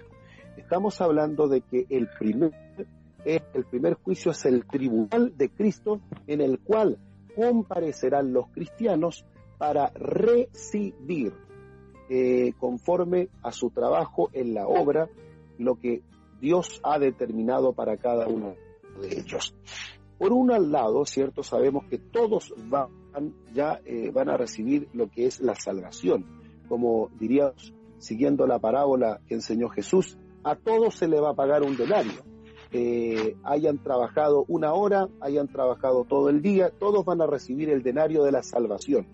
Estamos 0.58 1.02
hablando 1.02 1.48
de 1.48 1.62
que 1.62 1.88
el 1.90 2.08
primer, 2.20 2.52
el 3.26 3.66
primer 3.66 3.96
juicio 3.96 4.30
es 4.30 4.46
el 4.46 4.68
tribunal 4.68 5.36
de 5.36 5.50
Cristo 5.50 6.02
en 6.28 6.42
el 6.42 6.60
cual 6.60 7.00
comparecerán 7.36 8.32
los 8.32 8.50
cristianos 8.50 9.26
para 9.58 9.92
recibir 9.96 11.34
eh, 12.10 12.54
conforme 12.60 13.30
a 13.44 13.52
su 13.52 13.70
trabajo 13.70 14.30
en 14.34 14.54
la 14.54 14.68
obra 14.68 15.10
lo 15.58 15.76
que 15.76 16.02
Dios 16.40 16.80
ha 16.84 17.00
determinado 17.00 17.74
para 17.74 17.98
cada 17.98 18.28
uno 18.28 18.56
de 19.02 19.20
ellos. 19.20 19.56
Por 20.18 20.32
un 20.32 20.48
lado, 20.72 21.06
cierto, 21.06 21.44
sabemos 21.44 21.86
que 21.90 21.98
todos 21.98 22.54
van 22.70 22.90
ya 23.54 23.80
eh, 23.86 24.12
van 24.12 24.30
a 24.30 24.38
recibir 24.38 24.90
lo 24.94 25.10
que 25.10 25.26
es 25.26 25.40
la 25.40 25.56
salvación, 25.56 26.26
como 26.68 27.10
diríamos 27.18 27.74
siguiendo 27.98 28.46
la 28.46 28.60
parábola 28.60 29.22
que 29.28 29.36
enseñó 29.36 29.70
Jesús, 29.70 30.18
a 30.44 30.56
todos 30.56 30.96
se 30.96 31.08
le 31.08 31.20
va 31.20 31.32
a 31.32 31.36
pagar 31.36 31.64
un 31.64 31.76
denario. 31.76 32.24
Eh, 32.72 33.38
hayan 33.44 33.82
trabajado 33.82 34.44
una 34.48 34.74
hora, 34.74 35.08
hayan 35.22 35.48
trabajado 35.48 36.04
todo 36.04 36.30
el 36.30 36.42
día, 36.42 36.72
todos 36.78 37.06
van 37.06 37.22
a 37.22 37.26
recibir 37.26 37.70
el 37.70 37.84
denario 37.84 38.24
de 38.24 38.32
la 38.32 38.44
salvación. 38.44 39.08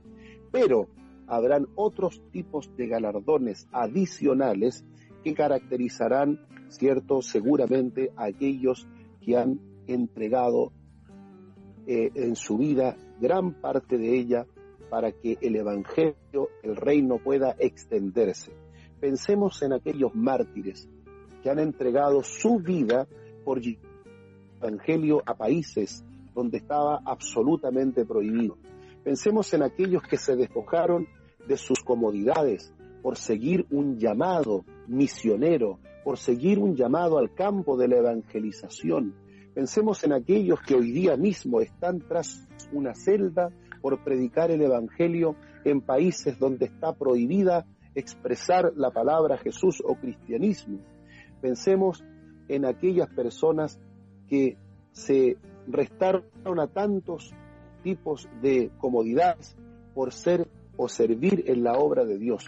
Pero 0.52 0.88
habrán 1.28 1.68
otros 1.76 2.22
tipos 2.32 2.70
de 2.76 2.88
galardones 2.88 3.68
adicionales 3.72 4.86
que 5.24 5.34
caracterizarán, 5.34 6.39
cierto, 6.70 7.22
seguramente 7.22 8.12
a 8.16 8.26
aquellos 8.26 8.88
que 9.22 9.38
han 9.38 9.60
entregado 9.88 10.72
eh, 11.88 12.12
en 12.16 12.36
su 12.36 12.58
vida 12.58 12.95
gran 13.20 13.54
parte 13.54 13.97
de 13.97 14.18
ella 14.18 14.45
para 14.89 15.12
que 15.12 15.38
el 15.41 15.56
Evangelio, 15.56 16.49
el 16.64 16.76
reino 16.76 17.18
pueda 17.18 17.56
extenderse. 17.58 18.52
Pensemos 18.99 19.62
en 19.64 19.74
aquellos 19.74 20.14
mártires 20.14 20.89
que 21.41 21.49
han 21.49 21.60
entregado 21.60 22.24
su 22.24 22.60
vida 22.60 23.08
por 23.45 23.60
el 23.60 23.80
Evangelio 24.62 25.24
a 25.26 25.36
países 25.36 26.04
donde 26.36 26.58
estaba 26.58 27.02
absolutamente 27.06 28.06
prohibido. 28.06 28.58
Pensemos 29.04 29.54
en 29.54 29.64
aquellos 29.64 30.04
que 30.04 30.18
se 30.18 30.36
despojaron 30.36 31.08
de 31.47 31.58
sus 31.58 31.82
comodidades 31.84 32.74
por 33.02 33.18
seguir 33.18 33.66
un 33.72 33.97
llamado 33.97 34.64
misionero, 34.88 35.80
por 36.04 36.18
seguir 36.18 36.60
un 36.60 36.76
llamado 36.76 37.18
al 37.18 37.34
campo 37.34 37.78
de 37.78 37.88
la 37.88 37.97
evangelización. 37.97 39.16
Pensemos 39.56 40.04
en 40.04 40.14
aquellos 40.14 40.62
que 40.62 40.76
hoy 40.76 40.91
día 40.91 41.18
mismo 41.18 41.62
están 41.62 41.99
tras 41.99 42.47
una 42.72 42.93
celda 42.93 43.49
por 43.82 44.04
predicar 44.04 44.52
el 44.52 44.62
Evangelio 44.62 45.36
en 45.66 45.82
países 45.82 46.38
donde 46.38 46.66
está 46.66 46.93
prohibida 46.93 47.66
expresar 47.95 48.72
la 48.76 48.91
palabra 48.91 49.38
Jesús 49.38 49.82
o 49.84 49.95
cristianismo. 49.95 50.80
Pensemos 51.41 52.04
en 52.47 52.66
aquellas 52.66 53.10
personas 53.10 53.82
que 54.28 54.58
se 54.91 55.38
restaron 55.68 56.60
a 56.60 56.68
tantos 56.68 57.34
tipos 57.84 58.29
de 58.41 58.71
comodidades 58.77 59.55
por 59.93 60.13
ser 60.13 60.47
o 60.77 60.88
servir 60.88 61.43
en 61.47 61.63
la 61.63 61.73
obra 61.73 62.05
de 62.05 62.17
Dios. 62.17 62.45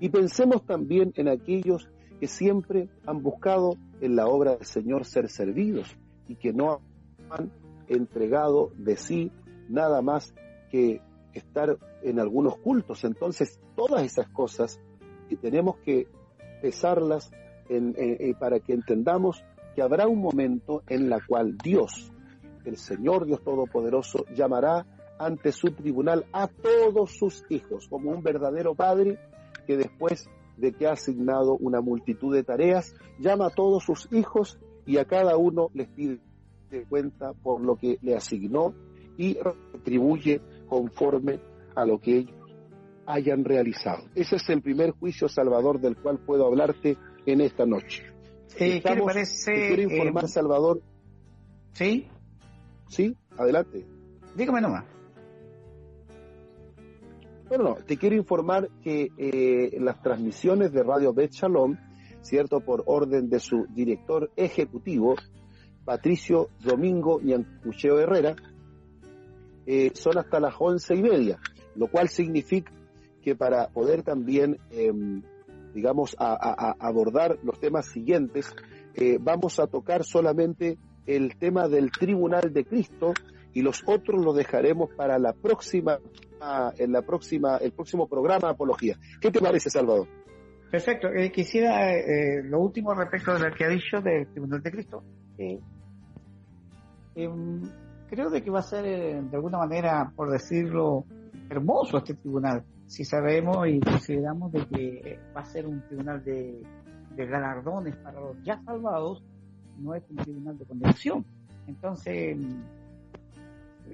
Y 0.00 0.08
pensemos 0.08 0.64
también 0.64 1.12
en 1.16 1.28
aquellos 1.28 1.88
que 2.18 2.26
siempre 2.26 2.88
han 3.06 3.22
buscado 3.22 3.76
en 4.00 4.16
la 4.16 4.26
obra 4.26 4.56
del 4.56 4.66
Señor 4.66 5.04
ser 5.04 5.28
servidos 5.28 5.96
y 6.28 6.36
que 6.36 6.52
no 6.52 6.80
han 7.30 7.50
entregado 7.88 8.72
de 8.76 8.96
sí 8.96 9.30
nada 9.68 10.02
más 10.02 10.34
que 10.70 11.00
estar 11.32 11.78
en 12.02 12.18
algunos 12.18 12.56
cultos. 12.58 13.04
Entonces, 13.04 13.60
todas 13.76 14.02
esas 14.02 14.28
cosas 14.28 14.80
tenemos 15.40 15.76
que 15.78 16.08
pesarlas 16.60 17.30
para 18.38 18.60
que 18.60 18.72
entendamos 18.72 19.44
que 19.74 19.82
habrá 19.82 20.08
un 20.08 20.20
momento 20.20 20.82
en 20.88 21.08
la 21.08 21.20
cual 21.24 21.56
Dios, 21.56 22.12
el 22.64 22.76
Señor 22.76 23.26
Dios 23.26 23.42
Todopoderoso, 23.42 24.24
llamará 24.34 24.86
ante 25.18 25.52
su 25.52 25.72
tribunal 25.72 26.26
a 26.32 26.48
todos 26.48 27.16
sus 27.18 27.44
hijos, 27.50 27.88
como 27.88 28.10
un 28.10 28.22
verdadero 28.22 28.74
padre 28.74 29.18
que 29.66 29.76
después 29.76 30.28
de 30.56 30.72
que 30.72 30.86
ha 30.86 30.92
asignado 30.92 31.56
una 31.56 31.80
multitud 31.80 32.34
de 32.34 32.42
tareas, 32.42 32.94
llama 33.18 33.46
a 33.46 33.50
todos 33.50 33.84
sus 33.84 34.08
hijos 34.12 34.58
y 34.86 34.98
a 34.98 35.04
cada 35.04 35.36
uno 35.36 35.68
les 35.74 35.88
pide 35.88 36.20
cuenta 36.88 37.32
por 37.32 37.60
lo 37.60 37.76
que 37.76 37.98
le 38.02 38.14
asignó 38.14 38.74
y 39.16 39.36
retribuye 39.72 40.40
conforme 40.68 41.40
a 41.74 41.84
lo 41.84 41.98
que 42.00 42.18
ellos 42.18 42.40
hayan 43.06 43.44
realizado. 43.44 44.04
Ese 44.14 44.36
es 44.36 44.48
el 44.48 44.62
primer 44.62 44.92
juicio 44.92 45.28
salvador 45.28 45.80
del 45.80 45.96
cual 45.96 46.18
puedo 46.18 46.46
hablarte 46.46 46.96
en 47.26 47.40
esta 47.40 47.66
noche. 47.66 48.04
Eh, 48.58 48.80
¿Qué 48.82 48.94
le 48.94 49.02
parece? 49.02 49.52
Te 49.52 49.68
quiero 49.68 49.82
informar, 49.82 50.24
eh, 50.24 50.28
Salvador. 50.28 50.82
¿Sí? 51.72 52.08
Sí, 52.90 53.16
adelante. 53.38 53.86
Dígame 54.34 54.60
nomás. 54.60 54.84
Bueno, 57.48 57.64
no, 57.64 57.74
te 57.76 57.96
quiero 57.96 58.16
informar 58.16 58.68
que 58.82 59.10
eh, 59.16 59.78
las 59.80 60.02
transmisiones 60.02 60.72
de 60.72 60.82
Radio 60.82 61.12
Bet 61.14 61.30
Shalom, 61.30 61.76
¿cierto? 62.20 62.60
Por 62.60 62.82
orden 62.86 63.30
de 63.30 63.38
su 63.38 63.66
director 63.70 64.30
ejecutivo, 64.34 65.14
Patricio 65.84 66.48
Domingo 66.64 67.20
Ñancucheo 67.20 68.00
Herrera, 68.00 68.34
eh, 69.66 69.92
son 69.94 70.18
hasta 70.18 70.40
las 70.40 70.54
once 70.58 70.94
y 70.94 71.02
media, 71.02 71.38
lo 71.76 71.86
cual 71.86 72.08
significa 72.08 72.72
que 73.22 73.36
para 73.36 73.68
poder 73.68 74.02
también, 74.02 74.58
em, 74.70 75.22
digamos, 75.74 76.16
a, 76.18 76.74
abordar 76.80 77.38
los 77.44 77.60
temas 77.60 77.86
siguientes, 77.86 78.52
eh, 78.94 79.18
vamos 79.20 79.60
a 79.60 79.68
tocar 79.68 80.02
solamente 80.04 80.76
el 81.16 81.36
tema 81.36 81.68
del 81.68 81.90
Tribunal 81.90 82.52
de 82.52 82.64
Cristo 82.64 83.12
y 83.52 83.62
los 83.62 83.82
otros 83.86 84.24
los 84.24 84.36
dejaremos 84.36 84.90
para 84.94 85.18
la 85.18 85.32
próxima, 85.32 85.98
en 86.78 86.92
la 86.92 87.02
próxima, 87.02 87.56
el 87.58 87.72
próximo 87.72 88.08
programa 88.08 88.48
de 88.48 88.54
Apología. 88.54 88.96
¿Qué 89.20 89.30
te 89.30 89.40
parece, 89.40 89.70
Salvador? 89.70 90.06
Perfecto. 90.70 91.08
Eh, 91.08 91.32
quisiera 91.32 91.90
lo 92.44 92.60
último 92.60 92.94
respecto 92.94 93.34
de 93.34 93.48
lo 93.48 93.54
que 93.54 93.64
ha 93.64 93.68
dicho 93.68 94.00
del 94.00 94.28
Tribunal 94.28 94.62
de 94.62 94.70
Cristo. 94.70 95.02
Em, 97.14 97.60
creo 98.08 98.30
de 98.30 98.42
que 98.42 98.50
va 98.50 98.60
a 98.60 98.62
ser 98.62 98.84
eh, 98.86 99.20
de 99.22 99.36
alguna 99.36 99.58
manera, 99.58 100.12
por 100.14 100.30
decirlo, 100.30 101.04
hermoso 101.48 101.98
este 101.98 102.14
tribunal, 102.14 102.64
si 102.86 103.04
sabemos 103.04 103.66
y 103.68 103.80
consideramos 103.80 104.52
de 104.52 104.66
que 104.66 105.18
va 105.34 105.40
a 105.40 105.44
ser 105.44 105.66
un 105.66 105.80
tribunal 105.86 106.22
de, 106.24 106.62
galardones 107.16 107.96
para 107.96 108.18
los 108.18 108.36
ya 108.44 108.62
salvados, 108.64 109.22
no 109.80 109.94
es 109.94 110.02
un 110.10 110.16
tribunal 110.16 110.58
de 110.58 110.64
condenación. 110.64 111.24
Entonces, 111.66 112.36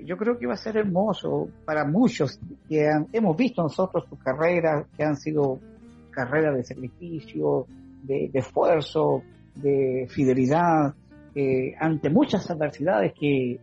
yo 0.05 0.17
creo 0.17 0.39
que 0.39 0.47
va 0.47 0.55
a 0.55 0.59
ser 0.59 0.77
hermoso 0.77 1.49
para 1.65 1.85
muchos 1.85 2.39
que 2.69 2.89
hemos 3.13 3.37
visto 3.37 3.63
nosotros 3.63 4.05
sus 4.09 4.19
carreras, 4.19 4.87
que 4.97 5.05
han 5.05 5.17
sido 5.17 5.59
carreras 6.11 6.57
de 6.57 6.65
sacrificio, 6.65 7.67
de, 8.03 8.31
esfuerzo, 8.33 9.23
de 9.55 10.07
fidelidad, 10.09 10.95
eh, 11.35 11.75
ante 11.79 12.11
muchas 12.11 12.51
adversidades 12.51 13.13
que 13.19 13.59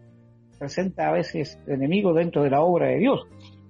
presenta 0.59 1.09
a 1.09 1.13
veces 1.13 1.59
enemigo 1.67 2.13
dentro 2.13 2.43
de 2.43 2.49
la 2.49 2.61
obra 2.61 2.87
de 2.87 2.99
Dios. 2.99 3.21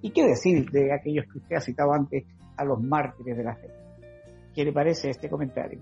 ¿Y 0.02 0.10
qué 0.10 0.24
decir 0.24 0.70
de 0.70 0.92
aquellos 0.92 1.24
que 1.32 1.38
usted 1.38 1.56
ha 1.56 1.60
citado 1.60 1.92
antes 1.92 2.24
a 2.56 2.64
los 2.64 2.80
mártires 2.82 3.36
de 3.36 3.44
la 3.44 3.56
fe? 3.56 3.68
¿Qué 4.54 4.64
le 4.64 4.72
parece 4.72 5.10
este 5.10 5.28
comentario? 5.28 5.80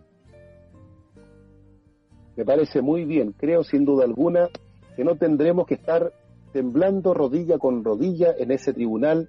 Me 2.37 2.45
parece 2.45 2.83
muy 2.83 3.05
bien. 3.05 3.33
Creo 3.33 3.63
sin 3.63 3.85
duda 3.85 4.05
alguna 4.05 4.49
que 4.97 5.05
no 5.05 5.17
tendremos 5.17 5.67
que 5.67 5.75
estar 5.75 6.13
temblando 6.53 7.15
rodilla 7.15 7.59
con 7.59 7.83
rodilla 7.83 8.35
en 8.39 8.51
ese 8.51 8.73
tribunal 8.73 9.29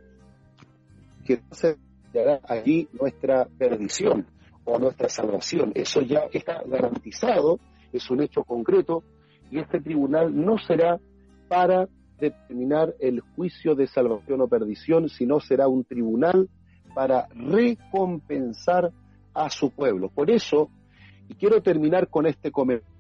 que 1.26 1.38
no 1.38 1.56
se 1.56 1.78
dará 2.14 2.40
allí 2.48 2.88
nuestra 2.94 3.48
perdición 3.58 4.28
o 4.66 4.78
nuestra 4.78 5.10
salvación. 5.10 5.72
Eso 5.76 6.02
ya 6.02 6.28
está 6.32 6.62
garantizado, 6.66 7.60
es 7.92 8.10
un 8.10 8.22
hecho 8.22 8.44
concreto, 8.44 9.04
y 9.52 9.60
este 9.60 9.80
tribunal 9.82 10.36
no 10.36 10.58
será 10.58 11.00
para 11.48 11.88
determinar 12.20 12.94
el 13.00 13.22
juicio 13.22 13.76
de 13.76 13.88
salvación 13.88 14.42
o 14.42 14.48
perdición, 14.48 15.10
sino 15.10 15.40
será 15.40 15.68
un 15.68 15.84
tribunal 15.84 16.50
para 16.94 17.28
recompensar 17.36 18.92
a 19.34 19.50
su 19.50 19.72
pueblo. 19.72 20.10
Por 20.10 20.30
eso, 20.30 20.70
y 21.28 21.36
quiero 21.36 21.62
terminar 21.62 22.08
con 22.10 22.26
este 22.26 22.52
comentario, 22.52 22.93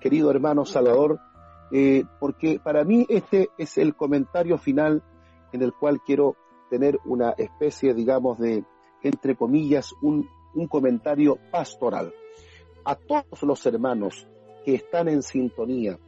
querido 0.00 0.30
hermano 0.30 0.64
Salvador, 0.64 1.20
eh, 1.72 2.04
porque 2.20 2.60
para 2.62 2.84
mí 2.84 3.06
este 3.08 3.50
es 3.58 3.78
el 3.78 3.94
comentario 3.94 4.58
final 4.58 5.02
en 5.52 5.62
el 5.62 5.72
cual 5.72 6.00
quiero 6.04 6.36
tener 6.70 6.98
una 7.04 7.30
especie, 7.30 7.94
digamos, 7.94 8.38
de, 8.38 8.64
entre 9.02 9.36
comillas, 9.36 9.92
un, 10.02 10.28
un 10.54 10.66
comentario 10.66 11.38
pastoral. 11.50 12.12
A 12.84 12.94
todos 12.94 13.42
los 13.42 13.64
hermanos 13.66 14.28
que 14.64 14.74
están 14.74 15.08
en 15.08 15.22
sintonía 15.22 15.98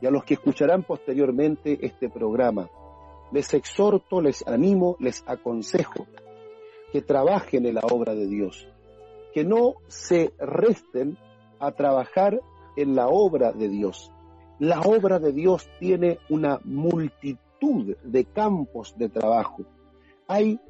y 0.00 0.06
a 0.06 0.10
los 0.10 0.24
que 0.24 0.34
escucharán 0.34 0.82
posteriormente 0.82 1.78
este 1.84 2.08
programa, 2.08 2.68
les 3.32 3.52
exhorto, 3.54 4.20
les 4.20 4.46
animo, 4.46 4.96
les 5.00 5.22
aconsejo 5.26 6.06
que 6.92 7.00
trabajen 7.00 7.64
en 7.66 7.76
la 7.76 7.82
obra 7.90 8.14
de 8.14 8.26
Dios, 8.26 8.68
que 9.32 9.44
no 9.44 9.74
se 9.88 10.32
resten 10.38 11.16
a 11.62 11.70
trabajar 11.70 12.40
en 12.76 12.96
la 12.96 13.06
obra 13.08 13.52
de 13.52 13.68
Dios. 13.68 14.10
La 14.58 14.80
obra 14.80 15.20
de 15.20 15.32
Dios 15.32 15.70
tiene 15.78 16.18
una 16.28 16.60
multitud 16.64 17.96
de 18.02 18.24
campos 18.24 18.94
de 18.98 19.08
trabajo. 19.08 19.64
Hay 20.26 20.60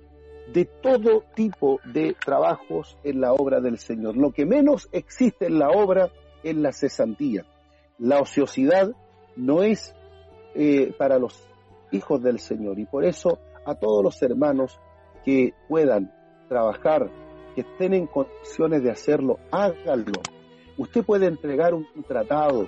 de 0.53 0.66
todo 0.66 1.24
tipo 1.34 1.80
de 1.84 2.14
trabajos 2.22 2.99
en 3.05 3.22
la 3.22 3.32
obra 3.32 3.61
del 3.61 3.78
Señor. 3.78 4.16
Lo 4.16 4.32
que 4.32 4.45
menos 4.45 4.88
existe 4.93 5.47
en 5.47 5.59
la 5.59 5.70
obra 5.70 6.11
es 6.43 6.57
la 6.57 6.72
cesantía. 6.72 7.47
La 7.99 8.20
ociosidad 8.20 8.93
no 9.34 9.62
es 9.62 9.95
eh, 10.55 10.95
para 10.99 11.18
los 11.18 11.49
hijos 11.90 12.22
del 12.22 12.38
Señor 12.38 12.78
y 12.78 12.84
por 12.84 13.05
eso 13.05 13.38
a 13.64 13.74
todos 13.74 14.05
los 14.05 14.20
hermanos 14.22 14.78
que 15.24 15.55
puedan 15.68 16.12
trabajar, 16.49 17.11
que 17.55 17.62
estén 17.62 17.95
en 17.95 18.07
condiciones 18.07 18.82
de 18.82 18.90
hacerlo, 18.90 19.38
háganlo. 19.51 20.20
Usted 20.79 21.05
puede 21.05 21.27
entregar 21.27 21.75
un 21.75 21.87
tratado, 22.07 22.66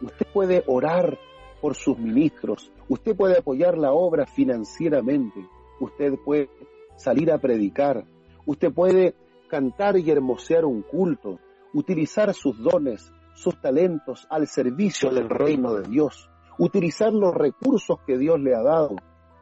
usted 0.00 0.26
puede 0.32 0.64
orar 0.66 1.18
por 1.60 1.74
sus 1.74 1.98
ministros, 1.98 2.72
usted 2.88 3.16
puede 3.16 3.38
apoyar 3.38 3.78
la 3.78 3.92
obra 3.92 4.26
financieramente, 4.26 5.46
usted 5.78 6.14
puede 6.24 6.48
salir 6.96 7.30
a 7.30 7.38
predicar, 7.38 8.04
usted 8.46 8.72
puede 8.72 9.14
cantar 9.48 9.96
y 9.98 10.10
hermosear 10.10 10.64
un 10.64 10.82
culto, 10.82 11.38
utilizar 11.72 12.32
sus 12.34 12.58
dones, 12.58 13.12
sus 13.34 13.60
talentos 13.60 14.26
al 14.30 14.46
servicio 14.46 15.10
del 15.10 15.28
reino 15.28 15.74
de 15.74 15.88
Dios, 15.88 16.28
utilizar 16.58 17.12
los 17.12 17.34
recursos 17.34 17.98
que 18.06 18.18
Dios 18.18 18.40
le 18.40 18.54
ha 18.54 18.62
dado, 18.62 18.96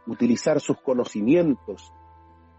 utilizar 0.07 0.61
sus 0.61 0.78
conocimientos. 0.80 1.93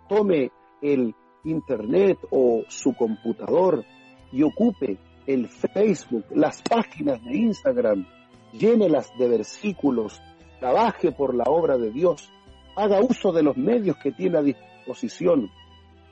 Tome 0.07 0.51
el 0.81 1.15
Internet 1.43 2.17
o 2.31 2.63
su 2.67 2.93
computador 2.93 3.85
y 4.31 4.43
ocupe 4.43 4.97
el 5.29 5.47
Facebook, 5.47 6.25
las 6.31 6.63
páginas 6.63 7.23
de 7.23 7.37
Instagram, 7.37 8.03
llénelas 8.51 9.11
de 9.19 9.27
versículos, 9.27 10.19
trabaje 10.59 11.11
por 11.11 11.35
la 11.35 11.43
obra 11.43 11.77
de 11.77 11.91
Dios, 11.91 12.31
haga 12.75 12.99
uso 12.99 13.31
de 13.31 13.43
los 13.43 13.55
medios 13.55 13.95
que 13.97 14.11
tiene 14.11 14.39
a 14.39 14.41
disposición, 14.41 15.51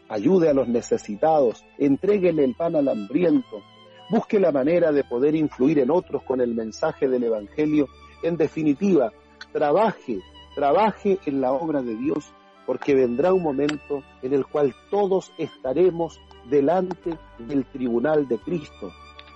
ayude 0.08 0.50
a 0.50 0.54
los 0.54 0.68
necesitados, 0.68 1.66
entréguele 1.80 2.44
el 2.44 2.54
pan 2.54 2.76
al 2.76 2.90
hambriento, 2.90 3.64
busque 4.12 4.40
la 4.40 4.52
manera 4.52 4.92
de 4.92 5.04
poder 5.04 5.34
influir 5.34 5.80
en 5.80 5.90
otros 5.90 6.22
con 6.22 6.40
el 6.40 6.54
mensaje 6.54 7.08
del 7.08 7.24
Evangelio. 7.24 7.88
En 8.22 8.38
definitiva, 8.38 9.12
trabaje, 9.52 10.20
trabaje 10.54 11.18
en 11.26 11.42
la 11.42 11.54
obra 11.54 11.82
de 11.82 11.96
Dios, 11.96 12.32
porque 12.68 12.94
vendrá 12.94 13.34
un 13.34 13.42
momento 13.42 14.04
en 14.22 14.36
el 14.36 14.46
cual 14.46 14.76
todos 14.92 15.32
estaremos 15.40 16.22
delante 16.52 17.18
del 17.40 17.66
tribunal 17.66 18.28
de 18.28 18.38
Cristo 18.38 18.92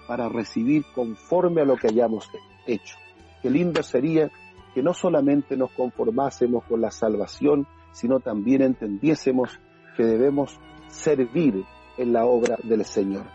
para 0.08 0.30
recibir 0.30 0.86
conforme 0.93 1.62
a 1.62 1.66
lo 1.66 1.76
que 1.78 1.88
hayamos 1.88 2.30
hecho. 2.66 2.97
Qué 3.41 3.49
lindo 3.49 3.82
sería 3.84 4.32
que 4.74 4.84
no 4.84 4.93
solamente 4.93 5.58
nos 5.58 5.72
conformásemos 5.72 6.64
con 6.66 6.82
la 6.82 6.91
salvación, 6.91 7.68
sino 7.91 8.20
también 8.20 8.62
entendiésemos 8.62 9.60
que 9.97 10.04
debemos 10.04 10.60
servir 10.88 11.64
en 11.97 12.14
la 12.14 12.26
obra 12.26 12.58
del 12.64 12.86
Señor. 12.86 13.26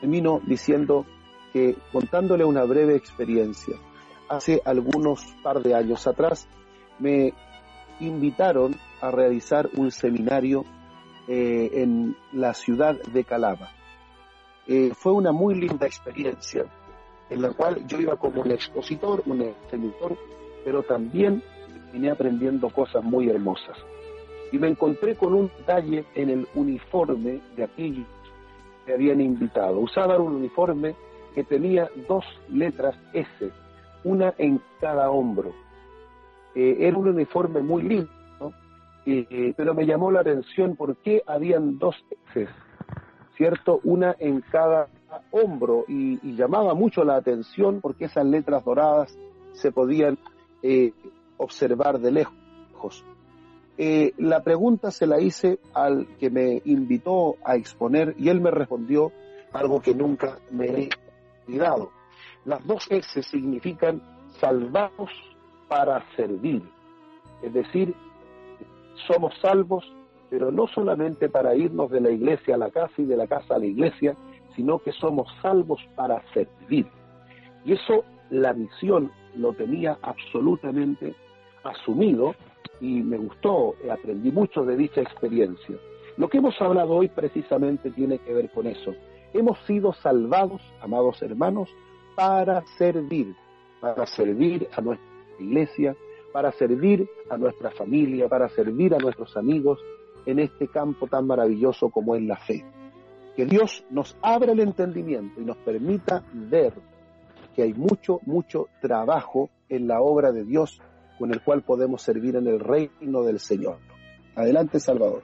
Termino 0.00 0.40
diciendo 0.46 1.04
que 1.52 1.76
contándole 1.92 2.44
una 2.44 2.64
breve 2.64 2.96
experiencia, 2.96 3.76
hace 4.28 4.62
algunos 4.64 5.24
par 5.42 5.62
de 5.62 5.74
años 5.74 6.06
atrás 6.06 6.48
me 6.98 7.34
invitaron 7.98 8.76
a 9.00 9.10
realizar 9.10 9.68
un 9.76 9.90
seminario 9.90 10.64
eh, 11.28 11.70
en 11.74 12.16
la 12.32 12.54
ciudad 12.54 13.00
de 13.12 13.24
Calaba. 13.24 13.70
Eh, 14.72 14.92
fue 14.94 15.10
una 15.10 15.32
muy 15.32 15.56
linda 15.56 15.84
experiencia 15.84 16.64
en 17.28 17.42
la 17.42 17.50
cual 17.50 17.84
yo 17.88 17.98
iba 17.98 18.14
como 18.14 18.42
un 18.42 18.52
expositor, 18.52 19.20
un 19.26 19.42
expositor, 19.42 20.16
pero 20.64 20.84
también 20.84 21.42
vine 21.92 22.08
aprendiendo 22.08 22.70
cosas 22.70 23.02
muy 23.02 23.28
hermosas. 23.28 23.76
Y 24.52 24.58
me 24.60 24.68
encontré 24.68 25.16
con 25.16 25.34
un 25.34 25.50
detalle 25.58 26.04
en 26.14 26.30
el 26.30 26.46
uniforme 26.54 27.40
de 27.56 27.64
aquellos 27.64 28.06
que 28.86 28.92
habían 28.92 29.20
invitado. 29.20 29.80
Usaban 29.80 30.20
un 30.20 30.36
uniforme 30.36 30.94
que 31.34 31.42
tenía 31.42 31.90
dos 32.08 32.24
letras 32.48 32.96
S, 33.12 33.50
una 34.04 34.34
en 34.38 34.60
cada 34.80 35.10
hombro. 35.10 35.52
Eh, 36.54 36.76
era 36.78 36.96
un 36.96 37.08
uniforme 37.08 37.60
muy 37.60 37.82
lindo, 37.82 38.52
eh, 39.04 39.52
pero 39.56 39.74
me 39.74 39.84
llamó 39.84 40.12
la 40.12 40.20
atención 40.20 40.76
por 40.76 40.96
qué 40.98 41.24
habían 41.26 41.76
dos 41.76 41.96
S, 42.36 42.46
¿cierto? 43.40 43.80
Una 43.84 44.14
en 44.18 44.42
cada 44.42 44.88
hombro 45.30 45.86
y, 45.88 46.18
llamaba 46.36 46.74
mucho 46.74 47.04
la 47.04 47.16
atención 47.16 47.80
porque 47.80 48.04
esas 48.04 48.26
letras 48.26 48.62
doradas 48.66 49.16
se 49.52 49.72
podían 49.72 50.18
eh, 50.62 50.92
observar 51.38 52.00
de 52.00 52.10
lejos. 52.10 53.02
Eh, 53.78 54.12
la 54.18 54.42
pregunta 54.42 54.90
se 54.90 55.06
la 55.06 55.22
hice 55.22 55.58
al 55.72 56.06
que 56.18 56.28
me 56.28 56.60
invitó 56.66 57.36
a 57.42 57.56
exponer 57.56 58.14
y 58.18 58.28
él 58.28 58.42
me 58.42 58.50
respondió 58.50 59.10
algo 59.54 59.80
que 59.80 59.94
nunca 59.94 60.38
me 60.50 60.66
he 60.66 60.88
olvidado. 61.48 61.92
Las 62.44 62.66
dos 62.66 62.86
S 62.90 63.22
significan 63.22 64.02
salvados 64.38 65.08
para 65.66 66.04
servir. 66.14 66.62
Es 67.42 67.54
decir, 67.54 67.94
somos 69.08 69.32
salvos, 69.40 69.90
pero 70.30 70.52
no 70.52 70.68
solamente 70.68 71.28
para 71.28 71.54
irnos 71.56 71.90
de 71.90 72.00
la 72.00 72.10
iglesia 72.10 72.54
a 72.54 72.58
la 72.58 72.70
casa 72.70 72.94
y 72.98 73.04
de 73.04 73.16
la 73.16 73.26
casa 73.26 73.56
a 73.56 73.58
la 73.58 73.66
iglesia, 73.66 74.16
sino 74.54 74.78
que 74.78 74.92
somos 74.92 75.28
salvos 75.42 75.80
para 75.96 76.22
servir. 76.32 76.86
Y 77.64 77.72
eso 77.72 78.04
la 78.30 78.52
misión 78.54 79.10
lo 79.36 79.52
tenía 79.52 79.98
absolutamente 80.02 81.14
asumido 81.64 82.34
y 82.80 83.02
me 83.02 83.18
gustó, 83.18 83.74
aprendí 83.90 84.30
mucho 84.30 84.64
de 84.64 84.76
dicha 84.76 85.00
experiencia. 85.00 85.76
Lo 86.16 86.28
que 86.28 86.38
hemos 86.38 86.60
hablado 86.60 86.94
hoy 86.94 87.08
precisamente 87.08 87.90
tiene 87.90 88.18
que 88.18 88.32
ver 88.32 88.50
con 88.50 88.66
eso. 88.66 88.94
Hemos 89.32 89.58
sido 89.66 89.92
salvados, 89.92 90.62
amados 90.80 91.20
hermanos, 91.22 91.68
para 92.16 92.62
servir, 92.78 93.34
para 93.80 94.06
servir 94.06 94.68
a 94.72 94.80
nuestra 94.80 95.06
iglesia, 95.38 95.96
para 96.32 96.52
servir 96.52 97.08
a 97.28 97.36
nuestra 97.36 97.70
familia, 97.70 98.28
para 98.28 98.48
servir 98.50 98.94
a 98.94 98.98
nuestros 98.98 99.36
amigos 99.36 99.78
en 100.30 100.38
este 100.40 100.68
campo 100.68 101.06
tan 101.06 101.26
maravilloso 101.26 101.90
como 101.90 102.14
es 102.16 102.22
la 102.22 102.36
fe. 102.36 102.64
Que 103.36 103.46
Dios 103.46 103.84
nos 103.90 104.16
abra 104.22 104.52
el 104.52 104.60
entendimiento 104.60 105.40
y 105.40 105.44
nos 105.44 105.56
permita 105.58 106.22
ver 106.32 106.74
que 107.54 107.62
hay 107.62 107.74
mucho, 107.74 108.20
mucho 108.26 108.68
trabajo 108.80 109.50
en 109.68 109.86
la 109.86 110.00
obra 110.00 110.32
de 110.32 110.44
Dios 110.44 110.80
con 111.18 111.32
el 111.32 111.42
cual 111.42 111.62
podemos 111.62 112.02
servir 112.02 112.36
en 112.36 112.46
el 112.46 112.60
reino 112.60 113.22
del 113.22 113.38
Señor. 113.38 113.78
Adelante, 114.34 114.80
Salvador. 114.80 115.22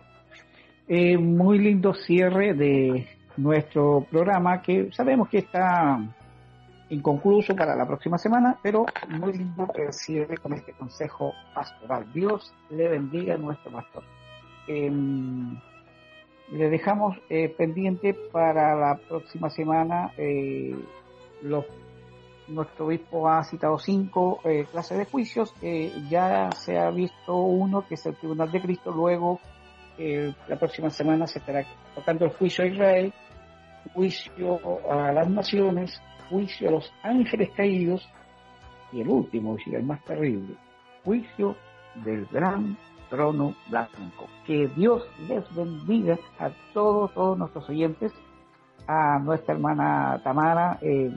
Eh, 0.89 1.17
muy 1.19 1.59
lindo 1.59 1.95
cierre 1.95 2.55
de 2.55 3.07
nuestro 3.37 4.07
programa 4.11 4.63
que 4.63 4.91
sabemos 4.93 5.29
que 5.29 5.39
está 5.39 5.99
inconcluso 6.91 7.57
para 7.57 7.75
la 7.75 7.87
próxima 7.87 8.19
semana, 8.19 8.59
pero 8.63 8.87
muy 9.09 9.33
lindo 9.33 9.67
el 9.75 9.93
cierre 9.93 10.37
con 10.37 10.53
este 10.53 10.73
consejo 10.73 11.33
pastoral. 11.55 12.13
Dios 12.13 12.55
le 12.71 12.89
bendiga 12.89 13.35
a 13.35 13.39
nuestro 13.39 13.73
pastor. 13.73 14.05
Em, 14.69 15.59
le 16.51 16.71
dejamos 16.71 17.17
eh, 17.29 17.49
pendiente 17.49 18.15
para 18.15 18.77
la 18.77 18.97
próxima 18.97 19.51
semana 19.51 20.13
eh, 20.17 20.77
los 21.43 21.65
nuestro 22.49 22.87
obispo 22.87 23.29
ha 23.29 23.43
citado 23.43 23.77
cinco 23.77 24.39
eh, 24.45 24.67
clases 24.71 24.99
de 24.99 25.05
juicios. 25.07 25.53
ya 26.09 26.49
se 26.53 26.79
ha 26.79 26.91
visto 26.91 27.35
uno 27.37 27.85
que 27.89 27.95
es 27.95 28.07
el 28.07 28.15
Tribunal 28.15 28.53
de 28.53 28.63
Cristo. 28.63 28.93
Luego, 28.93 29.41
la 29.99 30.57
próxima 30.57 30.91
semana 30.91 31.27
se 31.27 31.41
estará 31.41 31.65
tocando 31.97 32.25
el 32.27 32.31
juicio 32.31 32.63
a 32.63 32.69
Israel, 32.69 33.13
juicio 33.95 34.61
a 34.89 35.11
las 35.11 35.29
naciones, 35.29 36.01
juicio 36.31 36.69
a 36.69 36.73
los 36.73 36.93
ángeles 37.03 37.51
caídos 37.57 38.09
y 38.93 39.01
el 39.01 39.09
último, 39.09 39.57
y 39.67 39.75
el 39.75 39.83
más 39.83 40.05
terrible, 40.05 40.55
juicio 41.05 41.57
del 42.05 42.27
gran 42.27 42.77
trono 43.09 43.55
blanco. 43.69 44.27
Que 44.47 44.69
Dios 44.69 45.09
les 45.29 45.55
bendiga 45.55 46.19
a 46.39 46.51
todos, 46.73 47.13
todos 47.15 47.39
nuestros 47.39 47.69
oyentes, 47.69 48.13
a 48.87 49.19
nuestra 49.19 49.55
hermana 49.55 50.21
Tamara, 50.23 50.79
eh, 50.81 51.11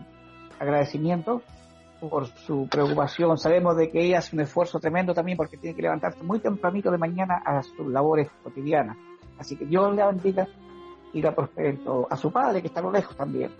agradecimiento 0.60 1.42
por 2.00 2.28
su 2.28 2.68
preocupación. 2.70 3.38
Sabemos 3.38 3.76
de 3.76 3.90
que 3.90 4.02
ella 4.06 4.20
hace 4.20 4.36
un 4.36 4.42
esfuerzo 4.42 4.80
tremendo 4.80 5.14
también 5.14 5.38
porque 5.38 5.58
tiene 5.58 5.76
que 5.76 5.82
levantarse 5.82 6.24
muy 6.24 6.40
tempranito 6.40 6.92
de 6.92 6.98
mañana 6.98 7.42
a 7.46 7.62
sus 7.62 7.88
labores 7.88 8.30
cotidianas. 8.44 8.98
Así 9.38 9.56
que 9.56 9.66
Dios 9.66 9.94
le 9.96 10.06
bendiga 10.06 10.48
y 11.14 11.22
la 11.22 11.34
prospere 11.34 11.80
A 12.10 12.16
su 12.16 12.32
padre, 12.32 12.62
que 12.62 12.68
está 12.68 12.82
a 12.82 12.84
lo 12.84 12.92
lejos 12.92 13.16
también, 13.16 13.52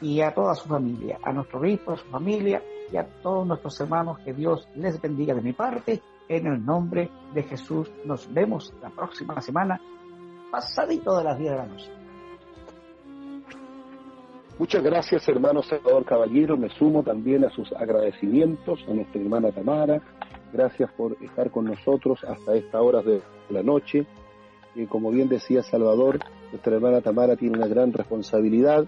y 0.00 0.20
a 0.20 0.32
toda 0.34 0.54
su 0.54 0.68
familia, 0.68 1.18
a 1.22 1.32
nuestro 1.32 1.60
obispo, 1.60 1.92
a 1.92 1.96
su 1.96 2.06
familia 2.06 2.62
y 2.92 2.96
a 2.96 3.04
todos 3.04 3.46
nuestros 3.46 3.80
hermanos. 3.80 4.18
Que 4.20 4.32
Dios 4.32 4.68
les 4.74 5.00
bendiga 5.00 5.34
de 5.34 5.42
mi 5.42 5.52
parte 5.52 6.00
en 6.30 6.46
el 6.46 6.64
nombre 6.64 7.10
de 7.34 7.42
Jesús. 7.42 7.90
Nos 8.04 8.32
vemos 8.32 8.72
la 8.80 8.88
próxima 8.90 9.40
semana, 9.40 9.80
pasadito 10.50 11.18
de 11.18 11.24
las 11.24 11.38
10 11.38 11.50
de 11.50 11.56
la 11.56 11.66
noche. 11.66 11.90
Muchas 14.56 14.82
gracias, 14.82 15.28
hermano 15.28 15.62
Salvador 15.62 16.04
Caballero. 16.04 16.56
Me 16.56 16.68
sumo 16.68 17.02
también 17.02 17.44
a 17.44 17.50
sus 17.50 17.72
agradecimientos 17.72 18.78
a 18.88 18.92
nuestra 18.92 19.20
hermana 19.20 19.50
Tamara. 19.50 20.00
Gracias 20.52 20.92
por 20.92 21.16
estar 21.20 21.50
con 21.50 21.64
nosotros 21.64 22.22
hasta 22.24 22.54
esta 22.54 22.80
hora 22.80 23.02
de 23.02 23.22
la 23.48 23.62
noche. 23.62 24.06
Y 24.76 24.86
como 24.86 25.10
bien 25.10 25.28
decía 25.28 25.64
Salvador, 25.64 26.20
nuestra 26.52 26.76
hermana 26.76 27.00
Tamara 27.00 27.34
tiene 27.36 27.56
una 27.56 27.66
gran 27.66 27.92
responsabilidad. 27.92 28.84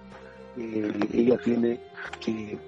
Eh, 0.57 0.93
ella 1.13 1.39
tiene 1.43 1.81
que 2.21 2.59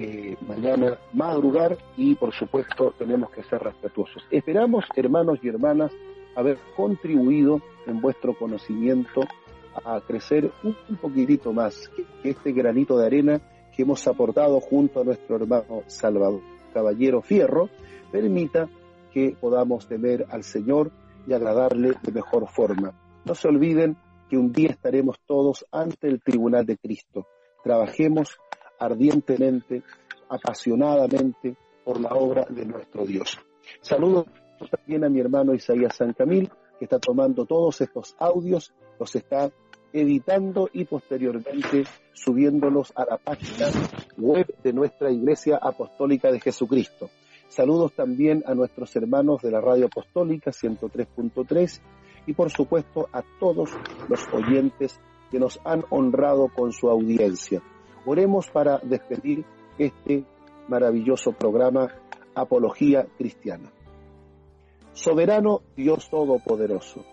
eh, 0.00 0.36
mañana 0.46 0.96
madrugar 1.12 1.76
y 1.96 2.14
por 2.14 2.32
supuesto 2.32 2.94
tenemos 2.96 3.30
que 3.30 3.42
ser 3.42 3.60
respetuosos. 3.60 4.22
Esperamos, 4.30 4.84
hermanos 4.94 5.40
y 5.42 5.48
hermanas, 5.48 5.92
haber 6.36 6.56
contribuido 6.76 7.60
en 7.84 8.00
vuestro 8.00 8.38
conocimiento 8.38 9.22
a 9.84 10.00
crecer 10.00 10.52
un, 10.62 10.76
poquitito 10.98 11.52
más 11.52 11.90
que 12.22 12.30
este 12.30 12.52
granito 12.52 12.96
de 12.96 13.06
arena 13.06 13.40
que 13.74 13.82
hemos 13.82 14.06
aportado 14.06 14.60
junto 14.60 15.00
a 15.00 15.04
nuestro 15.04 15.34
hermano 15.34 15.82
Salvador 15.88 16.42
Caballero 16.72 17.20
Fierro 17.20 17.68
permita 18.12 18.68
que 19.12 19.36
podamos 19.40 19.88
temer 19.88 20.26
al 20.30 20.44
Señor 20.44 20.92
y 21.26 21.32
agradarle 21.32 21.94
de 22.00 22.12
mejor 22.12 22.48
forma. 22.48 22.92
No 23.24 23.34
se 23.34 23.48
olviden 23.48 23.96
que 24.30 24.36
un 24.36 24.52
día 24.52 24.70
estaremos 24.70 25.18
todos 25.26 25.66
ante 25.72 26.06
el 26.06 26.22
tribunal 26.22 26.64
de 26.66 26.76
Cristo. 26.76 27.26
Trabajemos 27.64 28.38
ardientemente, 28.78 29.82
apasionadamente 30.28 31.56
por 31.84 32.00
la 32.00 32.10
obra 32.10 32.46
de 32.48 32.66
nuestro 32.66 33.04
Dios. 33.04 33.38
Saludos 33.80 34.26
también 34.70 35.04
a 35.04 35.08
mi 35.08 35.20
hermano 35.20 35.54
Isaías 35.54 35.96
San 35.96 36.12
Camil, 36.12 36.50
que 36.78 36.84
está 36.84 36.98
tomando 36.98 37.44
todos 37.44 37.80
estos 37.80 38.14
audios, 38.18 38.72
los 38.98 39.14
está 39.14 39.50
editando 39.92 40.68
y 40.72 40.84
posteriormente 40.84 41.84
subiéndolos 42.12 42.92
a 42.94 43.04
la 43.04 43.18
página 43.18 43.68
web 44.16 44.54
de 44.62 44.72
nuestra 44.72 45.10
Iglesia 45.10 45.58
Apostólica 45.60 46.30
de 46.30 46.40
Jesucristo. 46.40 47.10
Saludos 47.48 47.92
también 47.94 48.44
a 48.46 48.54
nuestros 48.54 48.94
hermanos 48.96 49.40
de 49.40 49.50
la 49.50 49.60
Radio 49.60 49.86
Apostólica 49.86 50.50
103.3 50.50 51.80
y 52.26 52.34
por 52.34 52.50
supuesto 52.50 53.08
a 53.12 53.22
todos 53.40 53.70
los 54.08 54.20
oyentes 54.32 55.00
que 55.30 55.38
nos 55.38 55.58
han 55.64 55.84
honrado 55.88 56.48
con 56.54 56.72
su 56.72 56.90
audiencia. 56.90 57.62
Oremos 58.10 58.48
para 58.48 58.78
despedir 58.78 59.44
este 59.76 60.24
maravilloso 60.66 61.32
programa 61.32 61.88
Apología 62.34 63.06
Cristiana. 63.18 63.70
Soberano 64.94 65.60
Dios 65.76 66.08
Todopoderoso, 66.08 67.04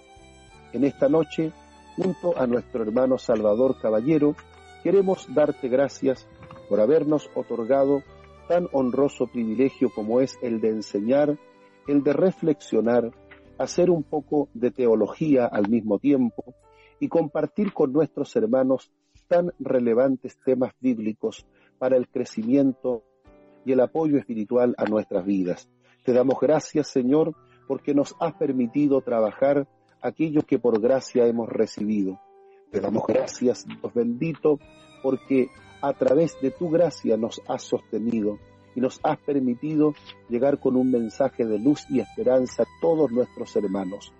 en 0.71 0.85
esta 0.85 1.09
noche, 1.09 1.51
junto 1.97 2.39
a 2.39 2.47
nuestro 2.47 2.81
hermano 2.81 3.17
Salvador 3.17 3.75
Caballero, 3.81 4.37
queremos 4.83 5.27
darte 5.35 5.67
gracias 5.67 6.29
por 6.69 6.79
habernos 6.79 7.29
otorgado 7.35 8.01
tan 8.47 8.69
honroso 8.71 9.27
privilegio 9.27 9.89
como 9.93 10.21
es 10.21 10.39
el 10.41 10.61
de 10.61 10.69
enseñar, 10.69 11.37
el 11.89 12.03
de 12.03 12.13
reflexionar, 12.13 13.11
hacer 13.57 13.89
un 13.89 14.03
poco 14.03 14.47
de 14.53 14.71
teología 14.71 15.45
al 15.45 15.67
mismo 15.67 15.99
tiempo 15.99 16.55
y 17.01 17.09
compartir 17.09 17.73
con 17.73 17.91
nuestros 17.91 18.33
hermanos 18.37 18.93
tan 19.27 19.51
relevantes 19.59 20.37
temas 20.43 20.73
bíblicos 20.79 21.45
para 21.77 21.97
el 21.97 22.07
crecimiento 22.07 23.03
y 23.65 23.71
el 23.71 23.79
apoyo 23.79 24.17
espiritual 24.17 24.75
a 24.77 24.85
nuestras 24.85 25.25
vidas. 25.25 25.69
Te 26.03 26.13
damos 26.13 26.39
gracias, 26.39 26.87
Señor, 26.87 27.35
porque 27.67 27.93
nos 27.93 28.15
has 28.19 28.33
permitido 28.33 29.01
trabajar 29.01 29.67
aquello 30.01 30.41
que 30.43 30.59
por 30.59 30.79
gracia 30.79 31.25
hemos 31.25 31.49
recibido. 31.49 32.19
Te 32.71 32.79
damos 32.79 33.05
gracias, 33.07 33.65
Dios 33.65 33.93
bendito, 33.93 34.59
porque 35.01 35.49
a 35.81 35.93
través 35.93 36.39
de 36.41 36.51
tu 36.51 36.69
gracia 36.69 37.17
nos 37.17 37.41
has 37.47 37.63
sostenido 37.63 38.37
y 38.75 38.81
nos 38.81 38.99
has 39.03 39.17
permitido 39.19 39.93
llegar 40.29 40.59
con 40.59 40.75
un 40.75 40.91
mensaje 40.91 41.45
de 41.45 41.57
luz 41.57 41.85
y 41.89 41.99
esperanza 41.99 42.63
a 42.63 42.67
todos 42.81 43.11
nuestros 43.11 43.55
hermanos. 43.55 44.13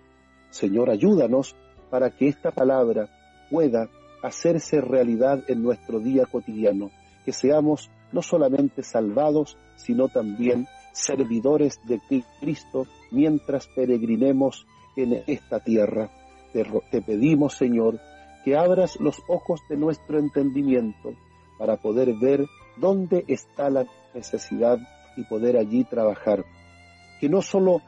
Señor, 0.49 0.89
ayúdanos 0.89 1.55
para 1.89 2.11
que 2.11 2.27
esta 2.27 2.51
palabra 2.51 3.09
pueda 3.51 3.89
hacerse 4.25 4.81
realidad 4.81 5.43
en 5.47 5.63
nuestro 5.63 5.99
día 5.99 6.25
cotidiano, 6.25 6.91
que 7.25 7.33
seamos 7.33 7.89
no 8.11 8.21
solamente 8.21 8.83
salvados, 8.83 9.57
sino 9.75 10.07
también 10.07 10.67
servidores 10.93 11.79
de 11.83 11.99
Cristo 12.39 12.87
mientras 13.11 13.67
peregrinemos 13.67 14.65
en 14.95 15.23
esta 15.27 15.59
tierra. 15.59 16.09
Te, 16.53 17.01
pedimos, 17.01 17.55
Señor, 17.55 17.99
que 18.45 18.55
abras 18.55 18.97
los 18.99 19.21
ojos 19.27 19.61
de 19.69 19.75
nuestro 19.75 20.19
entendimiento 20.19 21.13
para 21.57 21.75
poder 21.77 22.13
ver 22.13 22.45
dónde 22.77 23.25
está 23.27 23.69
la 23.69 23.85
necesidad 24.13 24.79
y 25.17 25.23
poder 25.23 25.57
allí 25.57 25.83
trabajar. 25.83 26.45
Que 27.19 27.27
no 27.27 27.41
solo 27.41 27.81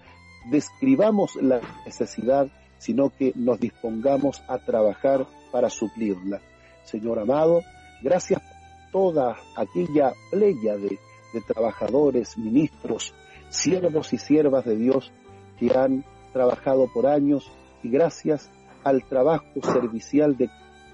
describamos 0.51 1.35
la 1.37 1.61
necesidad, 1.85 2.49
sino 2.77 3.09
que 3.09 3.31
nos 3.35 3.59
dispongamos 3.59 4.43
a 4.47 4.59
trabajar 4.59 5.25
para 5.51 5.69
suplirla. 5.69 6.41
Señor 6.83 7.19
amado, 7.19 7.61
gracias 8.01 8.39
por 8.39 8.91
toda 8.91 9.35
aquella 9.55 10.13
playa 10.31 10.77
de, 10.77 10.97
de 11.33 11.41
trabajadores, 11.41 12.37
ministros, 12.37 13.13
siervos 13.49 14.13
y 14.13 14.17
siervas 14.17 14.65
de 14.65 14.75
Dios 14.75 15.11
que 15.59 15.75
han 15.75 16.03
trabajado 16.33 16.87
por 16.93 17.07
años 17.07 17.51
y 17.83 17.89
gracias 17.89 18.49
al 18.83 19.03
trabajo 19.03 19.61
servicial 19.61 20.37
de 20.37 20.49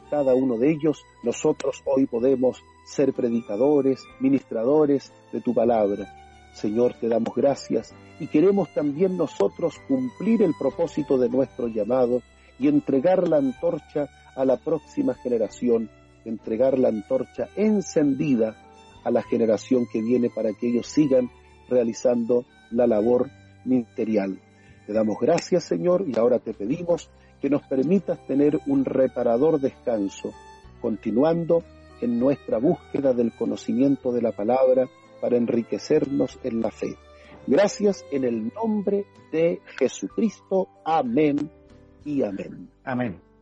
cada 0.10 0.36
uno 0.36 0.58
de 0.58 0.72
ellos, 0.72 1.04
nosotros 1.24 1.82
hoy 1.86 2.06
podemos 2.06 2.64
ser 2.86 3.14
predicadores, 3.14 4.04
ministradores 4.20 5.12
de 5.32 5.42
tu 5.42 5.54
palabra. 5.54 6.06
Señor, 6.54 6.94
te 6.94 7.08
damos 7.08 7.36
gracias 7.36 7.94
y 8.20 8.28
queremos 8.28 8.72
también 8.74 9.18
nosotros 9.18 9.80
cumplir 9.88 10.44
el 10.44 10.54
propósito 10.54 11.18
de 11.18 11.30
nuestro 11.30 11.68
llamado 11.68 12.22
y 12.60 12.68
entregar 12.68 13.28
la 13.28 13.38
antorcha 13.38 14.08
a 14.36 14.46
la 14.46 14.58
próxima 14.58 15.14
generación, 15.14 15.90
entregar 16.26 16.78
la 16.80 16.90
antorcha 16.90 17.50
encendida 17.56 18.56
a 19.04 19.12
la 19.12 19.22
generación 19.22 19.86
que 19.92 20.02
viene 20.02 20.30
para 20.30 20.54
que 20.54 20.70
ellos 20.70 20.88
sigan 20.88 21.30
realizando 21.70 22.46
la 22.72 22.88
labor 22.88 23.30
ministerial. 23.66 24.40
Te 24.86 24.94
damos 24.94 25.18
gracias, 25.20 25.64
Señor, 25.64 26.06
y 26.08 26.18
ahora 26.18 26.40
te 26.40 26.54
pedimos 26.54 27.10
que 27.42 27.50
nos 27.50 27.64
permitas 27.64 28.26
tener 28.26 28.60
un 28.68 28.86
reparador 28.86 29.60
descanso, 29.60 30.32
continuando 30.82 31.64
en 32.02 32.20
nuestra 32.20 32.58
búsqueda 32.58 33.14
del 33.14 33.34
conocimiento 33.34 34.12
de 34.12 34.22
la 34.22 34.32
palabra 34.32 34.88
para 35.22 35.38
enriquecernos 35.38 36.40
en 36.44 36.62
la 36.62 36.72
fe. 36.72 36.96
Gracias 37.48 38.06
en 38.12 38.24
el 38.24 38.52
nombre 38.54 39.06
de 39.32 39.62
Jesucristo. 39.78 40.70
Amén 40.86 41.50
y 42.06 42.24
amén. 42.24 42.70
Amén. 42.84 43.33